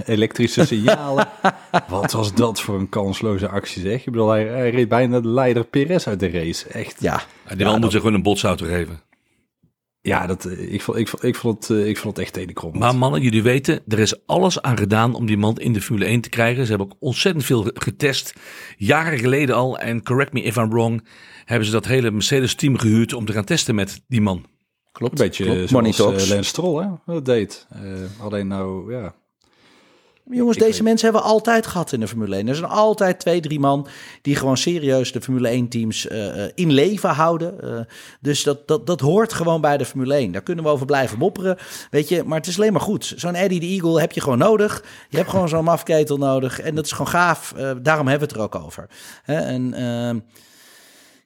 elektrische 0.04 0.66
signalen. 0.74 1.28
Wat 1.88 2.12
was 2.12 2.34
dat 2.34 2.60
voor 2.60 2.78
een 2.78 2.88
kansloze 2.88 3.48
actie 3.48 3.82
zeg. 3.82 3.98
Ik 3.98 4.12
bedoel, 4.12 4.28
hij, 4.28 4.44
hij 4.44 4.70
reed 4.70 4.88
bijna 4.88 5.20
de 5.20 5.28
leider 5.28 5.64
Perez 5.64 6.06
uit 6.06 6.20
de 6.20 6.30
race. 6.30 6.68
Echt. 6.68 6.96
Ja, 7.00 7.22
Ja, 7.48 7.54
die 7.54 7.66
man 7.66 7.80
moet 7.80 7.92
ze 7.92 7.98
gewoon 7.98 8.14
een 8.14 8.22
botsauto 8.22 8.66
geven. 8.66 9.00
Ja, 10.06 10.26
dat, 10.26 10.44
eh, 10.44 10.72
ik, 10.72 10.82
vond, 10.82 10.98
ik, 10.98 11.08
vond, 11.08 11.22
ik, 11.22 11.34
vond 11.34 11.68
het, 11.68 11.78
eh, 11.78 11.88
ik 11.88 11.98
vond 11.98 12.16
het 12.16 12.24
echt 12.24 12.34
tenenkrommend. 12.34 12.82
Maar 12.82 12.96
mannen, 12.96 13.20
jullie 13.20 13.42
weten, 13.42 13.82
er 13.88 13.98
is 13.98 14.26
alles 14.26 14.62
aan 14.62 14.76
gedaan 14.76 15.14
om 15.14 15.26
die 15.26 15.36
man 15.36 15.56
in 15.56 15.72
de 15.72 15.80
Formule 15.80 16.04
1 16.06 16.20
te 16.20 16.28
krijgen. 16.28 16.62
Ze 16.62 16.68
hebben 16.68 16.86
ook 16.86 16.96
ontzettend 16.98 17.44
veel 17.44 17.70
getest. 17.74 18.32
Jaren 18.76 19.18
geleden 19.18 19.54
al, 19.54 19.78
en 19.78 20.02
correct 20.02 20.32
me 20.32 20.42
if 20.42 20.56
I'm 20.56 20.70
wrong, 20.70 21.06
hebben 21.44 21.66
ze 21.66 21.72
dat 21.72 21.86
hele 21.86 22.10
Mercedes-team 22.10 22.78
gehuurd 22.78 23.12
om 23.12 23.24
te 23.24 23.32
gaan 23.32 23.44
testen 23.44 23.74
met 23.74 24.02
die 24.08 24.20
man. 24.20 24.44
klopt. 24.92 25.20
Een 25.20 25.26
beetje 25.26 25.44
klopt. 25.44 25.70
Money 25.70 25.92
zoals 25.92 26.24
uh, 26.24 26.30
Lance 26.30 26.48
Stroll, 26.48 26.82
hè? 26.84 27.12
Dat 27.12 27.24
deed. 27.24 27.66
Eh, 27.70 27.80
alleen 28.24 28.46
nou, 28.46 28.92
ja. 28.92 29.14
Jongens, 30.30 30.56
Ik 30.56 30.62
deze 30.62 30.74
weet- 30.74 30.82
mensen 30.82 31.04
hebben 31.04 31.26
we 31.26 31.32
altijd 31.32 31.66
gehad 31.66 31.92
in 31.92 32.00
de 32.00 32.08
Formule 32.08 32.36
1. 32.36 32.48
Er 32.48 32.54
zijn 32.54 32.70
altijd 32.70 33.18
twee, 33.20 33.40
drie 33.40 33.60
man 33.60 33.86
die 34.22 34.36
gewoon 34.36 34.56
serieus 34.56 35.12
de 35.12 35.20
Formule 35.20 35.48
1 35.48 35.68
teams 35.68 36.06
eh, 36.08 36.44
eh, 36.44 36.50
in 36.54 36.70
leven 36.72 37.10
houden. 37.10 37.60
Eh, 37.62 37.78
dus 38.20 38.42
dat, 38.42 38.68
dat, 38.68 38.86
dat 38.86 39.00
hoort 39.00 39.32
gewoon 39.32 39.60
bij 39.60 39.76
de 39.76 39.84
Formule 39.84 40.14
1. 40.14 40.32
Daar 40.32 40.42
kunnen 40.42 40.64
we 40.64 40.70
over 40.70 40.86
blijven 40.86 41.18
mopperen. 41.18 41.56
Weet 41.90 42.08
je, 42.08 42.22
maar 42.24 42.38
het 42.38 42.46
is 42.46 42.56
alleen 42.58 42.72
maar 42.72 42.80
goed. 42.80 43.12
Zo'n 43.16 43.34
Eddie 43.34 43.60
de 43.60 43.66
Eagle 43.66 44.00
heb 44.00 44.12
je 44.12 44.20
gewoon 44.20 44.38
nodig. 44.38 44.84
Je 45.08 45.16
hebt 45.16 45.30
gewoon 45.30 45.48
zo'n 45.48 45.64
mafketel 45.64 46.16
nodig. 46.16 46.60
En 46.60 46.74
dat 46.74 46.84
is 46.84 46.92
gewoon 46.92 47.08
gaaf. 47.08 47.52
Daarom 47.82 48.08
hebben 48.08 48.28
we 48.28 48.34
het 48.34 48.52
er 48.52 48.58
ook 48.58 48.64
over. 48.64 48.86
Hè? 49.22 49.34
En 49.36 49.74
ehm, 49.74 50.18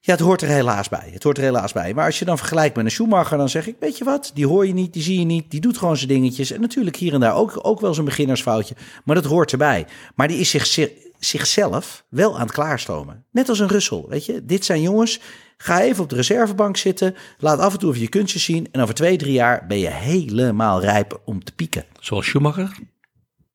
ja, 0.01 0.13
het 0.13 0.21
hoort 0.21 0.43
er 0.43 0.49
helaas 0.49 0.89
bij. 0.89 1.11
Het 1.13 1.23
hoort 1.23 1.37
er 1.37 1.43
helaas 1.43 1.73
bij. 1.73 1.95
Maar 1.95 2.07
als 2.07 2.19
je 2.19 2.25
dan 2.25 2.39
vergelijkt 2.39 2.77
met 2.77 2.85
een 2.85 2.91
Schumacher, 2.91 3.39
dan 3.39 3.49
zeg 3.49 3.67
ik, 3.67 3.77
weet 3.81 3.99
je 3.99 4.05
wat? 4.05 4.31
Die 4.35 4.47
hoor 4.47 4.67
je 4.67 4.73
niet, 4.73 4.93
die 4.93 5.03
zie 5.03 5.19
je 5.19 5.25
niet, 5.25 5.51
die 5.51 5.61
doet 5.61 5.79
gewoon 5.79 5.97
zijn 5.97 6.09
dingetjes. 6.09 6.51
En 6.51 6.61
natuurlijk 6.61 6.97
hier 6.97 7.15
en 7.15 7.21
daar 7.21 7.35
ook, 7.35 7.59
ook 7.63 7.81
wel 7.81 7.95
zo'n 7.95 8.05
beginnersfoutje. 8.05 8.75
Maar 9.05 9.15
dat 9.15 9.25
hoort 9.25 9.53
erbij. 9.53 9.87
Maar 10.15 10.29
die 10.29 10.39
is 10.39 10.51
zich, 10.51 10.67
zich- 10.67 10.91
zichzelf 11.19 12.05
wel 12.09 12.35
aan 12.35 12.41
het 12.43 12.53
klaarstomen. 12.53 13.25
Net 13.31 13.49
als 13.49 13.59
een 13.59 13.69
Russel, 13.69 14.07
weet 14.09 14.27
je. 14.27 14.45
Dit 14.45 14.65
zijn 14.65 14.83
jongens, 14.83 15.21
ga 15.57 15.81
even 15.81 16.03
op 16.03 16.09
de 16.09 16.17
reservebank 16.17 16.77
zitten. 16.77 17.15
Laat 17.39 17.59
af 17.59 17.73
en 17.73 17.79
toe 17.79 17.91
even 17.91 18.03
je 18.03 18.09
kunstjes 18.09 18.45
zien. 18.45 18.69
En 18.73 18.81
over 18.81 18.95
twee, 18.95 19.17
drie 19.17 19.33
jaar 19.33 19.67
ben 19.67 19.79
je 19.79 19.89
helemaal 19.91 20.81
rijp 20.81 21.21
om 21.25 21.45
te 21.45 21.53
pieken. 21.55 21.85
Zoals 22.01 22.27
Schumacher. 22.27 22.79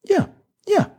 Ja, 0.02 0.34
ja. 0.62 0.94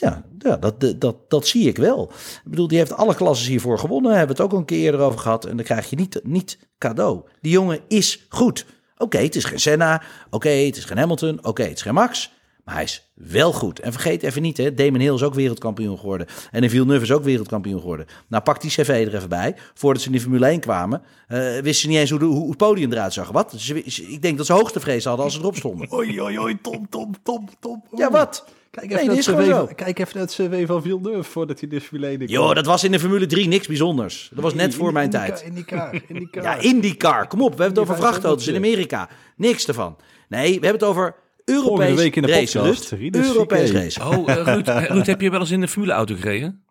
Ja, 0.00 0.24
ja 0.38 0.56
dat, 0.56 0.94
dat, 1.00 1.30
dat, 1.30 1.46
zie 1.46 1.68
ik 1.68 1.76
wel. 1.76 2.10
Ik 2.44 2.50
bedoel, 2.50 2.68
die 2.68 2.78
heeft 2.78 2.92
alle 2.92 3.14
klassen 3.14 3.48
hiervoor 3.48 3.78
gewonnen. 3.78 4.10
Hebben 4.16 4.36
we 4.36 4.42
het 4.42 4.50
ook 4.50 4.52
al 4.52 4.58
een 4.58 4.64
keer 4.64 4.78
eerder 4.84 5.00
over 5.00 5.18
gehad. 5.18 5.44
En 5.44 5.56
dan 5.56 5.64
krijg 5.64 5.90
je 5.90 5.96
niet, 5.96 6.20
niet 6.22 6.58
cadeau. 6.78 7.22
Die 7.40 7.52
jongen 7.52 7.80
is 7.88 8.26
goed. 8.28 8.66
Oké, 8.98 9.18
het 9.18 9.36
is 9.36 9.44
geen 9.44 9.60
Senna. 9.60 10.02
Oké, 10.30 10.48
het 10.48 10.76
is 10.76 10.84
geen 10.84 10.98
Hamilton. 10.98 11.38
Oké, 11.44 11.62
het 11.62 11.76
is 11.76 11.82
geen 11.82 11.94
Max. 11.94 12.32
Maar 12.64 12.74
hij 12.76 12.84
is 12.84 13.10
wel 13.14 13.52
goed. 13.52 13.80
En 13.80 13.92
vergeet 13.92 14.22
even 14.22 14.42
niet, 14.42 14.56
hè, 14.56 14.74
Damon 14.74 15.00
Hill 15.00 15.14
is 15.14 15.22
ook 15.22 15.34
wereldkampioen 15.34 15.98
geworden. 15.98 16.26
En 16.50 16.62
in 16.62 16.70
Villeneuve 16.70 17.02
is 17.02 17.12
ook 17.12 17.24
wereldkampioen 17.24 17.80
geworden. 17.80 18.06
Nou, 18.28 18.42
pak 18.42 18.60
die 18.60 18.70
cv 18.70 18.88
er 18.88 19.14
even 19.14 19.28
bij. 19.28 19.56
Voordat 19.74 20.02
ze 20.02 20.08
in 20.08 20.14
de 20.14 20.20
Formule 20.20 20.46
1 20.46 20.60
kwamen, 20.60 21.02
eh, 21.28 21.38
wisten 21.38 21.74
ze 21.74 21.88
niet 21.88 21.96
eens 21.96 22.10
hoe, 22.10 22.18
de, 22.18 22.24
hoe 22.24 22.48
het 22.48 22.56
podium 22.56 22.92
eruit 22.92 23.12
zag. 23.12 23.28
Wat? 23.30 23.54
Ze- 23.56 23.82
ik 23.84 24.22
denk 24.22 24.36
dat 24.36 24.46
ze 24.46 24.52
hoogtevrees 24.52 25.04
hadden 25.04 25.24
als 25.24 25.34
ze 25.34 25.40
erop 25.40 25.56
stonden. 25.56 25.92
Oei, 25.92 26.20
oei, 26.22 26.38
oei, 26.38 26.60
Tom, 26.60 26.88
Tom, 26.88 27.14
Tom, 27.22 27.48
Tom. 27.60 27.84
Ja, 27.94 28.10
wat? 28.10 28.44
Kijk 28.70 28.88
Nee, 28.90 28.98
even, 29.02 29.16
is 29.16 29.26
het 29.26 29.36
CV 29.36 29.50
van- 29.50 29.74
kijk 29.74 29.98
even 29.98 30.12
naar 30.18 30.22
het 30.26 30.34
CV 30.34 30.66
van 30.66 30.82
Villeneuve 30.82 31.30
voordat 31.30 31.60
hij 31.60 31.68
de 31.68 31.80
Formule 31.80 32.06
1 32.10 32.16
kwam. 32.16 32.28
Joh, 32.28 32.54
dat 32.54 32.66
was 32.66 32.84
in 32.84 32.92
de 32.92 32.98
Formule 33.00 33.26
3 33.26 33.48
niks 33.48 33.66
bijzonders. 33.66 34.30
Dat 34.34 34.42
was 34.44 34.54
net 34.54 34.74
voor 34.74 34.92
mijn 34.92 35.10
tijd. 35.10 35.42
In 35.46 35.54
die 35.54 35.64
kaar, 35.64 35.94
in 36.06 36.14
die 36.14 36.30
kaar. 36.30 36.42
Ja, 36.56 36.56
IndyCar. 36.60 37.26
Kom 37.26 37.40
op, 37.42 37.56
we 37.56 37.62
hebben 37.62 37.68
het 37.68 37.78
over 37.78 37.94
Die 37.94 38.04
vrachtauto's 38.04 38.46
in 38.46 38.56
Amerika. 38.56 39.08
Niks 39.36 39.66
ervan. 39.68 39.96
Nee, 40.28 40.46
we 40.46 40.66
hebben 40.66 40.72
het 40.72 40.82
over 40.82 41.14
Volgende 41.44 41.70
Europees 41.70 41.94
week 42.02 42.16
in 42.16 42.22
de 42.22 42.28
race. 42.28 42.58
podcast, 42.58 42.90
Ruud. 42.90 43.00
Rinus 43.14 43.26
Europees 43.28 43.70
VK. 43.70 43.76
race. 43.76 44.00
Oh, 44.04 44.28
eh, 44.30 44.36
Ruud, 44.44 44.68
eh, 44.68 44.84
Ruud, 44.84 45.06
heb 45.06 45.20
je 45.20 45.30
wel 45.30 45.40
eens 45.40 45.50
in 45.50 45.62
een 45.62 45.68
Formule-auto 45.68 46.14
gereden? 46.14 46.62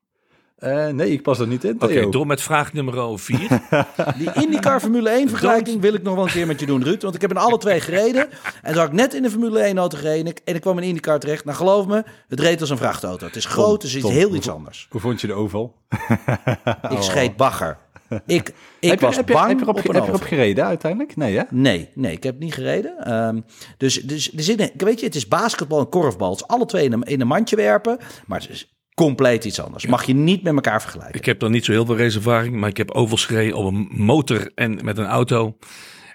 Eh, 0.58 0.88
nee, 0.88 1.12
ik 1.12 1.22
pas 1.22 1.40
er 1.40 1.48
niet 1.48 1.64
in, 1.64 1.82
Oké, 1.82 2.10
door 2.10 2.28
met 2.28 2.42
vraag 2.42 2.74
nummer 2.74 3.20
4. 3.20 3.38
Die 4.18 4.34
IndyCar 4.34 4.80
Formule 4.80 5.10
1 5.10 5.30
vergelijking 5.38 5.82
wil 5.82 5.94
ik 5.94 6.04
nog 6.04 6.16
wel 6.16 6.24
een 6.24 6.32
keer 6.32 6.48
met 6.48 6.60
je 6.60 6.66
doen, 6.66 6.84
Ruud. 6.84 7.02
Want 7.02 7.16
ik 7.16 7.22
heb 7.22 7.30
in 7.32 7.38
alle 7.38 7.58
twee 7.58 7.82
gereden. 7.82 8.30
En 8.62 8.72
toen 8.72 8.82
had 8.82 8.88
ik 8.88 8.94
net 8.94 9.14
in 9.14 9.22
de 9.22 9.30
Formule 9.30 9.60
1 9.60 9.78
auto 9.78 9.98
gereden. 9.98 10.34
En 10.44 10.56
ik 10.56 10.62
kwam 10.62 10.78
in 10.78 10.84
IndyCar 10.84 11.20
terecht. 11.20 11.46
Nou, 11.46 11.58
geloof 11.58 11.88
me, 11.88 12.04
het 12.28 12.40
reed 12.40 12.62
als 12.62 12.70
een 12.70 12.78
vrachtauto. 12.78 13.26
Het 13.26 13.36
is 13.36 13.46
groot, 13.46 13.82
dus 13.82 13.94
het 13.94 14.04
is 14.04 14.10
heel 14.10 14.36
iets 14.36 14.50
anders. 14.50 14.88
Hoe 14.90 15.02
vond 15.02 15.22
je 15.22 15.28
de 15.28 15.34
oval? 15.34 15.76
Ik 16.96 17.02
scheet 17.02 17.36
bagger. 17.36 17.78
Ik, 18.26 18.54
ik 18.80 18.90
heb, 18.90 19.00
je- 19.00 19.06
was 19.06 19.16
heb, 19.16 19.28
je, 19.28 19.34
bang 19.34 19.48
heb 19.48 19.58
je 19.58 19.64
erop, 19.64 19.78
op 19.78 19.88
een 19.88 19.96
heb 19.96 20.04
je 20.04 20.10
erop 20.10 20.22
gereden 20.24 20.66
uiteindelijk? 20.66 21.16
Nee, 21.16 21.38
hè? 21.38 21.44
Nee, 21.50 21.90
nee, 21.94 22.12
ik 22.12 22.24
heb 22.24 22.34
het 22.34 22.44
niet 22.44 22.54
gereden. 22.54 22.98
Ehm, 23.06 23.42
dus, 23.78 24.02
dus 24.02 24.34
er 24.36 24.44
zit 24.44 24.60
een, 24.60 24.72
weet 24.78 25.00
je, 25.00 25.06
het 25.06 25.16
is 25.16 25.28
basketbal 25.28 25.80
en 25.80 25.90
korfbal. 25.90 26.30
Het 26.30 26.40
is 26.40 26.48
alle 26.48 26.66
twee 26.66 26.86
in 26.86 26.94
een, 26.94 27.04
in 27.04 27.22
een 27.22 27.28
mandje 27.28 27.56
werpen, 27.56 27.98
maar 28.26 28.40
het 28.40 28.50
is 28.50 28.77
compleet 28.98 29.46
iets 29.46 29.62
anders. 29.62 29.86
Mag 29.86 30.04
je 30.04 30.14
niet 30.14 30.44
met 30.44 30.54
elkaar 30.54 30.82
vergelijken. 30.82 31.20
Ik 31.20 31.26
heb 31.26 31.40
dan 31.40 31.52
niet 31.52 31.66
zo 31.66 31.72
heel 31.72 31.86
veel 31.86 31.98
raceervaring, 31.98 32.56
maar 32.56 32.70
ik 32.70 32.78
heb 32.78 32.92
ovals 32.92 33.26
gereden 33.26 33.58
op 33.58 33.66
een 33.66 33.90
motor 33.92 34.52
en 34.56 34.80
met 34.84 34.98
een 34.98 35.06
auto. 35.06 35.58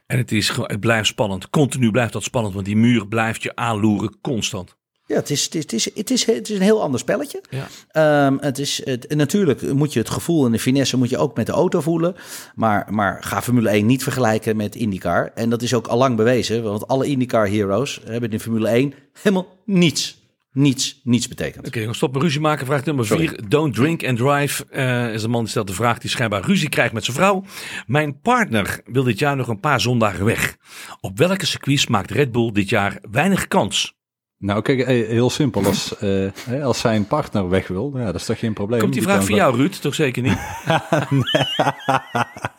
En 0.06 0.18
het, 0.18 0.32
is, 0.32 0.48
het 0.56 0.80
blijft 0.80 1.08
spannend. 1.08 1.50
Continu 1.50 1.90
blijft 1.90 2.12
dat 2.12 2.22
spannend, 2.22 2.54
want 2.54 2.66
die 2.66 2.76
muur 2.76 3.08
blijft 3.08 3.42
je 3.42 3.56
aanloeren 3.56 4.18
constant. 4.20 4.76
Ja, 5.06 5.14
het 5.14 5.30
is, 5.30 5.44
het, 5.44 5.54
is, 5.54 5.62
het, 5.62 5.72
is, 5.72 5.84
het, 5.94 6.10
is, 6.10 6.24
het 6.26 6.50
is 6.50 6.56
een 6.56 6.62
heel 6.62 6.82
ander 6.82 7.00
spelletje. 7.00 7.42
Ja. 7.50 7.66
Ehm, 7.88 8.36
het 8.40 8.58
is, 8.58 8.80
het, 8.84 9.14
natuurlijk 9.14 9.72
moet 9.72 9.92
je 9.92 9.98
het 9.98 10.10
gevoel 10.10 10.46
en 10.46 10.52
de 10.52 10.58
finesse 10.58 10.96
moet 10.96 11.10
je 11.10 11.18
ook 11.18 11.36
met 11.36 11.46
de 11.46 11.52
auto 11.52 11.80
voelen. 11.80 12.14
Maar, 12.54 12.86
maar 12.90 13.22
ga 13.22 13.42
Formule 13.42 13.68
1 13.68 13.86
niet 13.86 14.02
vergelijken 14.02 14.56
met 14.56 14.74
IndyCar. 14.74 15.30
En 15.34 15.50
dat 15.50 15.62
is 15.62 15.74
ook 15.74 15.86
al 15.86 15.98
lang 15.98 16.16
bewezen, 16.16 16.62
want 16.62 16.88
alle 16.88 17.06
IndyCar 17.06 17.48
heroes 17.48 18.00
hebben 18.04 18.30
in 18.30 18.40
Formule 18.40 18.68
1 18.68 18.94
helemaal 19.12 19.46
niets, 19.64 20.21
niets, 20.52 21.00
niets 21.04 21.28
betekend. 21.28 21.66
Oké, 21.66 21.86
we 21.86 21.94
stoppen 21.94 22.20
ruzie 22.20 22.40
maken. 22.40 22.66
Vraag 22.66 22.84
nummer 22.84 23.06
4. 23.06 23.48
Don't 23.48 23.74
drink 23.74 24.04
and 24.04 24.18
drive. 24.18 24.66
Eh, 24.70 25.12
is 25.12 25.22
een 25.22 25.30
man 25.30 25.40
die 25.40 25.50
stelt 25.50 25.66
de 25.66 25.72
vraag 25.72 25.98
die 25.98 26.10
schijnbaar 26.10 26.44
ruzie 26.44 26.68
krijgt 26.68 26.92
met 26.92 27.04
zijn 27.04 27.16
vrouw. 27.16 27.44
Mijn 27.86 28.20
partner 28.20 28.80
wil 28.84 29.02
dit 29.02 29.18
jaar 29.18 29.36
nog 29.36 29.48
een 29.48 29.60
paar 29.60 29.80
zondagen 29.80 30.24
weg. 30.24 30.56
Op 31.00 31.18
welke 31.18 31.46
circuits 31.46 31.86
maakt 31.86 32.10
Red 32.10 32.32
Bull 32.32 32.52
dit 32.52 32.68
jaar 32.68 32.98
weinig 33.10 33.48
kans? 33.48 34.00
Nou, 34.38 34.62
kijk, 34.62 34.80
eh, 34.80 35.08
heel 35.08 35.30
simpel. 35.30 35.64
Als, 35.64 35.96
eh, 35.98 36.30
hè, 36.44 36.62
als 36.62 36.80
zijn 36.80 37.06
partner 37.06 37.48
weg 37.48 37.68
wil, 37.68 37.92
ja, 37.94 38.04
dat 38.04 38.14
is 38.14 38.24
toch 38.24 38.38
geen 38.38 38.52
probleem. 38.52 38.80
Komt 38.80 38.92
die 38.92 39.02
vraag 39.02 39.24
voor 39.24 39.36
jou, 39.36 39.56
Ruud? 39.56 39.72
Toch 39.80 39.94
zeker 39.94 40.22
niet? 40.22 40.38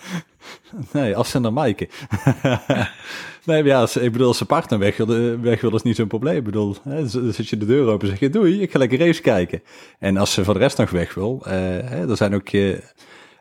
Nee, 0.94 1.16
afzender 1.16 1.54
Maaike. 1.54 1.88
nee, 3.46 3.62
maar 3.62 3.66
ja, 3.66 3.80
als, 3.80 3.98
ik 3.98 4.12
bedoel, 4.12 4.28
als 4.28 4.38
zijn 4.38 4.50
partner 4.50 4.80
weg 4.80 4.98
wil, 4.98 5.40
weg 5.42 5.62
wil 5.62 5.76
is 5.76 5.82
niet 5.82 5.96
zo'n 5.96 6.08
probleem. 6.08 6.38
Ik 6.38 6.44
bedoel, 6.44 6.76
hè, 6.84 6.96
dan 7.12 7.34
zet 7.34 7.48
je 7.48 7.58
de 7.58 7.66
deur 7.66 7.88
open 7.88 8.02
en 8.02 8.08
zeg 8.08 8.20
je, 8.20 8.30
doei, 8.30 8.62
ik 8.62 8.72
ga 8.72 8.80
lekker 8.80 9.00
race 9.00 9.22
kijken. 9.22 9.62
En 10.00 10.18
als 10.18 10.34
ze 10.34 10.44
voor 10.44 10.54
de 10.54 10.60
rest 10.60 10.78
nog 10.78 10.90
weg 10.90 11.14
wil, 11.14 11.42
eh, 11.46 11.52
hè, 11.62 12.10
er 12.10 12.18
zijn 12.18 12.34
ook 12.34 12.50
eh, 12.50 12.70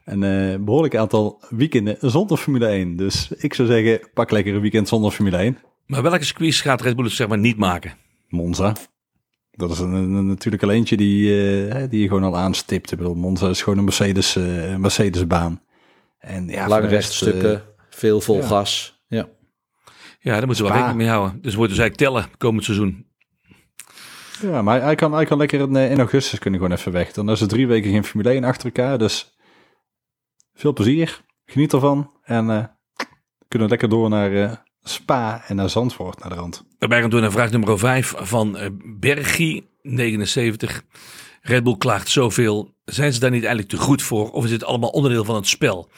een 0.04 0.22
eh, 0.22 0.58
behoorlijk 0.60 0.96
aantal 0.96 1.40
weekenden 1.50 1.96
zonder 2.00 2.36
Formule 2.36 2.66
1. 2.66 2.96
Dus 2.96 3.30
ik 3.38 3.54
zou 3.54 3.68
zeggen, 3.68 4.08
pak 4.14 4.30
lekker 4.30 4.54
een 4.54 4.60
weekend 4.60 4.88
zonder 4.88 5.10
Formule 5.10 5.36
1. 5.36 5.58
Maar 5.86 6.02
welke 6.02 6.24
squeeze 6.24 6.62
gaat 6.62 6.80
Red 6.80 6.96
Bull 6.96 7.04
het 7.04 7.14
zeg 7.14 7.28
maar 7.28 7.38
niet 7.38 7.56
maken? 7.56 7.92
Monza. 8.28 8.76
Dat 9.54 9.70
is 9.70 9.78
een, 9.78 9.92
een- 9.92 10.26
natuurlijk 10.26 10.62
al 10.62 10.70
eentje 10.70 10.96
die, 10.96 11.48
eh, 11.68 11.82
die 11.90 12.00
je 12.00 12.06
gewoon 12.08 12.22
al 12.24 12.36
aanstipt. 12.36 12.92
Ik 12.92 12.98
bedoel, 12.98 13.14
Monza 13.14 13.48
is 13.48 13.62
gewoon 13.62 13.78
een 13.78 13.84
Mercedes, 13.84 14.36
eh, 14.36 14.70
een 14.70 14.80
Mercedes-baan. 14.80 15.60
En 16.22 16.48
ja, 16.48 16.68
Lange 16.68 16.82
de 16.82 16.88
rest, 16.88 17.08
rechtstukken, 17.08 17.54
eh, 17.54 17.60
veel 17.90 18.20
vol 18.20 18.36
ja. 18.36 18.46
gas. 18.46 19.02
Ja. 19.06 19.28
Ja, 20.18 20.32
daar 20.36 20.46
moeten 20.46 20.64
we 20.64 20.70
wel 20.70 20.78
rekening 20.78 20.98
mee 20.98 21.08
houden. 21.08 21.42
Dus 21.42 21.52
we 21.52 21.58
moeten 21.58 21.76
dus 21.76 21.84
eigenlijk 21.84 21.96
tellen 21.96 22.38
komend 22.38 22.64
seizoen. 22.64 23.06
Ja, 24.42 24.62
maar 24.62 24.82
hij, 24.82 24.94
kan, 24.94 25.12
hij 25.12 25.24
kan 25.24 25.38
lekker 25.38 25.60
in, 25.60 25.76
eh, 25.76 25.90
in 25.90 25.98
augustus 25.98 26.38
kunnen 26.38 26.60
gewoon 26.60 26.76
even 26.76 26.92
weg. 26.92 27.12
Dan 27.12 27.30
is 27.30 27.40
er 27.40 27.48
drie 27.48 27.66
weken 27.66 27.90
geen 27.90 28.04
Formule 28.04 28.30
1 28.30 28.44
achter 28.44 28.64
elkaar. 28.64 28.98
Dus 28.98 29.36
veel 30.54 30.72
plezier. 30.72 31.20
Geniet 31.44 31.72
ervan. 31.72 32.10
En 32.22 32.50
eh, 32.50 32.64
kunnen 33.48 33.68
lekker 33.68 33.88
door 33.88 34.08
naar 34.08 34.32
eh, 34.32 34.52
Spa 34.82 35.42
en 35.46 35.56
naar 35.56 35.70
Zandvoort, 35.70 36.18
naar 36.18 36.28
de 36.28 36.34
rand. 36.34 36.64
Wij 36.78 37.00
gaan 37.00 37.10
door 37.10 37.20
naar 37.20 37.30
vraag 37.30 37.50
nummer 37.50 37.78
5 37.78 38.14
van 38.16 38.58
Bergie, 38.98 39.70
79. 39.82 40.82
Red 41.42 41.64
Bull 41.64 41.76
klaagt 41.76 42.08
zoveel. 42.08 42.74
Zijn 42.84 43.12
ze 43.12 43.20
daar 43.20 43.30
niet 43.30 43.44
eigenlijk 43.44 43.70
te 43.70 43.78
goed 43.78 44.02
voor? 44.02 44.30
Of 44.30 44.44
is 44.44 44.50
het 44.50 44.64
allemaal 44.64 44.90
onderdeel 44.90 45.24
van 45.24 45.34
het 45.34 45.46
spel? 45.46 45.90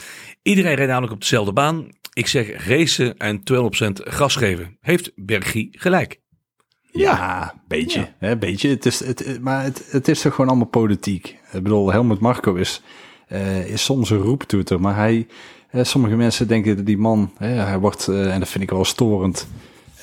Iedereen 0.43 0.75
rijdt 0.75 0.91
namelijk 0.91 1.13
op 1.13 1.21
dezelfde 1.21 1.53
baan. 1.53 1.89
Ik 2.13 2.27
zeg 2.27 2.67
racen 2.67 3.17
en 3.17 3.39
200% 3.39 3.43
gas 3.93 4.37
geven. 4.37 4.77
Heeft 4.81 5.13
Bergie 5.15 5.69
gelijk? 5.71 6.21
Ja, 6.93 7.55
beetje. 7.69 8.13
Hè, 8.19 8.37
beetje. 8.37 8.69
Het 8.69 8.87
is, 8.87 9.05
het, 9.05 9.39
maar 9.41 9.63
het, 9.63 9.87
het 9.91 10.09
is 10.09 10.21
toch 10.21 10.35
gewoon 10.35 10.51
allemaal 10.51 10.69
politiek. 10.69 11.39
Ik 11.53 11.63
bedoel, 11.63 11.93
Helmut 11.93 12.21
Marco 12.21 12.55
is, 12.55 12.83
eh, 13.27 13.67
is 13.67 13.85
soms 13.85 14.11
een 14.11 14.19
roeptoeter. 14.19 14.81
Maar 14.81 14.97
hij, 14.97 15.27
eh, 15.71 15.85
sommige 15.85 16.17
mensen 16.17 16.49
denken 16.49 16.77
dat 16.77 16.87
die 16.87 16.99
man, 16.99 17.33
hè, 17.37 17.49
hij 17.49 17.79
wordt, 17.79 18.09
eh, 18.09 18.33
en 18.33 18.39
dat 18.39 18.49
vind 18.49 18.65
ik 18.65 18.71
wel 18.71 18.85
storend, 18.85 19.49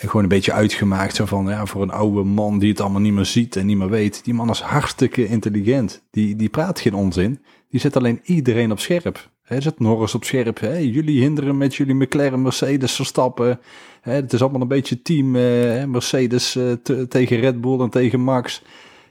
gewoon 0.09 0.23
een 0.23 0.29
beetje 0.29 0.53
uitgemaakt. 0.53 1.15
Zo 1.15 1.25
van, 1.25 1.45
ja, 1.47 1.65
voor 1.65 1.81
een 1.81 1.91
oude 1.91 2.23
man 2.23 2.59
die 2.59 2.69
het 2.69 2.81
allemaal 2.81 3.01
niet 3.01 3.13
meer 3.13 3.25
ziet 3.25 3.55
en 3.55 3.65
niet 3.65 3.77
meer 3.77 3.89
weet. 3.89 4.23
Die 4.23 4.33
man 4.33 4.49
is 4.49 4.59
hartstikke 4.59 5.27
intelligent. 5.27 6.01
Die, 6.11 6.35
die 6.35 6.49
praat 6.49 6.79
geen 6.79 6.93
onzin. 6.93 7.39
Die 7.69 7.79
zet 7.79 7.95
alleen 7.95 8.19
iedereen 8.23 8.71
op 8.71 8.79
scherp. 8.79 9.29
Hij 9.43 9.61
zet 9.61 9.79
Norris 9.79 10.15
op 10.15 10.23
scherp. 10.23 10.59
Jullie 10.79 11.21
hinderen 11.21 11.57
met 11.57 11.75
jullie 11.75 11.95
McLaren, 11.95 12.41
Mercedes, 12.41 12.93
Verstappen. 12.95 13.59
Hè? 14.01 14.13
Het 14.13 14.33
is 14.33 14.41
allemaal 14.41 14.61
een 14.61 14.67
beetje 14.67 15.01
team 15.01 15.35
eh, 15.35 15.85
Mercedes 15.85 16.55
eh, 16.55 16.71
te- 16.83 17.07
tegen 17.07 17.39
Red 17.39 17.61
Bull 17.61 17.79
en 17.79 17.89
tegen 17.89 18.19
Max. 18.19 18.61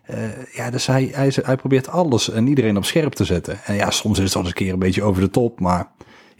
Eh, 0.03 0.18
ja, 0.53 0.70
dus 0.70 0.87
hij, 0.87 1.11
hij, 1.12 1.33
hij 1.42 1.57
probeert 1.57 1.88
alles 1.88 2.31
en 2.31 2.46
iedereen 2.46 2.76
op 2.76 2.85
scherp 2.85 3.12
te 3.12 3.24
zetten. 3.24 3.64
En 3.64 3.74
ja, 3.74 3.90
soms 3.90 4.18
is 4.18 4.35
wel 4.35 4.42
eens 4.42 4.53
een 4.53 4.59
keer 4.59 4.72
een 4.72 4.79
beetje 4.79 5.03
over 5.03 5.22
de 5.22 5.31
top, 5.31 5.61
maar 5.61 5.90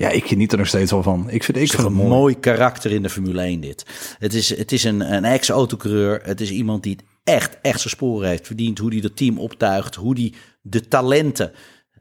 ja, 0.01 0.09
ik 0.09 0.27
geniet 0.27 0.53
er 0.53 0.59
nog 0.59 0.67
steeds 0.67 0.91
wel 0.91 1.03
van. 1.03 1.31
Ik 1.31 1.45
vind, 1.45 1.57
ik 1.57 1.63
Het 1.63 1.73
vind 1.75 1.87
een 1.87 1.93
mooi. 1.93 2.09
mooi 2.09 2.39
karakter 2.39 2.91
in 2.91 3.03
de 3.03 3.11
Formule 3.11 3.41
1 3.41 3.61
dit. 3.61 3.87
Het 4.19 4.35
is, 4.35 4.57
het 4.57 4.73
is 4.73 4.85
een, 4.85 5.15
een 5.15 5.25
ex-autocoureur. 5.25 6.21
Het 6.23 6.41
is 6.41 6.51
iemand 6.51 6.83
die 6.83 6.99
echt, 7.25 7.59
echt 7.63 7.81
zijn 7.81 7.95
sporen 7.95 8.29
heeft 8.29 8.47
verdiend. 8.47 8.79
Hoe 8.79 8.91
die 8.91 9.01
dat 9.01 9.17
team 9.17 9.39
optuigt. 9.39 9.95
Hoe 9.95 10.15
die 10.15 10.35
de 10.63 10.89
talenten 10.89 11.53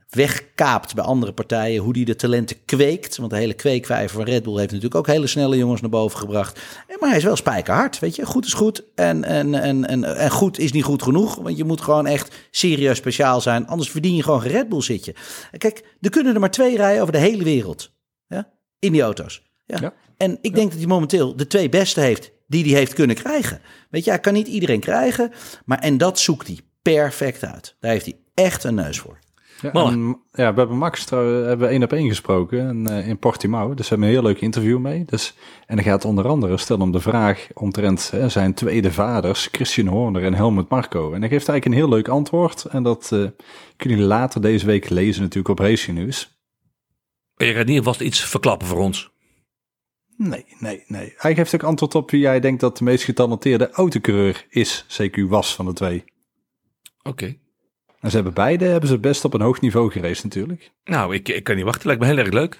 wegkaapt 0.09 0.95
bij 0.95 1.03
andere 1.03 1.33
partijen. 1.33 1.81
Hoe 1.81 1.93
die 1.93 2.05
de 2.05 2.15
talenten 2.15 2.65
kweekt. 2.65 3.17
Want 3.17 3.29
de 3.29 3.37
hele 3.37 3.53
kweekvijver 3.53 4.15
van 4.15 4.25
Red 4.25 4.43
Bull 4.43 4.57
heeft 4.57 4.71
natuurlijk 4.71 4.95
ook 4.95 5.07
hele 5.07 5.27
snelle 5.27 5.57
jongens 5.57 5.81
naar 5.81 5.89
boven 5.89 6.19
gebracht. 6.19 6.59
Maar 6.99 7.09
hij 7.09 7.17
is 7.17 7.23
wel 7.23 7.35
spijkerhard, 7.35 7.99
weet 7.99 8.15
je. 8.15 8.25
Goed 8.25 8.45
is 8.45 8.53
goed 8.53 8.83
en, 8.95 9.23
en, 9.23 9.55
en, 9.55 9.85
en, 9.85 10.03
en 10.03 10.31
goed 10.31 10.59
is 10.59 10.71
niet 10.71 10.83
goed 10.83 11.03
genoeg. 11.03 11.35
Want 11.35 11.57
je 11.57 11.63
moet 11.63 11.81
gewoon 11.81 12.07
echt 12.07 12.35
serieus 12.51 12.97
speciaal 12.97 13.41
zijn. 13.41 13.67
Anders 13.67 13.89
verdien 13.89 14.15
je 14.15 14.23
gewoon 14.23 14.41
geen 14.41 14.51
Red 14.51 14.69
Bull 14.69 14.81
zitje. 14.81 15.15
Kijk, 15.57 15.95
er 16.01 16.09
kunnen 16.09 16.33
er 16.33 16.39
maar 16.39 16.51
twee 16.51 16.77
rijden 16.77 17.01
over 17.01 17.13
de 17.13 17.19
hele 17.19 17.43
wereld. 17.43 17.91
Ja? 18.27 18.49
In 18.79 18.91
die 18.91 19.01
auto's. 19.01 19.43
Ja. 19.65 19.77
Ja. 19.81 19.93
En 20.17 20.37
ik 20.41 20.55
denk 20.55 20.69
dat 20.69 20.79
hij 20.79 20.87
momenteel 20.87 21.35
de 21.35 21.47
twee 21.47 21.69
beste 21.69 21.99
heeft 21.99 22.31
die 22.47 22.63
hij 22.63 22.73
heeft 22.73 22.93
kunnen 22.93 23.15
krijgen. 23.15 23.61
Weet 23.89 24.03
je, 24.03 24.09
hij 24.09 24.19
kan 24.19 24.33
niet 24.33 24.47
iedereen 24.47 24.79
krijgen. 24.79 25.31
Maar 25.65 25.79
en 25.79 25.97
dat 25.97 26.19
zoekt 26.19 26.47
hij 26.47 26.59
perfect 26.81 27.43
uit. 27.43 27.75
Daar 27.79 27.91
heeft 27.91 28.05
hij 28.05 28.17
echt 28.33 28.63
een 28.63 28.75
neus 28.75 28.99
voor. 28.99 29.19
Ja, 29.61 29.71
en, 29.71 30.21
ja, 30.31 30.53
we 30.53 30.59
hebben 30.59 30.77
Max 30.77 31.05
trouw- 31.05 31.43
hebben 31.43 31.67
we 31.67 31.73
één 31.73 31.83
op 31.83 31.93
één 31.93 32.07
gesproken 32.07 32.67
en, 32.67 32.87
eh, 32.87 33.07
in 33.07 33.17
Portimao. 33.19 33.73
Dus 33.73 33.89
we 33.89 33.89
hebben 33.89 34.07
een 34.07 34.13
heel 34.13 34.23
leuk 34.23 34.41
interview 34.41 34.79
mee. 34.79 35.05
Dus, 35.05 35.35
en 35.65 35.75
dan 35.75 35.85
gaat 35.85 36.05
onder 36.05 36.27
andere 36.27 36.57
stellen 36.57 36.81
om 36.81 36.91
de 36.91 36.99
vraag 36.99 37.47
omtrent 37.53 38.11
hè, 38.11 38.29
zijn 38.29 38.53
tweede 38.53 38.91
vaders, 38.91 39.47
Christian 39.51 39.87
Horner 39.87 40.23
en 40.23 40.33
Helmut 40.33 40.69
Marko. 40.69 41.13
En 41.13 41.19
hij 41.19 41.29
geeft 41.29 41.49
eigenlijk 41.49 41.65
een 41.65 41.87
heel 41.87 41.97
leuk 41.97 42.07
antwoord. 42.07 42.65
En 42.65 42.83
dat 42.83 43.03
eh, 43.03 43.19
kunnen 43.77 43.97
jullie 43.97 44.03
later 44.13 44.41
deze 44.41 44.65
week 44.65 44.89
lezen 44.89 45.21
natuurlijk 45.21 45.59
op 45.59 45.65
Racing 45.65 45.97
News. 45.97 46.37
Je 47.35 47.45
gaat 47.45 47.67
in 47.67 47.73
ieder 47.73 47.83
geval 47.83 48.05
iets 48.07 48.23
verklappen 48.23 48.67
voor 48.67 48.79
ons. 48.79 49.11
Nee, 50.17 50.45
nee, 50.59 50.83
nee. 50.87 51.13
Hij 51.17 51.35
geeft 51.35 51.55
ook 51.55 51.63
antwoord 51.63 51.95
op 51.95 52.11
wie 52.11 52.19
jij 52.19 52.39
denkt 52.39 52.61
dat 52.61 52.77
de 52.77 52.83
meest 52.83 53.03
getalenteerde 53.03 53.69
autocoureur 53.69 54.45
is, 54.49 54.85
CQ 55.01 55.21
was 55.27 55.55
van 55.55 55.65
de 55.65 55.73
twee. 55.73 56.03
Oké. 57.03 57.37
En 57.99 58.09
ze 58.09 58.15
hebben 58.15 58.33
beide 58.33 58.65
hebben 58.65 58.89
ze 58.89 58.99
best 58.99 59.25
op 59.25 59.33
een 59.33 59.41
hoog 59.41 59.61
niveau 59.61 59.91
geraced 59.91 60.23
natuurlijk. 60.23 60.71
Nou, 60.83 61.13
ik, 61.13 61.29
ik 61.29 61.43
kan 61.43 61.55
niet 61.55 61.65
wachten. 61.65 61.87
Lijkt 61.87 62.01
me 62.01 62.07
heel 62.07 62.17
erg 62.17 62.31
leuk. 62.31 62.59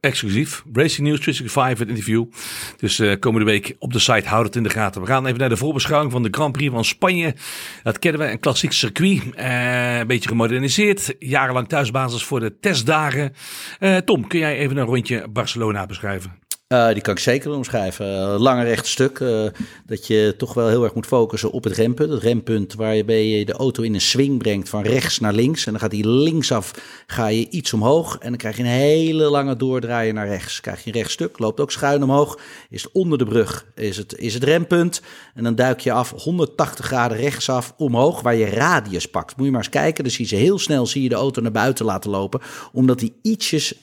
Exclusief. 0.00 0.64
Racing 0.72 1.06
News 1.06 1.20
365, 1.20 1.78
het 1.78 1.88
interview. 1.88 2.24
Dus 2.76 2.98
eh, 2.98 3.18
komende 3.18 3.46
week 3.46 3.76
op 3.78 3.92
de 3.92 3.98
site, 3.98 4.28
houd 4.28 4.44
het 4.44 4.56
in 4.56 4.62
de 4.62 4.70
gaten. 4.70 5.00
We 5.00 5.06
gaan 5.06 5.26
even 5.26 5.38
naar 5.38 5.48
de 5.48 5.56
voorbeschouwing 5.56 6.12
van 6.12 6.22
de 6.22 6.28
Grand 6.30 6.52
Prix 6.52 6.72
van 6.72 6.84
Spanje. 6.84 7.34
Dat 7.82 7.98
kennen 7.98 8.20
we, 8.20 8.30
een 8.30 8.40
klassiek 8.40 8.72
circuit. 8.72 9.22
Eh, 9.34 9.98
een 9.98 10.06
beetje 10.06 10.28
gemoderniseerd. 10.28 11.14
Jarenlang 11.18 11.68
thuisbasis 11.68 12.24
voor 12.24 12.40
de 12.40 12.58
testdagen. 12.58 13.34
Eh, 13.78 13.96
Tom, 13.96 14.26
kun 14.26 14.38
jij 14.38 14.58
even 14.58 14.76
een 14.76 14.86
rondje 14.86 15.28
Barcelona 15.28 15.86
beschrijven? 15.86 16.38
Eh, 16.68 16.92
die 16.92 17.00
kan 17.02 17.14
ik 17.14 17.20
zeker 17.20 17.50
omschrijven. 17.50 18.06
Eh, 18.06 18.40
lange 18.40 18.64
rechte 18.64 18.88
stuk. 18.88 19.20
eh, 19.20 19.44
dat 19.86 20.06
je 20.06 20.34
toch 20.36 20.54
wel 20.54 20.68
heel 20.68 20.84
erg 20.84 20.94
moet 20.94 21.06
focussen 21.06 21.50
op 21.50 21.64
het 21.64 21.76
rempunt. 21.76 22.10
Het 22.10 22.22
rempunt 22.22 22.74
waarbij 22.74 23.26
je 23.26 23.44
de 23.44 23.52
auto 23.52 23.82
in 23.82 23.94
een 23.94 24.00
swing 24.00 24.38
brengt 24.38 24.68
van 24.68 24.82
rechts 24.82 25.18
naar 25.18 25.32
links. 25.32 25.66
En 25.66 25.72
dan 25.72 25.80
gaat 25.80 25.90
die 25.90 26.08
linksaf 26.08 26.72
ga 27.06 27.26
je 27.26 27.48
iets 27.48 27.72
omhoog. 27.72 28.18
En 28.18 28.28
dan 28.28 28.38
krijg 28.38 28.56
je 28.56 28.62
een 28.62 28.68
hele 28.68 29.24
lange 29.24 29.56
doordraaien 29.56 30.14
naar 30.14 30.26
rechts. 30.26 30.60
Krijg 30.60 30.84
je 30.84 30.90
een 30.90 30.96
rechtstuk, 30.96 31.38
loopt 31.38 31.60
ook 31.60 31.70
schuin 31.70 32.02
omhoog. 32.02 32.38
Is 32.70 32.82
het 32.82 32.92
onder 32.92 33.18
de 33.18 33.24
brug, 33.24 33.66
is 33.74 33.96
het, 33.96 34.18
is 34.18 34.34
het 34.34 34.44
rempunt. 34.44 35.02
En 35.34 35.44
dan 35.44 35.54
duik 35.54 35.80
je 35.80 35.92
af 35.92 36.10
180 36.10 36.84
graden 36.84 37.18
rechtsaf 37.18 37.74
omhoog, 37.76 38.20
waar 38.20 38.36
je 38.36 38.46
radius 38.46 39.06
pakt. 39.06 39.36
Moet 39.36 39.46
je 39.46 39.52
maar 39.52 39.60
eens 39.60 39.70
kijken. 39.70 40.04
Dan 40.04 40.12
zie 40.12 40.26
je 40.28 40.36
heel 40.36 40.58
snel 40.58 40.86
zie 40.86 41.02
je 41.02 41.08
de 41.08 41.14
auto 41.14 41.42
naar 41.42 41.52
buiten 41.52 41.84
laten 41.84 42.10
lopen. 42.10 42.40
Omdat 42.72 42.98
die 42.98 43.14
ietsjes, 43.22 43.74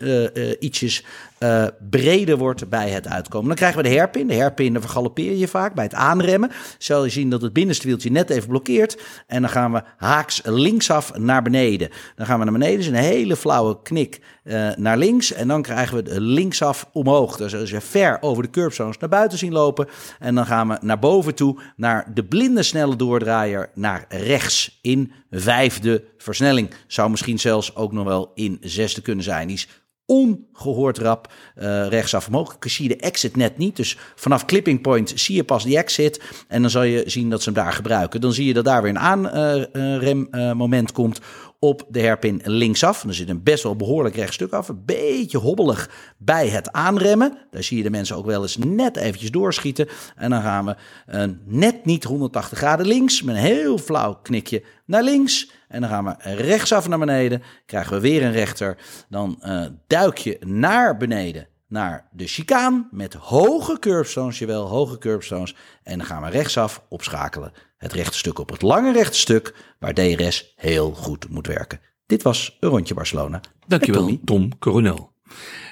ietsjes 0.60 1.04
eh, 1.46 1.66
breder 1.90 2.38
wordt 2.38 2.70
bij 2.70 2.90
het 2.90 3.08
uitkomen. 3.08 3.48
Dan 3.48 3.56
krijgen 3.56 3.82
we 3.82 3.90
de 3.90 3.96
herpin. 3.96 4.28
De 4.28 4.34
herpin 4.34 4.74
dan 4.74 4.82
vergalopeer 4.82 5.36
je 5.36 5.48
vaak 5.48 5.74
bij 5.74 5.84
het 5.84 5.94
aanremmen. 5.94 6.52
Zal 6.78 7.04
je 7.04 7.10
zien 7.10 7.30
dat 7.30 7.42
het 7.42 7.54
binnenste 7.54 7.88
wieltje 7.88 8.12
net 8.12 8.30
even 8.30 8.50
blokkeert. 8.50 9.02
En 9.28 9.42
dan 9.42 9.52
gaan 9.52 9.72
we 9.72 9.84
haaks 9.98 10.42
linksaf 10.44 11.18
naar 11.18 11.42
beneden. 11.42 11.90
Dan 12.16 12.26
gaan 12.26 12.38
we 12.38 12.44
naar 12.44 12.54
beneden. 12.54 12.78
Dus 12.78 12.88
een 12.88 12.94
hele 12.94 13.36
flauwe 13.36 13.82
knik 13.82 14.20
eh, 14.44 14.70
naar 14.76 14.98
links. 14.98 15.34
En 15.34 15.48
dan 15.48 15.62
krijgen 15.62 16.04
we 16.04 16.22
linksaf 16.22 16.90
omhoog. 16.94 17.38
Dus 17.38 17.56
als 17.56 17.70
je 17.70 17.82
ver 17.82 18.18
over 18.22 18.44
de 18.44 18.50
curbstones 18.50 18.98
naar 18.98 19.10
buiten 19.10 19.38
zien 19.38 19.52
lopen. 19.52 19.88
En 20.20 20.36
dan 20.36 20.46
gaan 20.46 20.68
we 20.68 20.78
naar 20.82 21.00
boven 21.00 21.36
toe 21.36 21.60
naar 21.76 22.14
de 22.14 22.24
blinde 22.24 22.64
snelle 22.64 22.96
doordraaier 22.96 23.70
naar 23.74 24.06
rechts 24.10 24.80
in 24.82 25.12
vijfde 25.32 26.04
versnelling. 26.18 26.74
Zou 26.88 27.10
misschien 27.10 27.40
zelfs 27.40 27.76
ook 27.76 27.92
nog 27.92 28.06
wel 28.06 28.32
in 28.36 28.58
zesde 28.62 29.02
kunnen 29.02 29.24
zijn. 29.24 29.48
Die 29.48 29.56
is 29.56 29.68
ongehoord 30.06 30.98
rap 30.98 31.34
eh, 31.56 31.88
rechtsaf 31.88 32.28
omhoog. 32.28 32.56
Ik 32.60 32.70
zie 32.70 32.88
de 32.88 32.98
exit 32.98 33.36
net 33.36 33.58
niet. 33.58 33.76
Dus 33.76 33.98
vanaf 34.16 34.46
clipping 34.46 34.82
point 34.82 35.14
zie 35.16 35.36
je 35.36 35.44
pas 35.44 35.64
die 35.64 35.78
exit. 35.78 36.22
En 36.48 36.62
dan 36.62 36.70
zal 36.72 36.84
je 36.84 37.04
zien 37.06 37.30
dat 37.30 37.42
ze 37.42 37.50
hem 37.50 37.64
daar 37.64 37.74
gebruiken. 37.74 38.22
Dan 38.22 38.34
zie 38.34 38.46
je 38.46 38.54
dat 38.54 38.66
daar 38.66 38.82
weer 38.82 38.96
een 38.96 39.00
aanremmoment 39.00 40.92
komt 40.92 41.20
op 41.66 41.86
de 41.90 42.00
herpin 42.00 42.42
linksaf. 42.44 43.02
Dan 43.02 43.14
zit 43.14 43.30
een 43.30 43.44
best 43.44 43.64
wel 43.64 43.76
behoorlijk 43.76 44.16
rechtstuk 44.16 44.52
af. 44.52 44.68
Een 44.68 44.86
beetje 44.86 45.38
hobbelig 45.38 45.90
bij 46.18 46.48
het 46.48 46.72
aanremmen. 46.72 47.38
Daar 47.52 47.64
zie 47.64 47.78
je 47.78 47.84
de 47.84 47.90
mensen 47.90 48.16
ook 48.16 48.26
wel 48.26 48.42
eens 48.42 48.58
net 48.58 48.98
eventjes 48.98 49.32
doorschieten. 49.32 49.88
En 50.16 50.30
dan 50.30 50.42
gaan 50.42 50.66
we 50.66 50.76
eh, 51.06 51.24
net 51.46 51.86
niet 51.86 52.04
180 52.04 52.58
graden 52.58 52.86
links. 52.86 53.22
Met 53.22 53.36
een 53.36 53.42
heel 53.42 53.78
flauw 53.78 54.20
knikje 54.24 54.64
naar 54.86 55.04
links. 55.04 55.52
En 55.68 55.82
dan 55.82 55.90
gaan 55.90 56.06
we 56.06 56.34
rechtsaf 56.36 56.88
naar 56.88 57.00
beneden. 57.00 57.42
Krijgen 57.66 57.94
we 57.94 58.00
weer 58.00 58.24
een 58.24 58.32
rechter. 58.32 58.78
Dan 59.10 59.38
eh, 59.42 59.66
duik 59.88 60.18
je 60.18 60.38
naar 60.46 60.98
beneden 60.98 61.48
naar 61.68 62.08
de 62.12 62.28
chicaan 62.28 62.88
met 62.92 63.14
hoge 63.14 63.80
curbstones, 63.80 64.40
jawel, 64.40 64.68
hoge 64.68 64.98
curbstones. 64.98 65.56
En 65.84 65.98
dan 65.98 66.08
gaan 66.08 66.22
we 66.22 66.30
rechtsaf 66.30 66.84
opschakelen. 66.90 67.52
Het 67.86 67.94
rechte 67.94 68.18
stuk 68.18 68.40
op 68.40 68.50
het 68.50 68.62
lange 68.62 68.92
rechte 68.92 69.18
stuk, 69.18 69.56
waar 69.80 69.94
DRS 69.94 70.54
heel 70.56 70.92
goed 70.92 71.30
moet 71.30 71.48
werken. 71.48 71.80
Dit 72.06 72.24
was 72.24 72.58
een 72.60 72.70
rondje 72.70 72.94
Barcelona. 72.94 73.42
Dankjewel. 73.68 74.20
Tom 74.24 74.58
Coronel. 74.60 75.12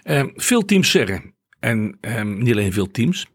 Ehm, 0.03 0.29
veel 0.35 0.65
teams 0.65 0.91
zeggen, 0.91 1.35
en 1.59 1.97
ehm, 2.01 2.37
niet 2.37 2.51
alleen 2.51 2.73
veel 2.73 2.91
teams, 2.91 3.25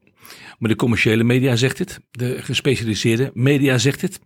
maar 0.59 0.71
de 0.71 0.77
commerciële 0.77 1.25
media 1.25 1.57
zegt 1.57 1.79
het, 1.79 2.01
de 2.11 2.43
gespecialiseerde 2.43 3.31
media 3.35 3.79
zegt 3.79 4.01
het, 4.01 4.21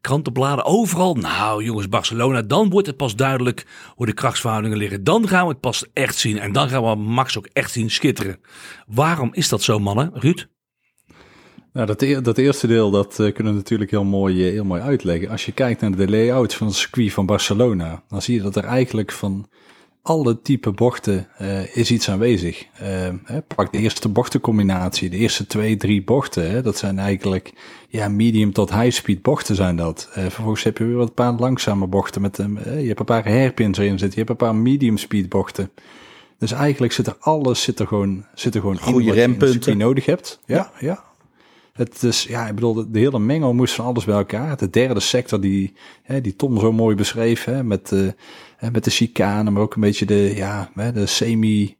krantenbladen, 0.00 0.64
overal. 0.64 1.14
Nou 1.14 1.64
jongens, 1.64 1.88
Barcelona, 1.88 2.42
dan 2.42 2.70
wordt 2.70 2.86
het 2.86 2.96
pas 2.96 3.16
duidelijk 3.16 3.66
hoe 3.94 4.06
de 4.06 4.12
krachtsverhoudingen 4.12 4.78
liggen. 4.78 5.04
Dan 5.04 5.28
gaan 5.28 5.44
we 5.44 5.52
het 5.52 5.60
pas 5.60 5.84
echt 5.92 6.16
zien 6.16 6.38
en 6.38 6.52
dan 6.52 6.68
gaan 6.68 6.82
we 6.82 6.94
Max 6.94 7.38
ook 7.38 7.48
echt 7.52 7.72
zien 7.72 7.90
schitteren. 7.90 8.40
Waarom 8.86 9.34
is 9.34 9.48
dat 9.48 9.62
zo 9.62 9.78
mannen, 9.78 10.10
Ruud? 10.14 10.46
Nou, 11.74 11.86
dat, 11.86 12.02
e- 12.02 12.20
dat 12.20 12.38
eerste 12.38 12.66
deel, 12.66 12.90
dat 12.90 13.18
eh, 13.18 13.32
kunnen 13.32 13.52
we 13.52 13.58
natuurlijk 13.58 13.90
heel 13.90 14.04
mooi, 14.04 14.46
eh, 14.46 14.52
heel 14.52 14.64
mooi 14.64 14.82
uitleggen. 14.82 15.28
Als 15.28 15.44
je 15.44 15.52
kijkt 15.52 15.80
naar 15.80 15.96
de 15.96 16.08
layout 16.08 16.54
van 16.54 16.66
het 16.66 16.76
circuit 16.76 17.12
van 17.12 17.26
Barcelona, 17.26 18.02
dan 18.08 18.22
zie 18.22 18.34
je 18.34 18.42
dat 18.42 18.56
er 18.56 18.64
eigenlijk 18.64 19.12
van 19.12 19.48
alle 20.02 20.42
type 20.42 20.70
bochten 20.70 21.28
uh, 21.40 21.76
is 21.76 21.90
iets 21.90 22.10
aanwezig. 22.10 22.66
Hè, 23.24 23.42
pak 23.42 23.72
de 23.72 23.78
eerste 23.78 24.08
bochtencombinatie, 24.08 25.10
de 25.10 25.16
eerste 25.16 25.46
twee, 25.46 25.76
drie 25.76 26.04
bochten. 26.04 26.50
Hè, 26.50 26.62
dat 26.62 26.76
zijn 26.76 26.98
eigenlijk 26.98 27.52
ja, 27.88 28.08
medium 28.08 28.52
tot 28.52 28.74
high 28.74 28.90
speed 28.90 29.22
bochten 29.22 29.54
zijn 29.54 29.76
dat. 29.76 30.08
vervolgens 30.12 30.62
heb 30.62 30.78
je 30.78 30.84
weer 30.84 30.96
wat 30.96 31.14
paar 31.14 31.32
langzame 31.32 31.86
bochten. 31.86 32.20
Met, 32.20 32.36
je 32.64 32.86
hebt 32.86 32.98
een 32.98 33.04
paar 33.04 33.28
hairpins 33.28 33.78
erin 33.78 33.98
zitten, 33.98 34.10
je 34.10 34.26
hebt 34.26 34.30
een 34.30 34.46
paar 34.46 34.54
medium 34.54 34.98
speed 34.98 35.28
bochten. 35.28 35.70
Dus 36.38 36.52
eigenlijk 36.52 36.92
zit 36.92 37.06
er 37.06 37.16
alles 37.20 37.62
zit 37.62 37.78
er 37.78 37.86
gewoon, 37.86 38.24
zit 38.34 38.54
er 38.54 38.60
gewoon 38.60 38.78
Goede 38.78 39.06
in 39.06 39.12
rempunten. 39.12 39.72
je 39.72 39.78
nodig 39.78 40.06
hebt. 40.06 40.40
Ja, 40.46 40.70
ja. 40.80 41.04
Het 41.74 42.02
is, 42.02 42.22
ja, 42.22 42.46
ik 42.46 42.54
bedoel, 42.54 42.90
de, 42.90 42.98
hele 42.98 43.18
mengel 43.18 43.54
moest 43.54 43.74
van 43.74 43.84
alles 43.84 44.04
bij 44.04 44.14
elkaar. 44.14 44.56
De 44.56 44.70
derde 44.70 45.00
sector 45.00 45.40
die, 45.40 45.76
hè, 46.02 46.20
die 46.20 46.36
Tom 46.36 46.58
zo 46.58 46.72
mooi 46.72 46.96
beschreef, 46.96 47.44
hè, 47.44 47.64
met, 47.64 47.88
de, 47.88 48.14
hè, 48.56 48.70
met 48.70 48.84
de 48.84 48.90
chicane, 48.90 49.50
maar 49.50 49.62
ook 49.62 49.74
een 49.74 49.80
beetje 49.80 50.06
de, 50.06 50.32
ja, 50.34 50.70
de 50.74 51.06
semi, 51.06 51.76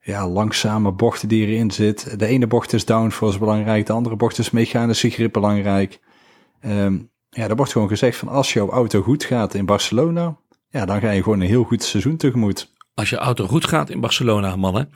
ja, 0.00 0.28
langzame 0.28 0.92
bochten 0.92 1.28
die 1.28 1.46
erin 1.46 1.70
zit. 1.70 2.18
De 2.18 2.26
ene 2.26 2.46
bocht 2.46 2.72
is 2.72 2.84
downforce 2.84 3.38
belangrijk, 3.38 3.86
de 3.86 3.92
andere 3.92 4.16
bocht 4.16 4.38
is 4.38 4.50
mechanische 4.50 5.10
grip 5.10 5.32
belangrijk. 5.32 6.00
Um, 6.66 7.10
ja, 7.30 7.48
er 7.48 7.56
wordt 7.56 7.72
gewoon 7.72 7.88
gezegd 7.88 8.16
van 8.16 8.28
als 8.28 8.52
jouw 8.52 8.70
auto 8.70 9.02
goed 9.02 9.24
gaat 9.24 9.54
in 9.54 9.66
Barcelona, 9.66 10.36
ja, 10.68 10.84
dan 10.84 11.00
ga 11.00 11.10
je 11.10 11.22
gewoon 11.22 11.40
een 11.40 11.46
heel 11.46 11.64
goed 11.64 11.82
seizoen 11.82 12.16
tegemoet 12.16 12.72
als 12.94 13.10
je 13.10 13.16
auto 13.16 13.46
goed 13.46 13.66
gaat 13.66 13.90
in 13.90 14.00
Barcelona, 14.00 14.56
mannen. 14.56 14.90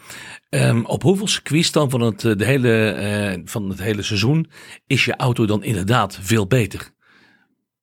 Um, 0.51 0.85
op 0.87 1.03
hoeveel 1.03 1.27
circuits 1.27 1.73
dan 1.73 1.91
van 1.91 2.01
het, 2.01 2.21
de 2.21 2.45
hele, 2.45 2.97
uh, 3.37 3.43
van 3.45 3.69
het 3.69 3.81
hele 3.81 4.03
seizoen 4.03 4.51
is 4.87 5.05
je 5.05 5.17
auto 5.17 5.47
dan 5.47 5.63
inderdaad 5.63 6.19
veel 6.21 6.47
beter? 6.47 6.91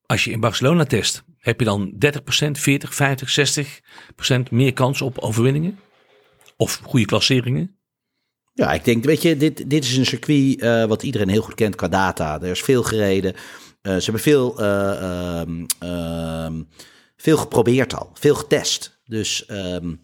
Als 0.06 0.24
je 0.24 0.32
in 0.32 0.40
Barcelona 0.40 0.86
test, 0.86 1.24
heb 1.38 1.60
je 1.60 1.66
dan 1.66 1.94
30%, 1.94 1.98
40, 2.52 2.96
50, 2.96 3.82
60% 4.36 4.52
meer 4.52 4.74
kans 4.74 5.02
op 5.02 5.20
overwinningen? 5.20 5.80
Of 6.58 6.80
goede 6.84 7.06
klasseringen? 7.06 7.80
Ja, 8.54 8.74
ik 8.74 8.84
denk, 8.84 9.04
weet 9.04 9.22
je, 9.22 9.38
dit, 9.38 9.70
dit 9.70 9.84
is 9.84 9.98
een 9.98 10.06
circuit 10.06 10.62
uh, 10.62 10.86
wat 10.86 11.04
iedereen 11.04 11.30
heel 11.30 11.42
goed 11.42 11.56
kent 11.56 11.76
qua 11.76 11.88
data. 11.88 12.42
Er 12.42 12.50
is 12.50 12.62
veel 12.62 12.84
gereden. 12.84 13.34
Ze 13.82 14.04
hebben 14.04 14.22
veel, 14.22 14.62
uh, 14.62 15.42
veel 17.18 17.38
geprobeerd 17.38 17.96
al, 17.96 18.12
veel 18.14 18.36
getest. 18.36 18.95
Dus 19.06 19.50
um, 19.50 20.00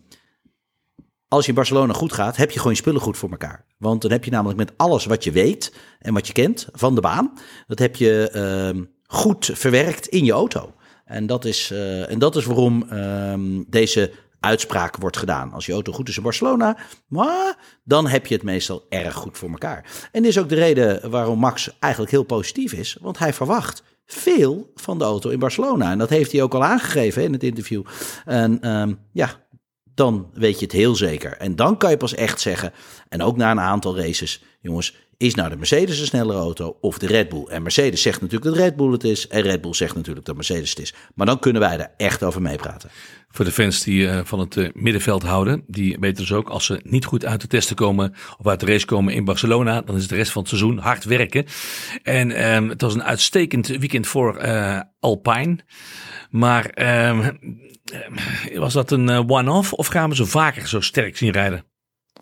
als 1.28 1.44
je 1.44 1.50
in 1.50 1.56
Barcelona 1.56 1.94
goed 1.94 2.14
gaat, 2.14 2.38
heb 2.38 2.52
je 2.52 2.58
gewoon 2.58 2.74
je 2.74 2.80
spullen 2.80 3.02
goed 3.02 3.18
voor 3.18 3.30
elkaar. 3.30 3.66
Want 3.78 4.02
dan 4.02 4.12
heb 4.12 4.24
je 4.24 4.32
namelijk 4.32 4.58
met 4.58 4.72
alles 4.78 5.06
wat 5.06 5.24
je 5.24 5.32
weet 5.32 5.74
en 6.00 6.14
wat 6.14 6.28
je 6.28 6.34
kent 6.34 6.68
van 6.72 6.96
de 6.96 7.02
baan, 7.02 7.34
dat 7.68 7.80
heb 7.80 7.96
je 7.96 8.32
uh, 8.76 8.82
goed 9.06 9.50
verwerkt 9.54 10.08
in 10.08 10.26
je 10.26 10.32
auto. 10.32 10.74
En 11.06 11.26
dat 11.26 11.46
is, 11.46 11.72
uh, 11.72 12.12
en 12.12 12.20
dat 12.20 12.36
is 12.36 12.46
waarom 12.46 12.86
uh, 12.92 13.64
deze 13.68 14.12
uitspraak 14.40 14.98
wordt 14.98 15.18
gedaan. 15.18 15.54
Als 15.54 15.66
je 15.66 15.74
auto 15.74 15.92
goed 15.92 16.10
is 16.10 16.18
in 16.18 16.24
Barcelona, 16.24 16.78
dan 17.84 18.08
heb 18.08 18.26
je 18.26 18.34
het 18.34 18.44
meestal 18.44 18.86
erg 18.90 19.14
goed 19.14 19.38
voor 19.38 19.50
elkaar. 19.50 20.10
En 20.12 20.22
dit 20.22 20.32
is 20.32 20.38
ook 20.38 20.50
de 20.50 20.56
reden 20.56 21.10
waarom 21.10 21.40
Max 21.40 21.78
eigenlijk 21.80 22.12
heel 22.12 22.24
positief 22.24 22.74
is, 22.74 22.98
want 23.02 23.18
hij 23.18 23.34
verwacht 23.34 23.84
veel 24.14 24.72
van 24.76 24.98
de 24.98 25.04
auto 25.04 25.30
in 25.30 25.40
Barcelona. 25.40 25.92
En 25.92 25.98
dat 25.98 26.10
heeft 26.10 26.32
hij 26.32 26.42
ook 26.42 26.54
al 26.54 26.64
aangegeven 26.64 27.24
in 27.24 27.34
het 27.34 27.44
interview. 27.44 27.84
En 28.26 28.70
um, 28.72 29.00
ja, 29.12 29.46
dan 29.94 30.30
weet 30.34 30.60
je 30.60 30.66
het 30.66 30.74
heel 30.74 30.96
zeker. 30.96 31.38
En 31.38 31.56
dan 31.56 31.78
kan 31.78 31.90
je 31.90 31.98
pas 31.98 32.16
echt 32.16 32.42
zeggen, 32.42 32.74
en 33.10 33.22
ook 33.22 33.38
na 33.38 33.52
een 33.52 33.60
aantal 33.60 33.98
races, 33.98 34.44
jongens, 34.62 34.96
is 35.22 35.36
nou 35.36 35.50
de 35.50 35.58
Mercedes 35.58 36.00
een 36.00 36.06
snellere 36.06 36.40
auto 36.40 36.78
of 36.82 36.98
de 36.98 37.08
Red 37.08 37.30
Bull? 37.30 37.46
En 37.48 37.62
Mercedes 37.62 38.02
zegt 38.02 38.22
natuurlijk 38.22 38.52
dat 38.52 38.60
Red 38.64 38.76
Bull 38.76 38.92
het 38.92 39.04
is 39.04 39.28
en 39.28 39.42
Red 39.42 39.62
Bull 39.62 39.74
zegt 39.74 39.96
natuurlijk 39.96 40.26
dat 40.26 40.36
Mercedes 40.36 40.70
het 40.70 40.80
is. 40.80 40.94
Maar 41.16 41.26
dan 41.26 41.40
kunnen 41.40 41.62
wij 41.62 41.80
er 41.80 41.92
echt 41.98 42.24
over 42.24 42.42
meepraten. 42.42 42.90
Voor 43.30 43.46
de 43.46 43.52
fans 43.52 43.84
die 43.84 44.04
uh, 44.04 44.20
van 44.24 44.40
het 44.40 44.56
uh, 44.56 44.70
middenveld 44.74 45.24
houden, 45.24 45.64
die 45.68 45.98
weten 46.00 46.22
dus 46.22 46.34
ook 46.34 46.50
als 46.50 46.66
ze 46.66 46.80
niet 46.84 47.06
goed 47.06 47.26
uit 47.26 47.42
de 47.42 47.48
testen 47.48 47.76
komen 47.76 48.14
of 48.38 48.48
uit 48.48 48.60
de 48.60 48.66
race 48.66 48.86
komen 48.86 49.14
in 49.14 49.26
Barcelona, 49.26 49.82
dan 49.82 49.96
is 49.96 50.08
de 50.08 50.16
rest 50.16 50.32
van 50.32 50.42
het 50.42 50.50
seizoen 50.50 50.78
hard 50.78 51.04
werken. 51.04 51.46
En 52.04 52.54
um, 52.56 52.70
het 52.70 52.82
was 52.82 52.94
een 52.94 53.04
uitstekend 53.04 53.68
weekend 53.68 54.08
voor 54.08 54.46
uh, 54.46 54.80
Alpine. 55.00 55.58
Maar 56.30 56.72
um, 57.10 57.40
was 58.54 58.74
dat 58.74 58.92
een 58.92 59.30
one-off 59.30 59.74
of 59.74 59.88
gaan 59.88 60.10
we 60.10 60.16
ze 60.16 60.26
vaker 60.26 60.68
zo 60.68 60.82
sterk 60.82 61.18
zien 61.18 61.32
rijden? 61.32 61.71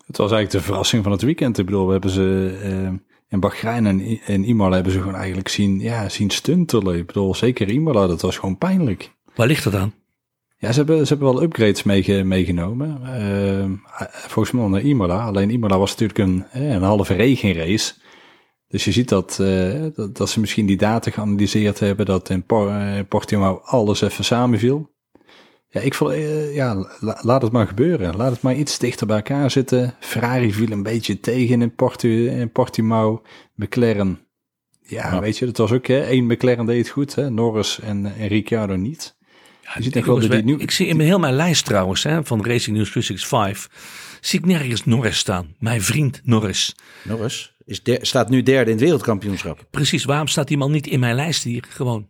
Het 0.06 0.16
was 0.16 0.32
eigenlijk 0.32 0.50
de 0.50 0.70
verrassing 0.70 1.02
van 1.02 1.12
het 1.12 1.22
weekend. 1.22 1.58
Ik 1.58 1.64
bedoel, 1.64 1.86
we 1.86 1.92
hebben 1.92 2.10
ze 2.10 2.58
uh, 2.64 2.98
in 3.28 3.40
Bahrein 3.40 3.86
en, 3.86 4.20
en 4.26 4.44
Imola 4.44 4.74
hebben 4.74 4.92
ze 4.92 4.98
gewoon 4.98 5.14
eigenlijk 5.14 5.48
zien, 5.48 5.80
ja, 5.80 6.08
zien 6.08 6.30
stuntelen. 6.30 6.96
Ik 6.96 7.06
bedoel, 7.06 7.34
zeker 7.34 7.68
Imola, 7.68 8.06
dat 8.06 8.20
was 8.20 8.38
gewoon 8.38 8.58
pijnlijk. 8.58 9.14
Waar 9.34 9.46
ligt 9.46 9.64
dat 9.64 9.74
aan? 9.74 9.94
Ja, 10.56 10.72
ze 10.72 10.78
hebben, 10.78 11.06
ze 11.06 11.14
hebben 11.14 11.32
wel 11.32 11.42
upgrades 11.42 11.82
mee, 11.82 12.24
meegenomen. 12.24 13.00
Uh, 13.04 13.98
volgens 14.10 14.50
mij 14.50 14.68
naar 14.68 14.80
Imola. 14.80 15.24
Alleen 15.24 15.50
Imola 15.50 15.78
was 15.78 15.96
natuurlijk 15.96 16.18
een, 16.18 16.44
een 16.72 16.82
halve 16.82 17.14
regenrace. 17.14 17.94
Dus 18.68 18.84
je 18.84 18.92
ziet 18.92 19.08
dat, 19.08 19.38
uh, 19.40 19.86
dat, 19.94 20.16
dat, 20.16 20.30
ze 20.30 20.40
misschien 20.40 20.66
die 20.66 20.76
data 20.76 21.10
geanalyseerd 21.10 21.78
hebben, 21.78 22.06
dat 22.06 22.30
in 22.30 22.44
Portimao 23.08 23.60
alles 23.64 24.00
even 24.00 24.24
samenviel. 24.24 24.90
Ja, 25.72 25.80
ik 25.80 25.94
vond, 25.94 26.12
uh, 26.12 26.54
ja, 26.54 26.86
laat 27.00 27.42
het 27.42 27.52
maar 27.52 27.66
gebeuren. 27.66 28.16
Laat 28.16 28.32
het 28.32 28.42
maar 28.42 28.54
iets 28.54 28.78
dichter 28.78 29.06
bij 29.06 29.16
elkaar 29.16 29.50
zitten. 29.50 29.94
Ferrari 30.00 30.52
viel 30.52 30.70
een 30.70 30.82
beetje 30.82 31.20
tegen 31.20 31.62
in, 31.62 31.74
Portu, 31.74 32.28
in 32.28 32.52
Portimao. 32.52 33.22
McLaren, 33.54 34.20
ja, 34.82 35.12
ja, 35.12 35.20
weet 35.20 35.38
je, 35.38 35.46
dat 35.46 35.56
was 35.56 35.72
ook, 35.72 35.86
hè, 35.86 36.00
één 36.00 36.26
McLaren 36.26 36.66
deed 36.66 36.78
het 36.78 36.88
goed, 36.88 37.14
hè, 37.14 37.30
Norris 37.30 37.80
en, 37.80 38.14
en 38.18 38.28
Ricciardo 38.28 38.76
niet. 38.76 39.16
Ja, 39.62 39.70
je 39.76 39.82
ziet 39.82 39.96
ik, 39.96 40.04
wel 40.04 40.18
die 40.18 40.42
nu, 40.42 40.58
ik 40.58 40.70
zie 40.70 40.86
in 40.86 41.00
heel 41.00 41.18
mijn 41.18 41.34
lijst 41.34 41.64
trouwens, 41.64 42.02
hè, 42.02 42.24
van 42.24 42.44
Racing 42.44 42.76
News 42.76 42.90
365, 42.90 43.70
zie 44.20 44.38
ik 44.38 44.46
nergens 44.46 44.84
Norris 44.84 45.18
staan. 45.18 45.54
Mijn 45.58 45.82
vriend 45.82 46.20
Norris. 46.24 46.76
Norris 47.04 47.56
is 47.64 47.82
der, 47.82 47.98
staat 48.06 48.28
nu 48.28 48.42
derde 48.42 48.70
in 48.70 48.76
het 48.76 48.84
wereldkampioenschap. 48.84 49.66
Precies, 49.70 50.04
waarom 50.04 50.26
staat 50.26 50.48
die 50.48 50.56
man 50.56 50.70
niet 50.70 50.86
in 50.86 51.00
mijn 51.00 51.14
lijst 51.14 51.42
hier 51.42 51.64
gewoon? 51.68 52.08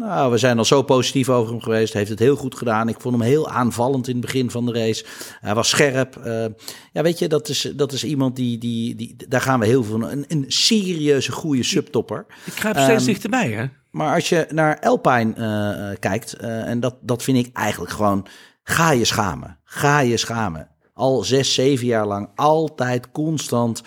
Nou, 0.00 0.30
we 0.30 0.38
zijn 0.38 0.58
al 0.58 0.64
zo 0.64 0.82
positief 0.82 1.28
over 1.28 1.52
hem 1.52 1.62
geweest. 1.62 1.92
Hij 1.92 2.00
heeft 2.00 2.12
het 2.12 2.20
heel 2.20 2.36
goed 2.36 2.54
gedaan. 2.54 2.88
Ik 2.88 3.00
vond 3.00 3.14
hem 3.14 3.24
heel 3.24 3.48
aanvallend 3.48 4.08
in 4.08 4.16
het 4.16 4.24
begin 4.24 4.50
van 4.50 4.66
de 4.66 4.72
race. 4.72 5.04
Hij 5.40 5.54
was 5.54 5.68
scherp. 5.68 6.16
Uh, 6.24 6.44
ja, 6.92 7.02
weet 7.02 7.18
je, 7.18 7.28
dat 7.28 7.48
is, 7.48 7.72
dat 7.76 7.92
is 7.92 8.04
iemand 8.04 8.36
die, 8.36 8.58
die, 8.58 8.94
die... 8.94 9.16
Daar 9.28 9.40
gaan 9.40 9.60
we 9.60 9.66
heel 9.66 9.84
veel 9.84 9.98
van. 9.98 10.10
Een, 10.10 10.24
een 10.28 10.44
serieuze, 10.48 11.32
goede 11.32 11.62
subtopper. 11.62 12.26
Ik 12.44 12.52
kruip 12.52 12.76
steeds 12.78 13.00
um, 13.00 13.06
dichterbij, 13.06 13.50
hè? 13.50 13.66
Maar 13.90 14.14
als 14.14 14.28
je 14.28 14.46
naar 14.50 14.80
Alpine 14.80 15.34
uh, 15.36 15.98
kijkt... 15.98 16.36
Uh, 16.40 16.68
en 16.68 16.80
dat, 16.80 16.96
dat 17.00 17.22
vind 17.22 17.46
ik 17.46 17.56
eigenlijk 17.56 17.92
gewoon... 17.92 18.26
Ga 18.62 18.90
je 18.90 19.04
schamen. 19.04 19.58
Ga 19.64 20.00
je 20.00 20.16
schamen. 20.16 20.68
Al 20.94 21.22
zes, 21.22 21.54
zeven 21.54 21.86
jaar 21.86 22.06
lang. 22.06 22.30
Altijd, 22.34 23.10
constant... 23.10 23.82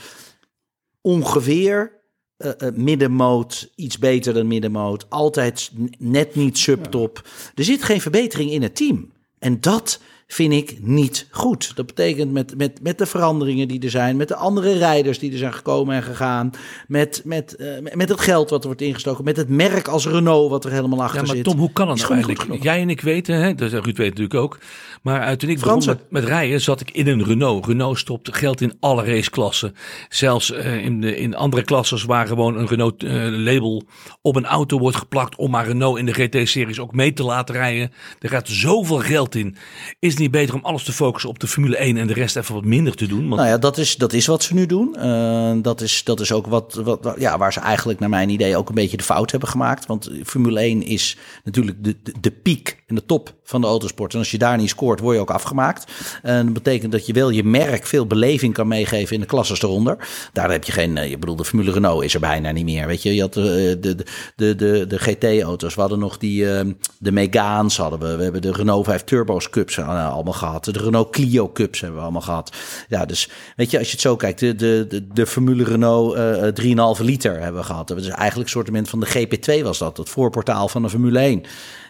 Ongeveer 1.01 2.01
uh, 2.45 2.51
uh, 2.59 2.69
middenmoot, 2.75 3.71
iets 3.75 3.97
beter 3.97 4.33
dan 4.33 4.47
middenmoot. 4.47 5.05
Altijd 5.09 5.71
net 5.97 6.35
niet 6.35 6.57
subtop. 6.57 7.21
Ja. 7.23 7.51
Er 7.55 7.63
zit 7.63 7.83
geen 7.83 8.01
verbetering 8.01 8.51
in 8.51 8.61
het 8.61 8.75
team. 8.75 9.11
En 9.39 9.61
dat 9.61 9.99
vind 10.33 10.53
ik 10.53 10.77
niet 10.81 11.27
goed. 11.31 11.75
Dat 11.75 11.85
betekent 11.85 12.31
met, 12.31 12.57
met, 12.57 12.79
met 12.81 12.97
de 12.97 13.05
veranderingen 13.05 13.67
die 13.67 13.81
er 13.81 13.89
zijn, 13.89 14.15
met 14.15 14.27
de 14.27 14.35
andere 14.35 14.77
rijders 14.77 15.19
die 15.19 15.31
er 15.31 15.37
zijn 15.37 15.53
gekomen 15.53 15.95
en 15.95 16.03
gegaan, 16.03 16.51
met, 16.87 17.21
met, 17.25 17.55
uh, 17.59 17.95
met 17.95 18.09
het 18.09 18.19
geld 18.19 18.49
wat 18.49 18.61
er 18.61 18.65
wordt 18.65 18.81
ingestoken, 18.81 19.23
met 19.23 19.37
het 19.37 19.49
merk 19.49 19.87
als 19.87 20.07
Renault 20.07 20.49
wat 20.49 20.65
er 20.65 20.71
helemaal 20.71 21.03
achter 21.03 21.19
ja, 21.19 21.25
maar 21.25 21.35
zit. 21.35 21.43
Tom, 21.45 21.57
hoe 21.57 21.71
kan 21.73 21.89
het 21.89 21.99
nou 21.99 22.13
eigenlijk? 22.13 22.63
Jij 22.63 22.81
en 22.81 22.89
ik 22.89 23.01
weten, 23.01 23.35
hè, 23.35 23.55
dat 23.55 23.71
Ruud 23.71 23.97
weet 23.97 24.09
natuurlijk 24.09 24.33
ook, 24.33 24.59
maar 25.01 25.29
uh, 25.29 25.35
toen 25.35 25.49
ik 25.49 25.59
begon 25.59 25.85
met, 25.85 25.99
met 26.09 26.23
rijden 26.23 26.61
zat 26.61 26.81
ik 26.81 26.91
in 26.91 27.07
een 27.07 27.23
Renault. 27.23 27.65
Renault 27.65 27.97
stopt 27.97 28.35
geld 28.37 28.61
in 28.61 28.73
alle 28.79 29.03
raceklassen. 29.03 29.75
Zelfs 30.09 30.51
uh, 30.51 30.85
in, 30.85 31.01
de, 31.01 31.17
in 31.17 31.35
andere 31.35 31.63
klasses 31.63 32.03
waar 32.03 32.27
gewoon 32.27 32.57
een 32.57 32.67
Renault 32.67 33.01
label 33.31 33.83
op 34.21 34.35
een 34.35 34.45
auto 34.45 34.79
wordt 34.79 34.97
geplakt 34.97 35.35
om 35.35 35.51
maar 35.51 35.65
Renault 35.65 35.97
in 35.97 36.05
de 36.05 36.13
GT-series 36.13 36.79
ook 36.79 36.93
mee 36.93 37.13
te 37.13 37.23
laten 37.23 37.55
rijden. 37.55 37.91
Er 38.19 38.29
gaat 38.29 38.47
zoveel 38.47 38.99
geld 38.99 39.35
in. 39.35 39.55
Is 39.99 40.17
niet 40.17 40.22
niet 40.23 40.31
beter 40.31 40.55
om 40.55 40.63
alles 40.63 40.83
te 40.83 40.91
focussen 40.91 41.29
op 41.29 41.39
de 41.39 41.47
Formule 41.47 41.77
1 41.77 41.97
en 41.97 42.07
de 42.07 42.13
rest 42.13 42.35
even 42.35 42.53
wat 42.53 42.63
minder 42.63 42.95
te 42.95 43.07
doen? 43.07 43.27
Nou 43.27 43.47
ja, 43.47 43.57
dat 43.57 43.77
is, 43.77 43.95
dat 43.95 44.13
is 44.13 44.25
wat 44.25 44.43
ze 44.43 44.53
nu 44.53 44.65
doen. 44.65 44.95
Eh, 44.95 45.53
dat, 45.61 45.81
is, 45.81 46.03
dat 46.03 46.19
is 46.19 46.31
ook 46.31 46.47
wat, 46.47 46.73
wat, 46.83 47.15
ja, 47.17 47.37
waar 47.37 47.53
ze 47.53 47.59
eigenlijk 47.59 47.99
naar 47.99 48.09
mijn 48.09 48.29
idee 48.29 48.57
ook 48.57 48.69
een 48.69 48.75
beetje 48.75 48.97
de 48.97 49.03
fout 49.03 49.31
hebben 49.31 49.49
gemaakt. 49.49 49.85
Want 49.85 50.09
Formule 50.23 50.59
1 50.59 50.83
is 50.83 51.17
natuurlijk 51.43 51.83
de, 51.83 51.95
de, 52.19 52.31
piek 52.31 52.83
en 52.87 52.95
de 52.95 53.05
top 53.05 53.33
van 53.43 53.61
de 53.61 53.67
autosport. 53.67 54.13
En 54.13 54.19
als 54.19 54.31
je 54.31 54.37
daar 54.37 54.57
niet 54.57 54.69
scoort, 54.69 54.99
word 54.99 55.15
je 55.15 55.21
ook 55.21 55.29
afgemaakt. 55.29 55.91
En 56.21 56.45
dat 56.45 56.53
betekent 56.53 56.91
dat 56.91 57.05
je 57.05 57.13
wel 57.13 57.29
je 57.29 57.43
merk 57.43 57.85
veel 57.85 58.07
beleving 58.07 58.53
kan 58.53 58.67
meegeven 58.67 59.15
in 59.15 59.21
de 59.21 59.27
klasses 59.27 59.61
eronder. 59.61 60.07
Daar 60.33 60.51
heb 60.51 60.63
je 60.63 60.71
geen, 60.71 60.97
eh, 60.97 61.09
je 61.09 61.17
bedoel, 61.17 61.35
de 61.35 61.45
Formule 61.45 61.71
Renault 61.71 62.03
is 62.03 62.13
er 62.13 62.19
bijna 62.19 62.51
niet 62.51 62.65
meer. 62.65 62.87
Weet 62.87 63.03
je, 63.03 63.15
je 63.15 63.21
had 63.21 63.37
eh, 63.37 63.43
de, 63.43 63.79
de, 63.79 64.05
de, 64.35 64.55
de, 64.55 64.87
de 64.87 64.99
GT-auto's. 64.99 65.75
We 65.75 65.81
hadden 65.81 65.99
nog 65.99 66.17
die, 66.17 66.51
eh, 66.51 66.65
de 66.99 67.11
Megaans 67.11 67.77
hadden 67.77 67.99
we. 67.99 68.15
We 68.15 68.23
hebben 68.23 68.41
de 68.41 68.51
Renault 68.51 68.85
5 68.85 69.03
Turbo's 69.03 69.49
Cups 69.49 69.77
eh, 70.03 70.13
allemaal 70.13 70.33
gehad. 70.33 70.65
De 70.65 70.71
Renault 70.71 71.09
Clio 71.09 71.51
Cups 71.51 71.79
hebben 71.79 71.97
we 71.97 72.03
allemaal 72.03 72.21
gehad. 72.21 72.55
Ja, 72.87 73.05
dus 73.05 73.29
weet 73.55 73.71
je, 73.71 73.77
als 73.77 73.87
je 73.87 73.93
het 73.93 74.01
zo 74.01 74.15
kijkt, 74.15 74.39
de, 74.39 74.55
de, 74.55 75.07
de, 75.13 75.25
Formule 75.25 75.63
Renault 75.63 76.15
eh 76.15 76.97
3,5 76.97 77.03
liter 77.03 77.39
hebben 77.39 77.61
we 77.61 77.67
gehad. 77.67 77.87
Dat 77.87 77.97
is 77.97 78.07
eigenlijk 78.07 78.49
een 78.49 78.63
soort 78.65 78.89
van 78.89 78.99
de 78.99 79.27
GP2 79.27 79.63
was 79.63 79.77
dat, 79.77 79.97
het 79.97 80.09
voorportaal 80.09 80.67
van 80.67 80.81
de 80.81 80.89
Formule 80.89 81.19
1. 81.19 81.43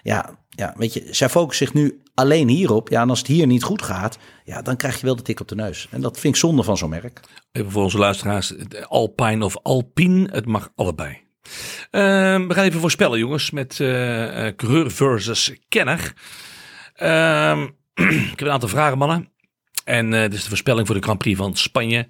Ja, 0.03 0.37
ja, 0.49 0.73
weet 0.77 0.93
je, 0.93 1.07
zij 1.11 1.29
focussen 1.29 1.65
zich 1.65 1.75
nu 1.75 2.01
alleen 2.13 2.47
hierop. 2.47 2.89
Ja, 2.89 3.01
en 3.01 3.09
als 3.09 3.19
het 3.19 3.27
hier 3.27 3.47
niet 3.47 3.63
goed 3.63 3.81
gaat, 3.81 4.17
ja, 4.43 4.61
dan 4.61 4.75
krijg 4.75 4.99
je 4.99 5.05
wel 5.05 5.15
de 5.15 5.21
tik 5.21 5.39
op 5.39 5.47
de 5.47 5.55
neus. 5.55 5.87
En 5.91 6.01
dat 6.01 6.19
vind 6.19 6.33
ik 6.33 6.39
zonde 6.39 6.63
van 6.63 6.77
zo'n 6.77 6.89
merk. 6.89 7.19
Even 7.51 7.71
voor 7.71 7.83
onze 7.83 7.97
luisteraars, 7.97 8.53
Alpine 8.87 9.45
of 9.45 9.57
Alpine, 9.61 10.27
het 10.31 10.45
mag 10.45 10.69
allebei. 10.75 11.21
Ehm, 11.91 12.47
we 12.47 12.53
gaan 12.53 12.63
even 12.63 12.79
voorspellen, 12.79 13.19
jongens, 13.19 13.51
met 13.51 13.79
eh 13.79 14.47
eh, 14.47 14.55
coureur 14.55 14.91
versus 14.91 15.53
kenner. 15.69 16.13
Ehm, 16.93 17.67
ik 17.93 18.39
heb 18.39 18.41
een 18.41 18.51
aantal 18.51 18.69
vragen, 18.69 18.97
mannen. 18.97 19.29
En 19.83 20.13
eh 20.13 20.21
dit 20.21 20.33
is 20.33 20.41
de 20.43 20.47
voorspelling 20.47 20.87
voor 20.87 20.95
de 20.95 21.01
Grand 21.01 21.19
Prix 21.19 21.37
van 21.37 21.55
Spanje. 21.55 22.07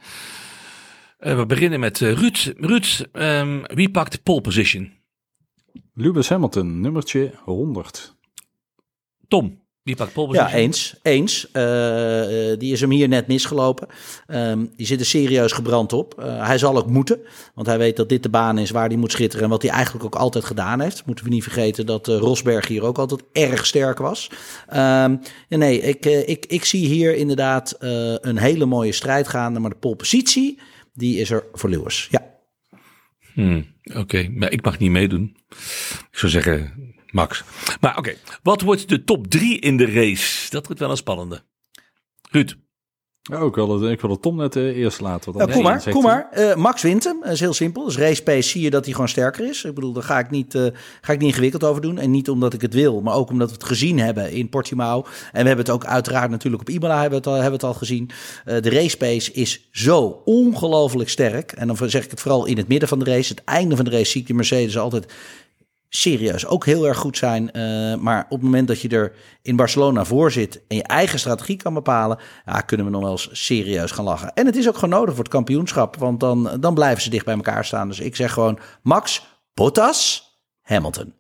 Eh, 1.18 1.36
we 1.36 1.46
beginnen 1.46 1.80
met 1.80 2.02
eh, 2.02 2.12
Ruud. 2.14 2.54
Ruud, 2.58 3.08
ehm, 3.12 3.64
wie 3.64 3.92
pakt 3.92 4.12
de 4.12 4.18
pole 4.24 4.42
position? 4.42 4.92
Lewis 5.94 6.30
Hamilton, 6.30 6.80
nummertje 6.80 7.34
100. 7.44 8.16
Tom, 9.28 9.63
wie 9.84 9.96
pakt 9.96 10.14
pole 10.14 10.34
Ja, 10.34 10.54
eens. 10.54 10.96
Eens. 11.02 11.52
Eh, 11.52 12.52
eh, 12.52 12.60
die 12.60 12.72
is 12.72 12.82
hem 12.82 12.92
hier 12.92 13.08
net 13.08 13.28
misgelopen. 13.28 13.88
Ehm, 14.28 14.66
die 14.76 14.86
zit 14.86 15.00
er 15.00 15.06
serieus 15.06 15.52
gebrand 15.52 15.94
op. 15.94 16.20
Eh, 16.20 16.46
hij 16.46 16.58
zal 16.58 16.78
ook 16.78 16.90
moeten. 16.90 17.20
Want 17.54 17.68
hij 17.68 17.78
weet 17.78 17.96
dat 17.96 18.10
dit 18.10 18.24
de 18.24 18.30
baan 18.30 18.58
is 18.58 18.70
waar 18.70 18.88
hij 18.88 18.98
moet 18.98 19.12
schitteren. 19.12 19.44
En 19.44 19.50
wat 19.50 19.62
hij 19.62 19.72
eigenlijk 19.72 20.06
ook 20.06 20.16
altijd 20.16 20.46
gedaan 20.46 20.80
heeft. 20.80 21.06
Moeten 21.06 21.26
we 21.26 21.32
niet 21.32 21.44
vergeten 21.44 21.86
dat 21.86 22.08
Rosberg 22.08 22.68
hier 22.68 22.84
ook 22.84 22.98
altijd 22.98 23.24
erg 23.32 23.66
sterk 23.66 23.98
was. 23.98 24.30
Ehm, 24.68 25.16
ja, 25.48 25.58
nee, 25.58 25.82
ik, 25.82 26.06
ik, 26.06 26.46
ik 26.46 26.66
zie 26.66 26.88
hier 26.88 27.16
inderdaad 27.16 27.72
eh, 27.72 28.14
een 28.16 28.38
hele 28.38 28.66
mooie 28.66 28.92
strijd 28.92 29.28
gaande. 29.28 29.60
Maar 29.60 29.70
de 29.70 29.76
polepositie, 29.76 30.60
die 30.94 31.18
is 31.20 31.32
er 31.32 31.44
voor 31.54 31.70
Lewis. 31.70 32.08
Ja. 32.12 32.32
Hmm, 33.34 33.66
oké, 33.96 34.30
maar 34.30 34.52
ik 34.52 34.64
mag 34.64 34.80
niet 34.80 34.92
meedoen. 34.92 35.38
Ik 36.12 36.18
zou 36.18 36.32
zeggen 36.32 36.74
Max. 37.14 37.44
Maar 37.82 37.98
oké, 37.98 38.14
wat 38.44 38.62
wordt 38.62 38.90
de 38.90 39.04
top 39.04 39.28
3 39.28 39.60
in 39.60 39.78
de 39.78 39.86
race? 39.92 40.50
Dat 40.50 40.66
wordt 40.66 40.82
wel 40.82 40.90
een 40.90 40.98
spannende. 40.98 41.42
Ruud, 42.32 42.56
Ja, 43.30 43.38
ook 43.38 43.56
wel, 43.56 43.80
het- 43.82 43.92
ik 43.92 44.02
wil 44.02 44.10
de 44.10 44.20
Tom 44.20 44.36
net 44.36 44.56
eh, 44.56 44.64
eerst 44.78 45.02
laten. 45.02 45.34
Want 45.34 45.48
Ja, 45.50 45.54
kom 45.56 45.64
maar, 45.64 45.84
kom 45.90 46.04
maar. 46.04 46.28
Eh, 46.32 46.56
Max 46.56 46.82
wint 46.82 47.04
hem. 47.04 47.20
Dat 47.22 47.32
is 47.32 47.40
heel 47.40 47.54
simpel. 47.54 47.86
Dus 47.86 47.98
race 47.98 48.24
pace 48.24 48.50
zie 48.50 48.62
je 48.62 48.70
dat 48.70 48.84
hij 48.84 48.94
gewoon 48.94 49.08
sterker 49.10 49.50
is. 49.50 49.64
Ik 49.64 49.74
bedoel, 49.74 49.94
daar 49.94 50.04
ga 50.04 50.20
ik, 50.20 50.30
niet, 50.30 50.56
eh, 50.56 50.66
ga 51.02 51.14
ik 51.14 51.20
niet 51.20 51.30
ingewikkeld 51.30 51.64
over 51.64 51.82
doen. 51.82 51.98
En 51.98 52.12
niet 52.12 52.30
omdat 52.30 52.54
ik 52.54 52.62
het 52.62 52.74
wil, 52.74 53.02
maar 53.02 53.16
ook 53.16 53.30
omdat 53.30 53.48
we 53.48 53.54
het 53.54 53.64
gezien 53.64 54.00
hebben 54.00 54.32
in 54.32 54.50
Portimao. 54.50 55.02
En 55.32 55.42
we 55.42 55.48
hebben 55.48 55.66
het 55.66 55.70
ook 55.70 55.86
uiteraard 55.86 56.30
natuurlijk 56.30 56.62
op 56.62 56.70
Imola 56.70 56.94
hebben 57.02 57.10
we 57.10 57.16
het 57.16 57.28
al, 57.28 57.34
hebben 57.34 57.60
we 57.60 57.66
het 57.66 57.76
al 57.76 57.80
gezien. 57.80 58.10
Eh, 58.46 58.62
de 58.62 58.70
race 58.70 58.98
pace 58.98 59.32
is 59.32 59.68
zo 59.72 60.22
ongelooflijk 60.26 61.10
sterk. 61.10 61.52
En 61.52 61.68
dan 61.68 61.78
zeg 61.90 62.04
ik 62.04 62.12
het 62.12 62.22
vooral 62.22 62.46
in 62.46 62.58
het 62.58 62.68
midden 62.68 62.90
van 62.90 63.00
de 63.00 63.06
race. 63.06 63.34
Het 63.34 63.44
einde 63.44 63.76
van 63.76 63.86
de 63.86 63.92
race 63.92 64.12
zie 64.12 64.22
ik 64.22 64.28
de 64.28 64.34
Mercedes 64.34 64.78
altijd 64.78 65.14
serieus 65.96 66.46
ook 66.46 66.66
heel 66.66 66.88
erg 66.88 66.98
goed 66.98 67.18
zijn. 67.18 67.52
Eh, 67.52 67.96
maar 67.96 68.24
op 68.24 68.30
het 68.30 68.42
moment 68.42 68.68
dat 68.68 68.82
je 68.82 68.90
er 68.90 69.14
in 69.42 69.56
Barcelona 69.56 70.06
voor 70.06 70.32
zit 70.32 70.62
en 70.68 70.76
je 70.76 70.84
eigen 70.84 71.20
strategie 71.20 71.58
kan 71.58 71.74
bepalen, 71.74 72.20
ja, 72.46 72.62
kunnen 72.62 72.86
we 72.86 72.92
nog 72.92 73.02
wel 73.02 73.12
eens 73.12 73.30
serieus 73.32 73.92
gaan 73.92 74.06
lachen. 74.06 74.34
En 74.34 74.46
het 74.46 74.56
is 74.56 74.68
ook 74.68 74.76
gewoon 74.76 74.90
nodig 74.90 75.16
voor 75.16 75.24
het 75.24 75.34
kampioenschap, 75.34 75.96
want 75.96 76.20
dan, 76.20 76.58
dan 76.60 76.74
blijven 76.74 77.02
ze 77.02 77.10
dicht 77.10 77.26
bij 77.26 77.36
elkaar 77.36 77.66
staan. 77.66 77.88
Dus 77.88 78.00
ik 78.00 78.16
zeg 78.16 78.34
gewoon 78.34 78.60
Max, 78.82 79.26
Bottas, 79.54 80.32
Hamilton. 80.62 81.14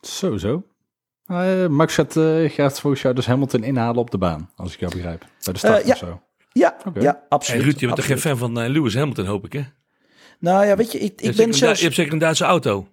Zo, 0.00 0.36
zo. 0.36 0.62
Eh, 1.24 1.66
Max 1.66 1.94
gaat, 1.94 2.16
eh, 2.16 2.50
gaat 2.50 2.80
volgens 2.80 3.02
jou 3.02 3.14
dus 3.14 3.26
Hamilton 3.26 3.62
inhalen 3.62 4.00
op 4.00 4.10
de 4.10 4.18
baan, 4.18 4.50
als 4.56 4.72
ik 4.72 4.80
jou 4.80 4.92
begrijp. 4.92 5.26
Bij 5.44 5.52
de 5.52 5.58
start 5.58 5.86
ja. 5.86 5.92
of 5.92 5.98
zo. 5.98 6.20
Ja, 6.52 6.76
ja 6.94 7.00
hey, 7.00 7.20
absoluut. 7.28 7.62
Ruud, 7.62 7.80
je 7.80 7.86
bent 7.86 7.96
toch 7.96 8.06
geen 8.06 8.16
absoluut. 8.16 8.38
fan 8.38 8.54
van 8.54 8.68
Lewis 8.68 8.94
Hamilton, 8.94 9.26
hoop 9.26 9.44
ik 9.44 9.52
hè? 9.52 9.62
Nou 10.40 10.66
ja, 10.66 10.76
weet 10.76 10.92
je, 10.92 10.98
ik, 10.98 11.20
ik 11.20 11.36
ben 11.36 11.54
zelfs... 11.54 11.78
Je 11.78 11.84
hebt 11.84 11.96
zeker 11.96 12.12
een 12.12 12.18
Duitse 12.18 12.44
auto. 12.44 12.88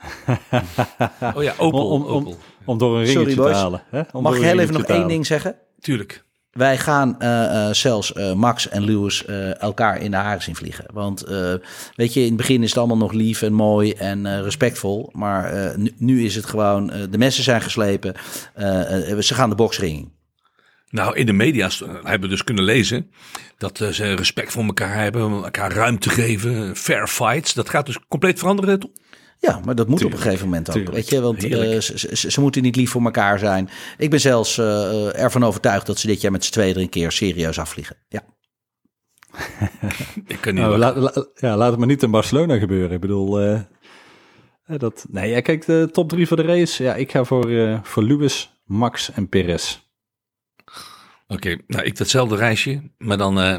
oh 1.34 1.42
ja, 1.42 1.54
Opel. 1.58 1.88
Om, 1.90 2.02
om, 2.02 2.08
om, 2.08 2.16
Opel. 2.26 2.38
om 2.64 2.78
door 2.78 3.00
een 3.00 3.06
Sorry, 3.06 3.34
boys. 3.34 3.50
te 3.52 3.56
halen. 3.58 3.82
Hè? 3.90 4.02
Om 4.12 4.22
Mag 4.22 4.36
ik 4.36 4.42
heel 4.42 4.58
even 4.58 4.72
nog 4.74 4.82
één 4.82 4.92
halen. 4.94 5.08
ding 5.08 5.26
zeggen? 5.26 5.56
Tuurlijk. 5.80 6.26
Wij 6.50 6.78
gaan 6.78 7.20
eh, 7.20 7.66
eh, 7.68 7.74
zelfs 7.74 8.12
eh, 8.12 8.32
Max 8.32 8.68
en 8.68 8.84
Lewis 8.84 9.24
eh, 9.24 9.60
elkaar 9.62 10.00
in 10.00 10.10
de 10.10 10.16
haren 10.16 10.42
zien 10.42 10.54
vliegen. 10.56 10.84
Want 10.92 11.22
eh, 11.22 11.54
weet 11.94 12.12
je, 12.14 12.20
in 12.20 12.26
het 12.26 12.36
begin 12.36 12.62
is 12.62 12.68
het 12.68 12.78
allemaal 12.78 12.96
nog 12.96 13.12
lief 13.12 13.42
en 13.42 13.52
mooi 13.52 13.92
en 13.92 14.42
respectvol. 14.42 15.10
Maar 15.12 15.44
eh, 15.52 15.76
nu, 15.76 15.92
nu 15.98 16.24
is 16.24 16.34
het 16.34 16.46
gewoon, 16.46 16.90
eh, 16.90 17.02
de 17.10 17.18
messen 17.18 17.44
zijn 17.44 17.60
geslepen. 17.60 18.14
Ze 19.18 19.34
gaan 19.34 19.48
de 19.48 19.54
boksring 19.56 19.98
in. 19.98 20.12
Nou, 20.90 21.16
in 21.16 21.26
de 21.26 21.32
media 21.32 21.68
hebben 22.02 22.20
we 22.20 22.28
dus 22.28 22.44
kunnen 22.44 22.64
lezen 22.64 23.10
dat 23.58 23.78
ze 23.90 24.14
respect 24.14 24.52
voor 24.52 24.64
elkaar 24.64 24.94
hebben, 24.94 25.22
elkaar 25.32 25.72
ruimte 25.72 26.08
geven, 26.10 26.76
fair 26.76 27.06
fights. 27.08 27.54
Dat 27.54 27.68
gaat 27.68 27.86
dus 27.86 27.98
compleet 28.08 28.38
veranderen. 28.38 28.78
Tom? 28.78 28.92
Ja, 29.40 29.60
maar 29.64 29.74
dat 29.74 29.88
moet 29.88 29.98
Tuurlijk, 29.98 30.18
op 30.20 30.24
een 30.24 30.30
gegeven 30.30 30.48
moment 30.48 30.68
ook. 30.68 30.74
tuurlijk. 30.74 30.94
Weet 30.96 31.08
je, 31.08 31.20
want 31.20 31.44
eh, 31.44 31.80
ze, 31.80 32.16
ze, 32.16 32.30
ze 32.30 32.40
moeten 32.40 32.62
niet 32.62 32.76
lief 32.76 32.90
voor 32.90 33.02
elkaar 33.04 33.38
zijn. 33.38 33.68
Ik 33.98 34.10
ben 34.10 34.20
zelfs 34.20 34.58
eh, 34.58 35.20
ervan 35.22 35.44
overtuigd 35.44 35.86
dat 35.86 35.98
ze 35.98 36.06
dit 36.06 36.20
jaar 36.20 36.32
met 36.32 36.44
z'n 36.44 36.52
tweeën 36.52 36.74
er 36.74 36.80
een 36.80 36.88
keer 36.88 37.12
serieus 37.12 37.58
afvliegen. 37.58 37.96
Ja. 38.08 38.22
Ik 40.26 40.40
kan 40.40 40.54
niet 40.54 40.62
Nou, 40.62 40.78
la- 40.78 41.26
ja, 41.34 41.56
laat 41.56 41.70
het 41.70 41.78
maar 41.78 41.88
niet 41.88 42.02
in 42.02 42.10
Barcelona 42.10 42.58
gebeuren. 42.58 42.90
Ik 42.94 43.00
bedoel, 43.00 43.40
eh, 43.40 43.60
dat, 44.78 45.06
nee, 45.10 45.30
ja, 45.30 45.40
kijk, 45.40 45.66
de 45.66 45.88
top 45.92 46.08
drie 46.08 46.26
voor 46.26 46.36
de 46.36 46.42
race. 46.42 46.82
Ja, 46.82 46.94
ik 46.94 47.10
ga 47.10 47.24
voor, 47.24 47.50
eh, 47.50 47.78
voor 47.82 48.02
Lewis, 48.02 48.60
Max 48.64 49.10
en 49.12 49.28
Perez. 49.28 49.78
Oké, 51.26 51.56
nou 51.66 51.84
ik 51.84 51.96
datzelfde 51.96 52.36
reisje, 52.36 52.82
maar 52.98 53.16
dan 53.18 53.40
eh, 53.40 53.58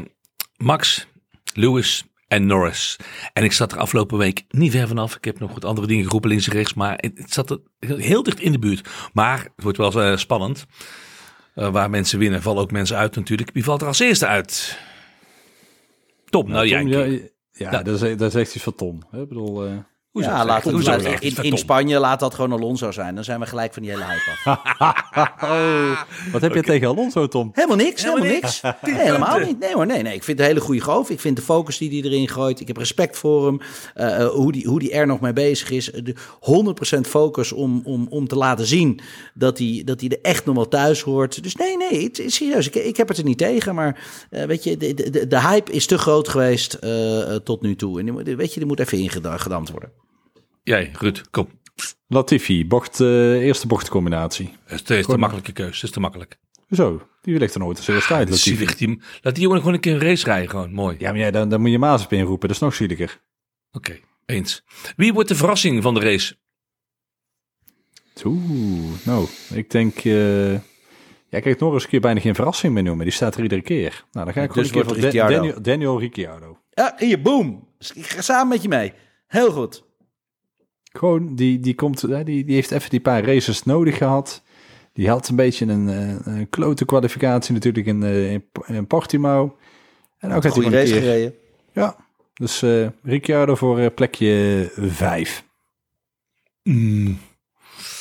Max, 0.56 1.06
Lewis 1.54 2.04
en 2.30 2.46
Norris. 2.46 2.96
En 3.32 3.44
ik 3.44 3.52
zat 3.52 3.72
er 3.72 3.78
afgelopen 3.78 4.18
week 4.18 4.44
niet 4.48 4.72
ver 4.72 4.88
vanaf. 4.88 5.16
Ik 5.16 5.24
heb 5.24 5.38
nog 5.38 5.52
wat 5.52 5.64
andere 5.64 5.86
dingen 5.86 6.04
geroepen 6.04 6.30
links 6.30 6.46
en 6.46 6.52
rechts, 6.52 6.74
maar 6.74 6.96
het, 6.96 7.32
zat 7.32 7.50
er 7.50 7.60
heel 7.78 8.22
dicht 8.22 8.40
in 8.40 8.52
de 8.52 8.58
buurt. 8.58 8.88
Maar 9.12 9.38
het 9.42 9.62
wordt 9.62 9.78
wel 9.78 10.02
eh, 10.02 10.16
spannend. 10.16 10.66
Eh, 11.54 11.68
waar 11.68 11.90
mensen 11.90 12.18
winnen, 12.18 12.42
vallen 12.42 12.62
ook 12.62 12.70
mensen 12.70 12.96
uit 12.96 13.16
natuurlijk. 13.16 13.50
Wie 13.52 13.64
valt 13.64 13.80
er 13.80 13.86
als 13.86 13.98
eerste 13.98 14.26
uit? 14.26 14.78
Tom, 16.24 16.48
nou 16.50 16.66
jij. 16.66 16.80
Tom, 16.80 16.92
een 16.92 16.98
ja, 16.98 17.04
keer. 17.04 17.30
ja, 17.52 17.70
Nou. 17.70 17.84
dat, 17.84 18.02
is, 18.02 18.16
dat 18.16 18.34
is 18.34 18.40
echt 18.40 18.54
iets 18.54 18.64
van 18.64 18.74
Tom. 18.74 18.96
Ik 19.12 19.28
bedoel, 19.28 19.64
eh, 19.66 19.76
Hoezo? 20.10 20.28
ja, 20.28 20.44
laat 20.44 20.64
het, 20.64 20.72
Hoezo 20.72 20.90
laat- 20.90 21.02
echt? 21.02 21.22
in, 21.22 21.36
in 21.42 21.58
Spanje 21.58 21.98
laat 21.98 22.20
dat 22.20 22.34
gewoon 22.34 22.52
Alonso 22.52 22.90
zijn. 22.92 23.14
Dan 23.14 23.24
zijn 23.24 23.40
we 23.40 23.46
gelijk 23.46 23.72
van 23.72 23.82
die 23.82 23.90
hele 23.90 24.04
hype 24.04 24.30
af. 24.44 24.58
oh, 25.42 26.00
wat 26.32 26.40
heb 26.40 26.54
je 26.54 26.62
tegen 26.62 26.88
Alonso, 26.88 27.28
Tom? 27.28 27.50
Helemaal 27.52 27.76
niks, 27.76 28.02
helemaal, 28.02 28.22
Helemaal 28.24 28.40
niks. 28.42 28.62
niks. 28.62 28.76
Nee, 28.92 28.94
helemaal 29.04 29.38
niet. 29.38 29.58
Nee 29.58 29.74
hoor, 29.74 29.86
nee, 29.86 30.02
nee. 30.02 30.14
Ik 30.14 30.24
vind 30.24 30.38
het 30.38 30.46
een 30.46 30.52
hele 30.54 30.64
goede 30.66 30.80
goof. 30.80 31.10
Ik 31.10 31.20
vind 31.20 31.36
de 31.36 31.42
focus 31.42 31.78
die 31.78 31.90
hij 32.00 32.10
erin 32.10 32.28
gooit. 32.28 32.60
Ik 32.60 32.66
heb 32.66 32.76
respect 32.76 33.18
voor 33.18 33.46
hem. 33.46 33.60
Eh, 33.94 34.20
eh, 34.22 34.28
hoe, 34.28 34.52
die, 34.52 34.66
hoe 34.66 34.78
die 34.78 34.92
er 34.92 35.06
nog 35.06 35.20
mee 35.20 35.32
bezig 35.32 35.70
is. 35.70 35.84
De 35.86 36.14
100% 36.96 37.00
focus 37.00 37.52
om, 37.52 37.80
om, 37.84 38.06
om 38.10 38.28
te 38.28 38.36
laten 38.36 38.66
zien 38.66 39.00
dat 39.34 39.58
hij, 39.58 39.82
dat 39.84 40.00
hij 40.00 40.08
er 40.10 40.18
echt 40.22 40.44
nog 40.44 40.54
wel 40.54 40.68
thuis 40.68 41.00
hoort. 41.02 41.42
Dus 41.42 41.54
nee, 41.56 41.76
nee, 41.76 42.04
het 42.04 42.18
is 42.18 42.34
serieus. 42.34 42.66
Ik, 42.66 42.74
ik 42.74 42.96
heb 42.96 43.08
het 43.08 43.18
er 43.18 43.24
niet 43.24 43.38
tegen. 43.38 43.74
Maar 43.74 44.26
eh, 44.30 44.44
weet 44.44 44.64
je, 44.64 44.76
de, 44.76 44.94
de, 45.10 45.26
de 45.26 45.40
hype 45.40 45.72
is 45.72 45.86
te 45.86 45.98
groot 45.98 46.28
geweest 46.28 46.78
tot 47.44 47.62
nu 47.62 47.76
toe. 47.76 47.98
En 47.98 48.04
die, 48.04 48.12
moet- 48.14 48.24
weet 48.26 48.52
je, 48.54 48.58
die 48.60 48.68
moet 48.68 48.80
even 48.80 48.98
ingedamd 48.98 49.70
worden. 49.70 49.90
Jij, 50.62 50.90
Ruud, 50.98 51.20
kom. 51.30 51.48
Latifi, 52.06 52.66
bocht, 52.66 53.00
eh, 53.00 53.32
eerste 53.42 53.66
bochtcombinatie. 53.66 54.54
Het 54.64 54.90
is 54.90 55.04
Gewoon- 55.04 55.20
makkelijke 55.20 55.52
keus. 55.52 55.74
Het 55.74 55.82
is 55.84 55.90
te 55.90 56.00
makkelijk. 56.00 56.38
Zo, 56.70 57.02
die 57.22 57.38
ligt 57.38 57.54
er 57.54 57.60
nooit 57.60 57.78
eens 57.78 57.88
eerst 57.88 58.10
uit, 58.10 58.28
Latifi. 58.28 58.56
Zielig 58.56 58.74
team. 58.74 59.00
Laat 59.20 59.34
die 59.34 59.42
jongen 59.42 59.58
gewoon 59.58 59.74
een 59.74 59.80
keer 59.80 59.92
een 59.94 60.00
race 60.00 60.24
rijden, 60.24 60.50
gewoon 60.50 60.72
mooi. 60.72 60.96
Ja, 60.98 61.10
maar 61.10 61.20
ja, 61.20 61.30
dan, 61.30 61.48
dan 61.48 61.60
moet 61.60 61.70
je 61.70 61.78
Mazepin 61.78 62.18
inroepen. 62.18 62.48
Dat 62.48 62.56
is 62.56 62.62
nog 62.62 62.74
zieliger. 62.74 63.20
Oké, 63.72 63.98
eens. 64.26 64.62
Wie 64.96 65.12
wordt 65.12 65.28
de 65.28 65.34
verrassing 65.34 65.82
van 65.82 65.94
de 65.94 66.00
race? 66.00 66.36
Oeh, 68.24 69.04
nou, 69.04 69.26
ik 69.54 69.70
denk... 69.70 69.96
eh 69.98 70.52
ja, 71.28 71.40
kijk, 71.40 71.60
Norris 71.60 71.82
kun 71.82 71.90
je 71.92 72.00
bijna 72.00 72.20
geen 72.20 72.34
verrassing 72.34 72.72
meer 72.74 72.82
noemen. 72.82 73.04
Die 73.04 73.14
staat 73.14 73.34
er 73.36 73.42
iedere 73.42 73.62
keer. 73.62 74.04
Nou, 74.12 74.24
dan 74.24 74.34
ga 74.34 74.42
ik 74.42 74.52
Dus 74.52 74.70
gewoon 74.70 74.82
een 74.88 74.94
keer 74.94 75.10
voor 75.10 75.30
Daniel, 75.30 75.62
Daniel 75.62 76.00
Ricciardo. 76.00 76.58
Ja, 76.70 76.94
hier, 76.98 77.20
boom. 77.22 77.68
Ik 77.94 78.06
ga 78.06 78.20
samen 78.22 78.48
met 78.48 78.62
je 78.62 78.68
mee. 78.68 78.92
Heel 79.26 79.52
goed. 79.52 79.84
Gewoon, 80.92 81.34
die, 81.34 81.60
die, 81.60 81.74
komt, 81.74 82.00
hè, 82.00 82.24
die, 82.24 82.44
die 82.44 82.54
heeft 82.54 82.70
even 82.70 82.90
die 82.90 83.00
paar 83.00 83.24
races 83.24 83.62
nodig 83.62 83.96
gehad. 83.96 84.42
Die 84.92 85.08
had 85.08 85.28
een 85.28 85.36
beetje 85.36 85.66
een, 85.66 85.88
uh, 85.88 86.34
een 86.36 86.48
klote 86.48 86.84
kwalificatie 86.84 87.54
natuurlijk 87.54 87.86
in, 87.86 88.02
uh, 88.02 88.32
in, 88.32 88.44
in 88.66 88.86
Portimao. 88.86 89.56
En 90.18 90.32
ook 90.32 90.42
had 90.42 90.54
hij 90.54 90.64
een 90.64 90.72
race 90.72 90.92
keer... 90.92 91.00
gereden. 91.00 91.34
Ja, 91.72 91.96
dus 92.34 92.62
uh, 92.62 92.88
Ricciardo 93.02 93.54
voor 93.54 93.90
plekje 93.90 94.70
5. 94.76 95.44
Mm. 96.62 97.18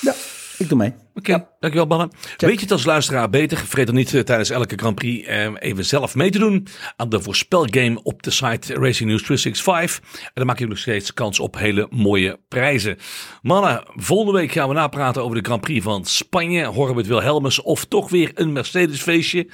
Ja, 0.02 0.14
ik 0.60 0.70
doe 0.70 0.78
mee. 0.78 0.89
Oké, 0.89 1.32
okay, 1.32 1.47
dankjewel 1.60 1.88
mannen. 1.88 2.12
Weet 2.38 2.55
je 2.55 2.60
het 2.60 2.72
als 2.72 2.86
luisteraar 2.86 3.30
beter? 3.30 3.57
Vergeet 3.57 3.86
dan 3.86 3.95
niet 3.95 4.14
uh, 4.14 4.22
tijdens 4.22 4.49
elke 4.49 4.76
Grand 4.76 4.95
Prix 4.95 5.28
uh, 5.28 5.47
even 5.60 5.86
zelf 5.86 6.16
mee 6.16 6.30
te 6.30 6.39
doen 6.39 6.68
aan 6.95 7.10
de 7.10 7.22
voorspelgame 7.22 8.03
op 8.03 8.24
de 8.24 8.32
site 8.32 8.74
Racing 8.74 9.10
News 9.10 9.24
365. 9.24 9.99
En 10.24 10.32
dan 10.34 10.45
maak 10.45 10.60
je 10.60 10.68
nog 10.68 10.78
steeds 10.78 11.14
kans 11.14 11.39
op 11.39 11.57
hele 11.57 11.88
mooie 11.89 12.39
prijzen. 12.47 12.97
Mannen, 13.41 13.84
volgende 13.95 14.39
week 14.39 14.51
gaan 14.51 14.68
we 14.68 14.74
napraten 14.74 15.24
over 15.24 15.36
de 15.36 15.45
Grand 15.45 15.62
Prix 15.62 15.84
van 15.84 16.05
Spanje. 16.05 16.66
Horen 16.66 16.93
we 16.93 16.99
het 16.99 17.10
Wilhelmus 17.10 17.62
of 17.62 17.86
toch 17.86 18.10
weer 18.10 18.32
een 18.36 18.51
Mercedes 18.51 19.01
feestje. 19.01 19.47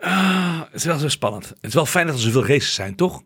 Uh, 0.00 0.60
het 0.60 0.74
is 0.74 0.84
wel 0.84 0.98
zo 0.98 1.08
spannend. 1.08 1.48
Het 1.48 1.58
is 1.60 1.74
wel 1.74 1.86
fijn 1.86 2.06
dat 2.06 2.14
er 2.14 2.22
zoveel 2.22 2.46
races 2.46 2.74
zijn, 2.74 2.94
toch? 2.94 3.22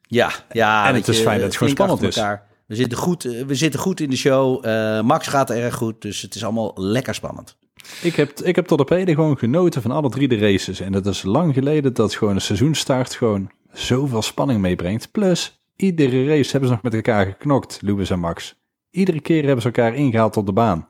Ja, 0.00 0.30
ja. 0.52 0.88
En 0.88 0.94
het 0.94 1.08
is 1.08 1.16
je, 1.16 1.22
fijn 1.22 1.36
dat 1.38 1.46
het 1.46 1.56
gewoon 1.56 1.72
spannend 1.72 2.02
is. 2.02 2.16
Elkaar. 2.16 2.47
We 2.68 2.74
zitten, 2.74 2.98
goed, 2.98 3.22
we 3.22 3.54
zitten 3.54 3.80
goed 3.80 4.00
in 4.00 4.10
de 4.10 4.16
show. 4.16 4.66
Uh, 4.66 5.02
Max 5.02 5.26
gaat 5.26 5.50
erg 5.50 5.74
goed, 5.74 6.02
dus 6.02 6.22
het 6.22 6.34
is 6.34 6.44
allemaal 6.44 6.72
lekker 6.74 7.14
spannend. 7.14 7.56
Ik 8.02 8.14
heb, 8.14 8.40
ik 8.40 8.56
heb 8.56 8.66
tot 8.66 8.80
op 8.80 8.88
heden 8.88 9.14
gewoon 9.14 9.38
genoten 9.38 9.82
van 9.82 9.90
alle 9.90 10.08
drie 10.08 10.28
de 10.28 10.38
races. 10.38 10.80
En 10.80 10.92
dat 10.92 11.06
is 11.06 11.22
lang 11.22 11.54
geleden 11.54 11.94
dat 11.94 12.14
gewoon 12.14 12.34
een 12.34 12.40
seizoenstart 12.40 13.14
gewoon 13.14 13.50
zoveel 13.72 14.22
spanning 14.22 14.60
meebrengt. 14.60 15.10
Plus, 15.10 15.60
iedere 15.76 16.26
race 16.26 16.50
hebben 16.50 16.68
ze 16.68 16.74
nog 16.74 16.82
met 16.82 16.94
elkaar 16.94 17.26
geknokt, 17.26 17.78
Lewis 17.80 18.10
en 18.10 18.20
Max. 18.20 18.54
Iedere 18.90 19.20
keer 19.20 19.44
hebben 19.44 19.62
ze 19.62 19.66
elkaar 19.66 19.94
ingehaald 19.94 20.36
op 20.36 20.46
de 20.46 20.52
baan. 20.52 20.88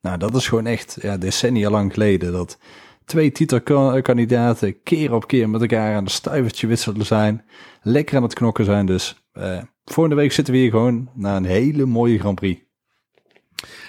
Nou, 0.00 0.18
dat 0.18 0.34
is 0.34 0.48
gewoon 0.48 0.66
echt 0.66 0.98
ja, 1.00 1.16
decennia 1.16 1.70
lang 1.70 1.92
geleden 1.92 2.32
dat 2.32 2.58
twee 3.04 3.32
titelkandidaten 3.32 4.82
keer 4.82 5.14
op 5.14 5.26
keer 5.26 5.48
met 5.48 5.60
elkaar 5.60 5.96
aan 5.96 6.04
de 6.04 6.10
stuivertje 6.10 6.66
wisselen 6.66 7.06
zijn. 7.06 7.44
Lekker 7.82 8.16
aan 8.16 8.22
het 8.22 8.34
knokken 8.34 8.64
zijn. 8.64 8.86
Dus 8.86 9.27
uh, 9.34 9.62
volgende 9.84 10.20
week 10.20 10.32
zitten 10.32 10.54
we 10.54 10.60
hier 10.60 10.70
gewoon 10.70 11.10
naar 11.14 11.36
een 11.36 11.44
hele 11.44 11.84
mooie 11.84 12.18
Grand 12.18 12.34
Prix. 12.34 12.66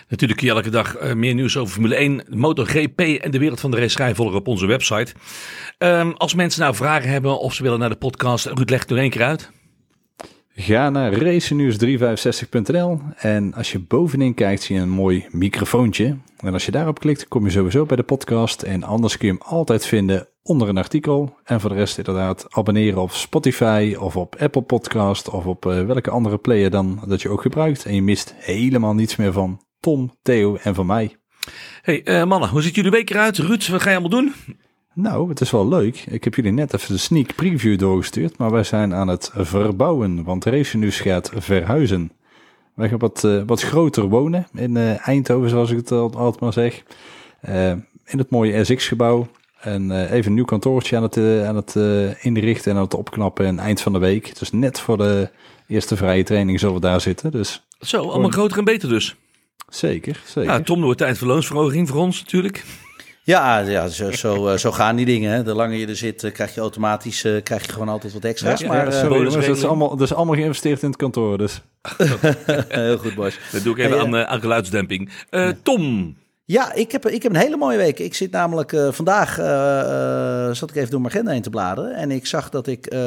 Natuurlijk 0.09 0.39
kun 0.39 0.47
je 0.49 0.53
elke 0.53 0.69
dag 0.69 1.01
uh, 1.01 1.13
meer 1.13 1.33
nieuws 1.33 1.57
over 1.57 1.73
Formule 1.73 1.95
1, 1.95 2.23
MotoGP 2.29 2.99
en 2.99 3.31
de 3.31 3.39
wereld 3.39 3.59
van 3.59 3.71
de 3.71 3.79
racerij 3.79 4.15
volgen 4.15 4.37
op 4.37 4.47
onze 4.47 4.65
website. 4.65 5.13
Um, 5.77 6.13
als 6.13 6.33
mensen 6.33 6.61
nou 6.61 6.75
vragen 6.75 7.09
hebben 7.09 7.39
of 7.39 7.53
ze 7.53 7.63
willen 7.63 7.79
naar 7.79 7.89
de 7.89 7.95
podcast, 7.95 8.45
Ruud 8.45 8.69
legt 8.69 8.91
er 8.91 8.97
één 8.97 9.09
keer 9.09 9.23
uit. 9.23 9.51
Ga 10.61 10.89
naar 10.89 11.13
racenews365.nl 11.13 13.01
en 13.15 13.53
als 13.53 13.71
je 13.71 13.79
bovenin 13.79 14.33
kijkt 14.33 14.61
zie 14.61 14.75
je 14.75 14.81
een 14.81 14.89
mooi 14.89 15.25
microfoontje. 15.31 16.17
En 16.37 16.53
als 16.53 16.65
je 16.65 16.71
daarop 16.71 16.99
klikt 16.99 17.27
kom 17.27 17.45
je 17.45 17.51
sowieso 17.51 17.85
bij 17.85 17.97
de 17.97 18.03
podcast 18.03 18.61
en 18.61 18.83
anders 18.83 19.17
kun 19.17 19.27
je 19.27 19.33
hem 19.33 19.43
altijd 19.43 19.85
vinden 19.85 20.27
onder 20.43 20.69
een 20.69 20.77
artikel. 20.77 21.37
En 21.43 21.59
voor 21.59 21.69
de 21.69 21.75
rest 21.75 21.97
inderdaad 21.97 22.45
abonneren 22.49 23.01
op 23.01 23.11
Spotify 23.11 23.95
of 23.99 24.15
op 24.15 24.35
Apple 24.35 24.61
Podcast 24.61 25.29
of 25.29 25.45
op 25.45 25.65
uh, 25.65 25.85
welke 25.85 26.09
andere 26.09 26.37
player 26.37 26.69
dan 26.69 27.03
dat 27.07 27.21
je 27.21 27.29
ook 27.29 27.41
gebruikt. 27.41 27.85
En 27.85 27.95
je 27.95 28.01
mist 28.01 28.33
helemaal 28.37 28.93
niets 28.93 29.15
meer 29.15 29.33
van 29.33 29.61
Tom, 29.79 30.11
Theo 30.21 30.55
en 30.55 30.75
van 30.75 30.85
mij. 30.85 31.15
Hey 31.81 32.07
uh, 32.07 32.23
mannen, 32.25 32.49
hoe 32.49 32.61
ziet 32.61 32.75
jullie 32.75 32.91
week 32.91 33.09
eruit? 33.09 33.37
Ruud, 33.37 33.67
wat 33.67 33.81
ga 33.81 33.89
je 33.89 33.97
allemaal 33.97 34.21
doen? 34.21 34.33
Nou, 34.93 35.29
het 35.29 35.41
is 35.41 35.51
wel 35.51 35.67
leuk. 35.67 36.05
Ik 36.09 36.23
heb 36.23 36.35
jullie 36.35 36.51
net 36.51 36.73
even 36.73 36.93
de 36.93 36.99
sneak 36.99 37.35
preview 37.35 37.79
doorgestuurd, 37.79 38.37
maar 38.37 38.51
wij 38.51 38.63
zijn 38.63 38.93
aan 38.93 39.07
het 39.07 39.31
verbouwen, 39.33 40.23
want 40.23 40.45
Race 40.45 40.77
News 40.77 40.99
gaat 40.99 41.31
verhuizen. 41.35 42.11
Wij 42.75 42.89
gaan 42.89 42.97
wat, 42.97 43.23
uh, 43.25 43.43
wat 43.45 43.61
groter 43.61 44.03
wonen 44.03 44.47
in 44.53 44.77
Eindhoven, 44.77 45.49
zoals 45.49 45.71
ik 45.71 45.77
het 45.77 45.91
altijd 45.91 46.39
maar 46.39 46.53
zeg. 46.53 46.83
In 48.05 48.17
het 48.17 48.29
mooie 48.29 48.63
SX-gebouw. 48.63 49.27
En 49.59 50.07
even 50.11 50.25
een 50.25 50.33
nieuw 50.33 50.45
kantoortje 50.45 50.95
aan 50.95 51.03
het, 51.03 51.17
aan 51.45 51.55
het 51.55 51.75
inrichten 52.21 52.71
en 52.71 52.77
aan 52.77 52.83
het 52.83 52.93
opknappen. 52.93 53.45
En 53.45 53.59
eind 53.59 53.81
van 53.81 53.93
de 53.93 53.99
week, 53.99 54.39
dus 54.39 54.51
net 54.51 54.79
voor 54.79 54.97
de 54.97 55.29
eerste 55.67 55.95
vrije 55.95 56.23
training 56.23 56.59
zullen 56.59 56.75
we 56.75 56.81
daar 56.81 57.01
zitten. 57.01 57.31
Dus 57.31 57.65
Zo, 57.79 57.97
allemaal 57.97 58.15
gewoon... 58.15 58.31
groter 58.31 58.57
en 58.57 58.63
beter 58.63 58.89
dus. 58.89 59.15
Zeker, 59.69 60.21
zeker. 60.25 60.49
Nou, 60.49 60.63
Tom, 60.63 60.81
door 60.81 60.95
tijd 60.95 61.17
voor 61.17 61.27
loonsverhoging 61.27 61.87
voor 61.87 61.97
ons 61.97 62.19
natuurlijk. 62.19 62.63
Ja, 63.23 63.59
ja 63.59 63.87
zo, 63.87 64.11
zo, 64.11 64.57
zo 64.57 64.71
gaan 64.71 64.95
die 64.95 65.05
dingen. 65.05 65.31
Hè. 65.31 65.43
De 65.43 65.53
langer 65.53 65.77
je 65.77 65.87
er 65.87 65.95
zit, 65.95 66.31
krijg 66.31 66.55
je 66.55 66.61
automatisch 66.61 67.23
uh, 67.23 67.41
krijg 67.43 67.65
je 67.65 67.71
gewoon 67.71 67.89
altijd 67.89 68.13
wat 68.13 68.23
extra's. 68.23 68.59
Ja, 68.59 68.67
maar, 68.67 68.85
ja, 68.85 68.91
sorry, 68.91 69.15
jongens, 69.15 69.45
dat, 69.45 69.57
is 69.57 69.65
allemaal, 69.65 69.89
dat 69.89 70.01
is 70.01 70.13
allemaal 70.13 70.35
geïnvesteerd 70.35 70.81
in 70.81 70.87
het 70.87 70.97
kantoor. 70.97 71.37
Dus. 71.37 71.61
Heel 72.67 72.97
goed, 72.97 73.15
Bos. 73.15 73.37
Dat 73.51 73.63
doe 73.63 73.73
ik 73.73 73.79
even 73.79 73.97
hey, 73.97 74.05
aan, 74.05 74.15
uh, 74.15 74.23
aan 74.23 74.39
geluidsdemping. 74.39 75.09
Uh, 75.31 75.49
Tom. 75.63 76.15
Ja, 76.51 76.73
ik 76.73 76.91
heb, 76.91 77.07
ik 77.07 77.23
heb 77.23 77.31
een 77.31 77.41
hele 77.41 77.57
mooie 77.57 77.77
week. 77.77 77.99
Ik 77.99 78.13
zit 78.13 78.31
namelijk 78.31 78.71
uh, 78.71 78.91
vandaag, 78.91 79.39
uh, 79.39 80.55
zat 80.55 80.69
ik 80.69 80.75
even 80.75 80.89
door 80.89 81.01
mijn 81.01 81.13
agenda 81.13 81.31
heen 81.31 81.41
te 81.41 81.49
bladeren. 81.49 81.95
En 81.95 82.11
ik 82.11 82.25
zag 82.25 82.49
dat 82.49 82.67
ik 82.67 82.93
uh, 82.93 82.99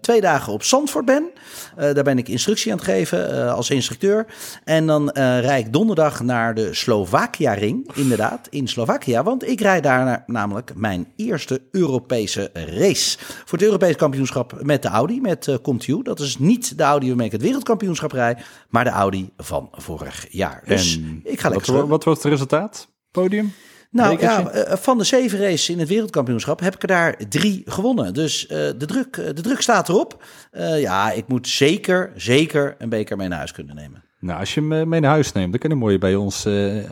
twee 0.00 0.20
dagen 0.20 0.52
op 0.52 0.62
Zandvoort 0.62 1.04
ben. 1.04 1.30
daar 1.76 2.04
ben 2.04 2.18
ik 2.18 2.28
instructie 2.28 2.72
aan 2.72 2.78
het 2.78 2.86
geven 2.86 3.52
als 3.54 3.70
instructeur. 3.70 4.26
En 4.64 4.86
dan 4.86 5.10
rijd 5.10 5.66
ik 5.66 5.72
donderdag 5.72 6.22
naar 6.22 6.54
de 6.54 6.74
Slovakia-ring, 6.74 7.90
inderdaad, 7.94 8.46
in 8.50 8.68
Slovakia. 8.68 9.22
Want 9.22 9.48
ik 9.48 9.60
rijd 9.60 9.82
daar 9.82 10.22
namelijk 10.26 10.72
mijn 10.74 11.06
eerste 11.16 11.60
Europese 11.70 12.50
race. 12.52 13.18
Voor 13.18 13.58
het 13.58 13.66
Europese 13.66 13.96
kampioenschap 13.96 14.62
met 14.62 14.82
de 14.82 14.88
Audi, 14.88 15.20
met 15.20 15.58
Contiu. 15.62 16.02
Dat 16.02 16.20
is 16.20 16.38
niet 16.38 16.78
de 16.78 16.82
Audi 16.82 17.06
waarmee 17.06 17.26
ik 17.26 17.32
het 17.32 17.42
wereldkampioenschap 17.42 18.12
rijd, 18.12 18.40
maar 18.68 18.84
de 18.84 18.90
Audi 18.90 19.30
van 19.36 19.68
vorig 19.72 20.26
jaar. 20.30 20.62
Dus 20.66 20.96
en 20.96 21.20
ik 21.24 21.40
ga 21.40 21.48
lekker 21.48 21.72
wat, 21.72 21.88
wat 21.88 22.04
wordt 22.04 22.22
het 22.22 22.32
resultaat? 22.32 22.67
Podium? 23.10 23.52
Nou 23.90 24.20
ja, 24.20 24.50
van 24.76 24.98
de 24.98 25.04
zeven 25.04 25.38
races 25.38 25.68
in 25.68 25.78
het 25.78 25.88
wereldkampioenschap 25.88 26.60
heb 26.60 26.74
ik 26.74 26.82
er 26.82 26.88
daar 26.88 27.16
drie 27.28 27.62
gewonnen. 27.64 28.14
Dus 28.14 28.42
uh, 28.42 28.48
de, 28.50 28.86
druk, 28.86 29.14
de 29.14 29.40
druk 29.40 29.60
staat 29.60 29.88
erop. 29.88 30.24
Uh, 30.52 30.80
ja, 30.80 31.10
ik 31.12 31.28
moet 31.28 31.48
zeker, 31.48 32.12
zeker 32.16 32.74
een 32.78 32.88
beker 32.88 33.16
mee 33.16 33.28
naar 33.28 33.38
huis 33.38 33.52
kunnen 33.52 33.74
nemen. 33.74 34.02
Nou, 34.20 34.40
als 34.40 34.54
je 34.54 34.60
hem 34.60 34.88
mee 34.88 35.00
naar 35.00 35.10
huis 35.10 35.32
neemt, 35.32 35.50
dan 35.50 35.60
kan 35.60 35.70
hij 35.70 35.78
mooi 35.78 35.98
bij 35.98 36.14
ons 36.14 36.46
uh, 36.46 36.84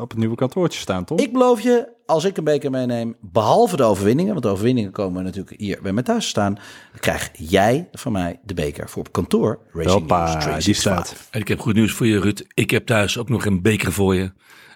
op 0.00 0.10
het 0.10 0.18
nieuwe 0.18 0.36
kantoortje 0.36 0.80
staan, 0.80 1.04
toch? 1.04 1.18
Ik 1.20 1.32
beloof 1.32 1.60
je, 1.60 1.88
als 2.06 2.24
ik 2.24 2.36
een 2.36 2.44
beker 2.44 2.70
meeneem, 2.70 3.16
behalve 3.20 3.76
de 3.76 3.82
overwinningen, 3.82 4.32
want 4.32 4.44
de 4.44 4.50
overwinningen 4.50 4.90
komen 4.90 5.24
natuurlijk 5.24 5.60
hier 5.60 5.78
bij 5.82 5.92
mij 5.92 6.02
thuis 6.02 6.28
staan, 6.28 6.58
krijg 7.00 7.30
jij 7.32 7.88
van 7.92 8.12
mij 8.12 8.40
de 8.44 8.54
beker 8.54 8.88
voor 8.88 9.02
op 9.02 9.12
kantoor. 9.12 9.58
Racing 9.72 9.92
Hoppa, 9.92 10.44
News 10.46 10.64
die 10.64 10.74
staat. 10.74 11.14
En 11.30 11.40
ik 11.40 11.48
heb 11.48 11.60
goed 11.60 11.74
nieuws 11.74 11.92
voor 11.92 12.06
je, 12.06 12.20
Ruud. 12.20 12.44
Ik 12.54 12.70
heb 12.70 12.86
thuis 12.86 13.18
ook 13.18 13.28
nog 13.28 13.44
een 13.44 13.62
beker 13.62 13.92
voor 13.92 14.14
je. 14.14 14.32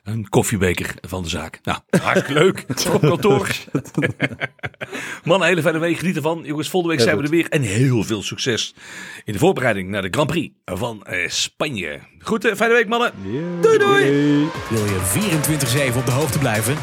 Een 0.07 0.29
koffiebeker 0.29 0.95
van 1.01 1.23
de 1.23 1.29
zaak. 1.29 1.61
Nou, 1.63 1.79
hartstikke 2.03 2.33
leuk. 2.33 2.65
Op 2.95 3.01
kantoor. 3.01 3.49
Man, 5.25 5.41
een 5.41 5.47
hele 5.47 5.63
fijne 5.63 5.79
week. 5.79 5.99
Geniet 5.99 6.17
ervan. 6.17 6.43
Jongens, 6.45 6.69
volgende 6.69 6.97
week 6.97 7.05
zijn 7.05 7.17
we 7.17 7.23
er 7.23 7.31
weer. 7.31 7.49
En 7.49 7.63
heel 7.63 8.03
veel 8.03 8.23
succes 8.23 8.75
in 9.25 9.33
de 9.33 9.39
voorbereiding 9.39 9.89
naar 9.89 10.03
de 10.03 10.09
Grand 10.11 10.31
Prix 10.31 10.55
van 10.65 11.05
eh, 11.05 11.29
Spanje. 11.29 12.01
Goed, 12.19 12.45
eh, 12.45 12.55
fijne 12.55 12.75
week 12.75 12.89
mannen. 12.89 13.13
Yeah. 13.23 13.63
Doei 13.63 13.79
doei. 13.79 14.05
Wil 14.69 14.85
je 14.85 15.91
24-7 15.93 15.97
op 15.97 16.07
de 16.07 16.13
hoogte 16.13 16.39
blijven? 16.39 16.77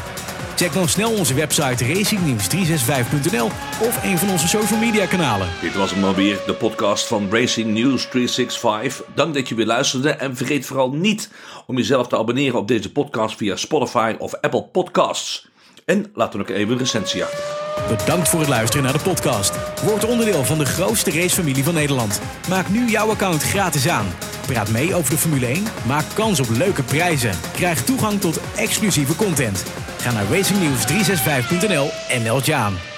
Check 0.56 0.72
dan 0.72 0.88
snel 0.88 1.12
onze 1.12 1.34
website 1.34 1.84
racingnews365.nl 1.84 3.46
of 3.86 4.04
een 4.04 4.18
van 4.18 4.30
onze 4.30 4.48
social 4.48 4.78
media 4.78 5.06
kanalen. 5.06 5.48
Dit 5.60 5.74
was 5.74 5.90
hem 5.90 6.04
alweer, 6.04 6.40
de 6.46 6.54
podcast 6.54 7.06
van 7.06 7.28
Racing 7.30 7.74
News 7.74 8.08
365. 8.08 9.06
Dank 9.14 9.34
dat 9.34 9.48
je 9.48 9.54
weer 9.54 9.66
luisterde 9.66 10.10
en 10.10 10.36
vergeet 10.36 10.66
vooral 10.66 10.90
niet 10.90 11.30
om 11.66 11.76
jezelf 11.76 12.08
te 12.08 12.18
abonneren 12.18 12.58
op 12.58 12.68
deze 12.68 12.92
podcast 12.92 13.36
via 13.36 13.56
Spotify 13.56 14.14
of 14.18 14.34
Apple 14.34 14.62
Podcasts. 14.62 15.48
En 15.84 16.10
laat 16.14 16.32
dan 16.32 16.40
ook 16.40 16.48
even 16.48 16.72
een 16.72 16.78
recensie 16.78 17.24
achter. 17.24 17.63
Bedankt 17.88 18.28
voor 18.28 18.40
het 18.40 18.48
luisteren 18.48 18.84
naar 18.84 18.92
de 18.92 19.02
podcast. 19.02 19.52
Word 19.82 20.04
onderdeel 20.04 20.44
van 20.44 20.58
de 20.58 20.64
grootste 20.64 21.10
racefamilie 21.10 21.64
van 21.64 21.74
Nederland. 21.74 22.20
Maak 22.48 22.68
nu 22.68 22.88
jouw 22.90 23.10
account 23.10 23.42
gratis 23.42 23.88
aan. 23.88 24.06
Praat 24.46 24.70
mee 24.70 24.94
over 24.94 25.10
de 25.10 25.18
Formule 25.18 25.46
1, 25.46 25.64
maak 25.86 26.04
kans 26.14 26.40
op 26.40 26.48
leuke 26.50 26.82
prijzen. 26.82 27.34
Krijg 27.52 27.84
toegang 27.84 28.20
tot 28.20 28.40
exclusieve 28.56 29.16
content. 29.16 29.64
Ga 29.98 30.12
naar 30.12 30.24
racingnews365.nl 30.24 31.90
en 32.08 32.22
meld 32.22 32.46
je 32.46 32.54
aan. 32.54 32.93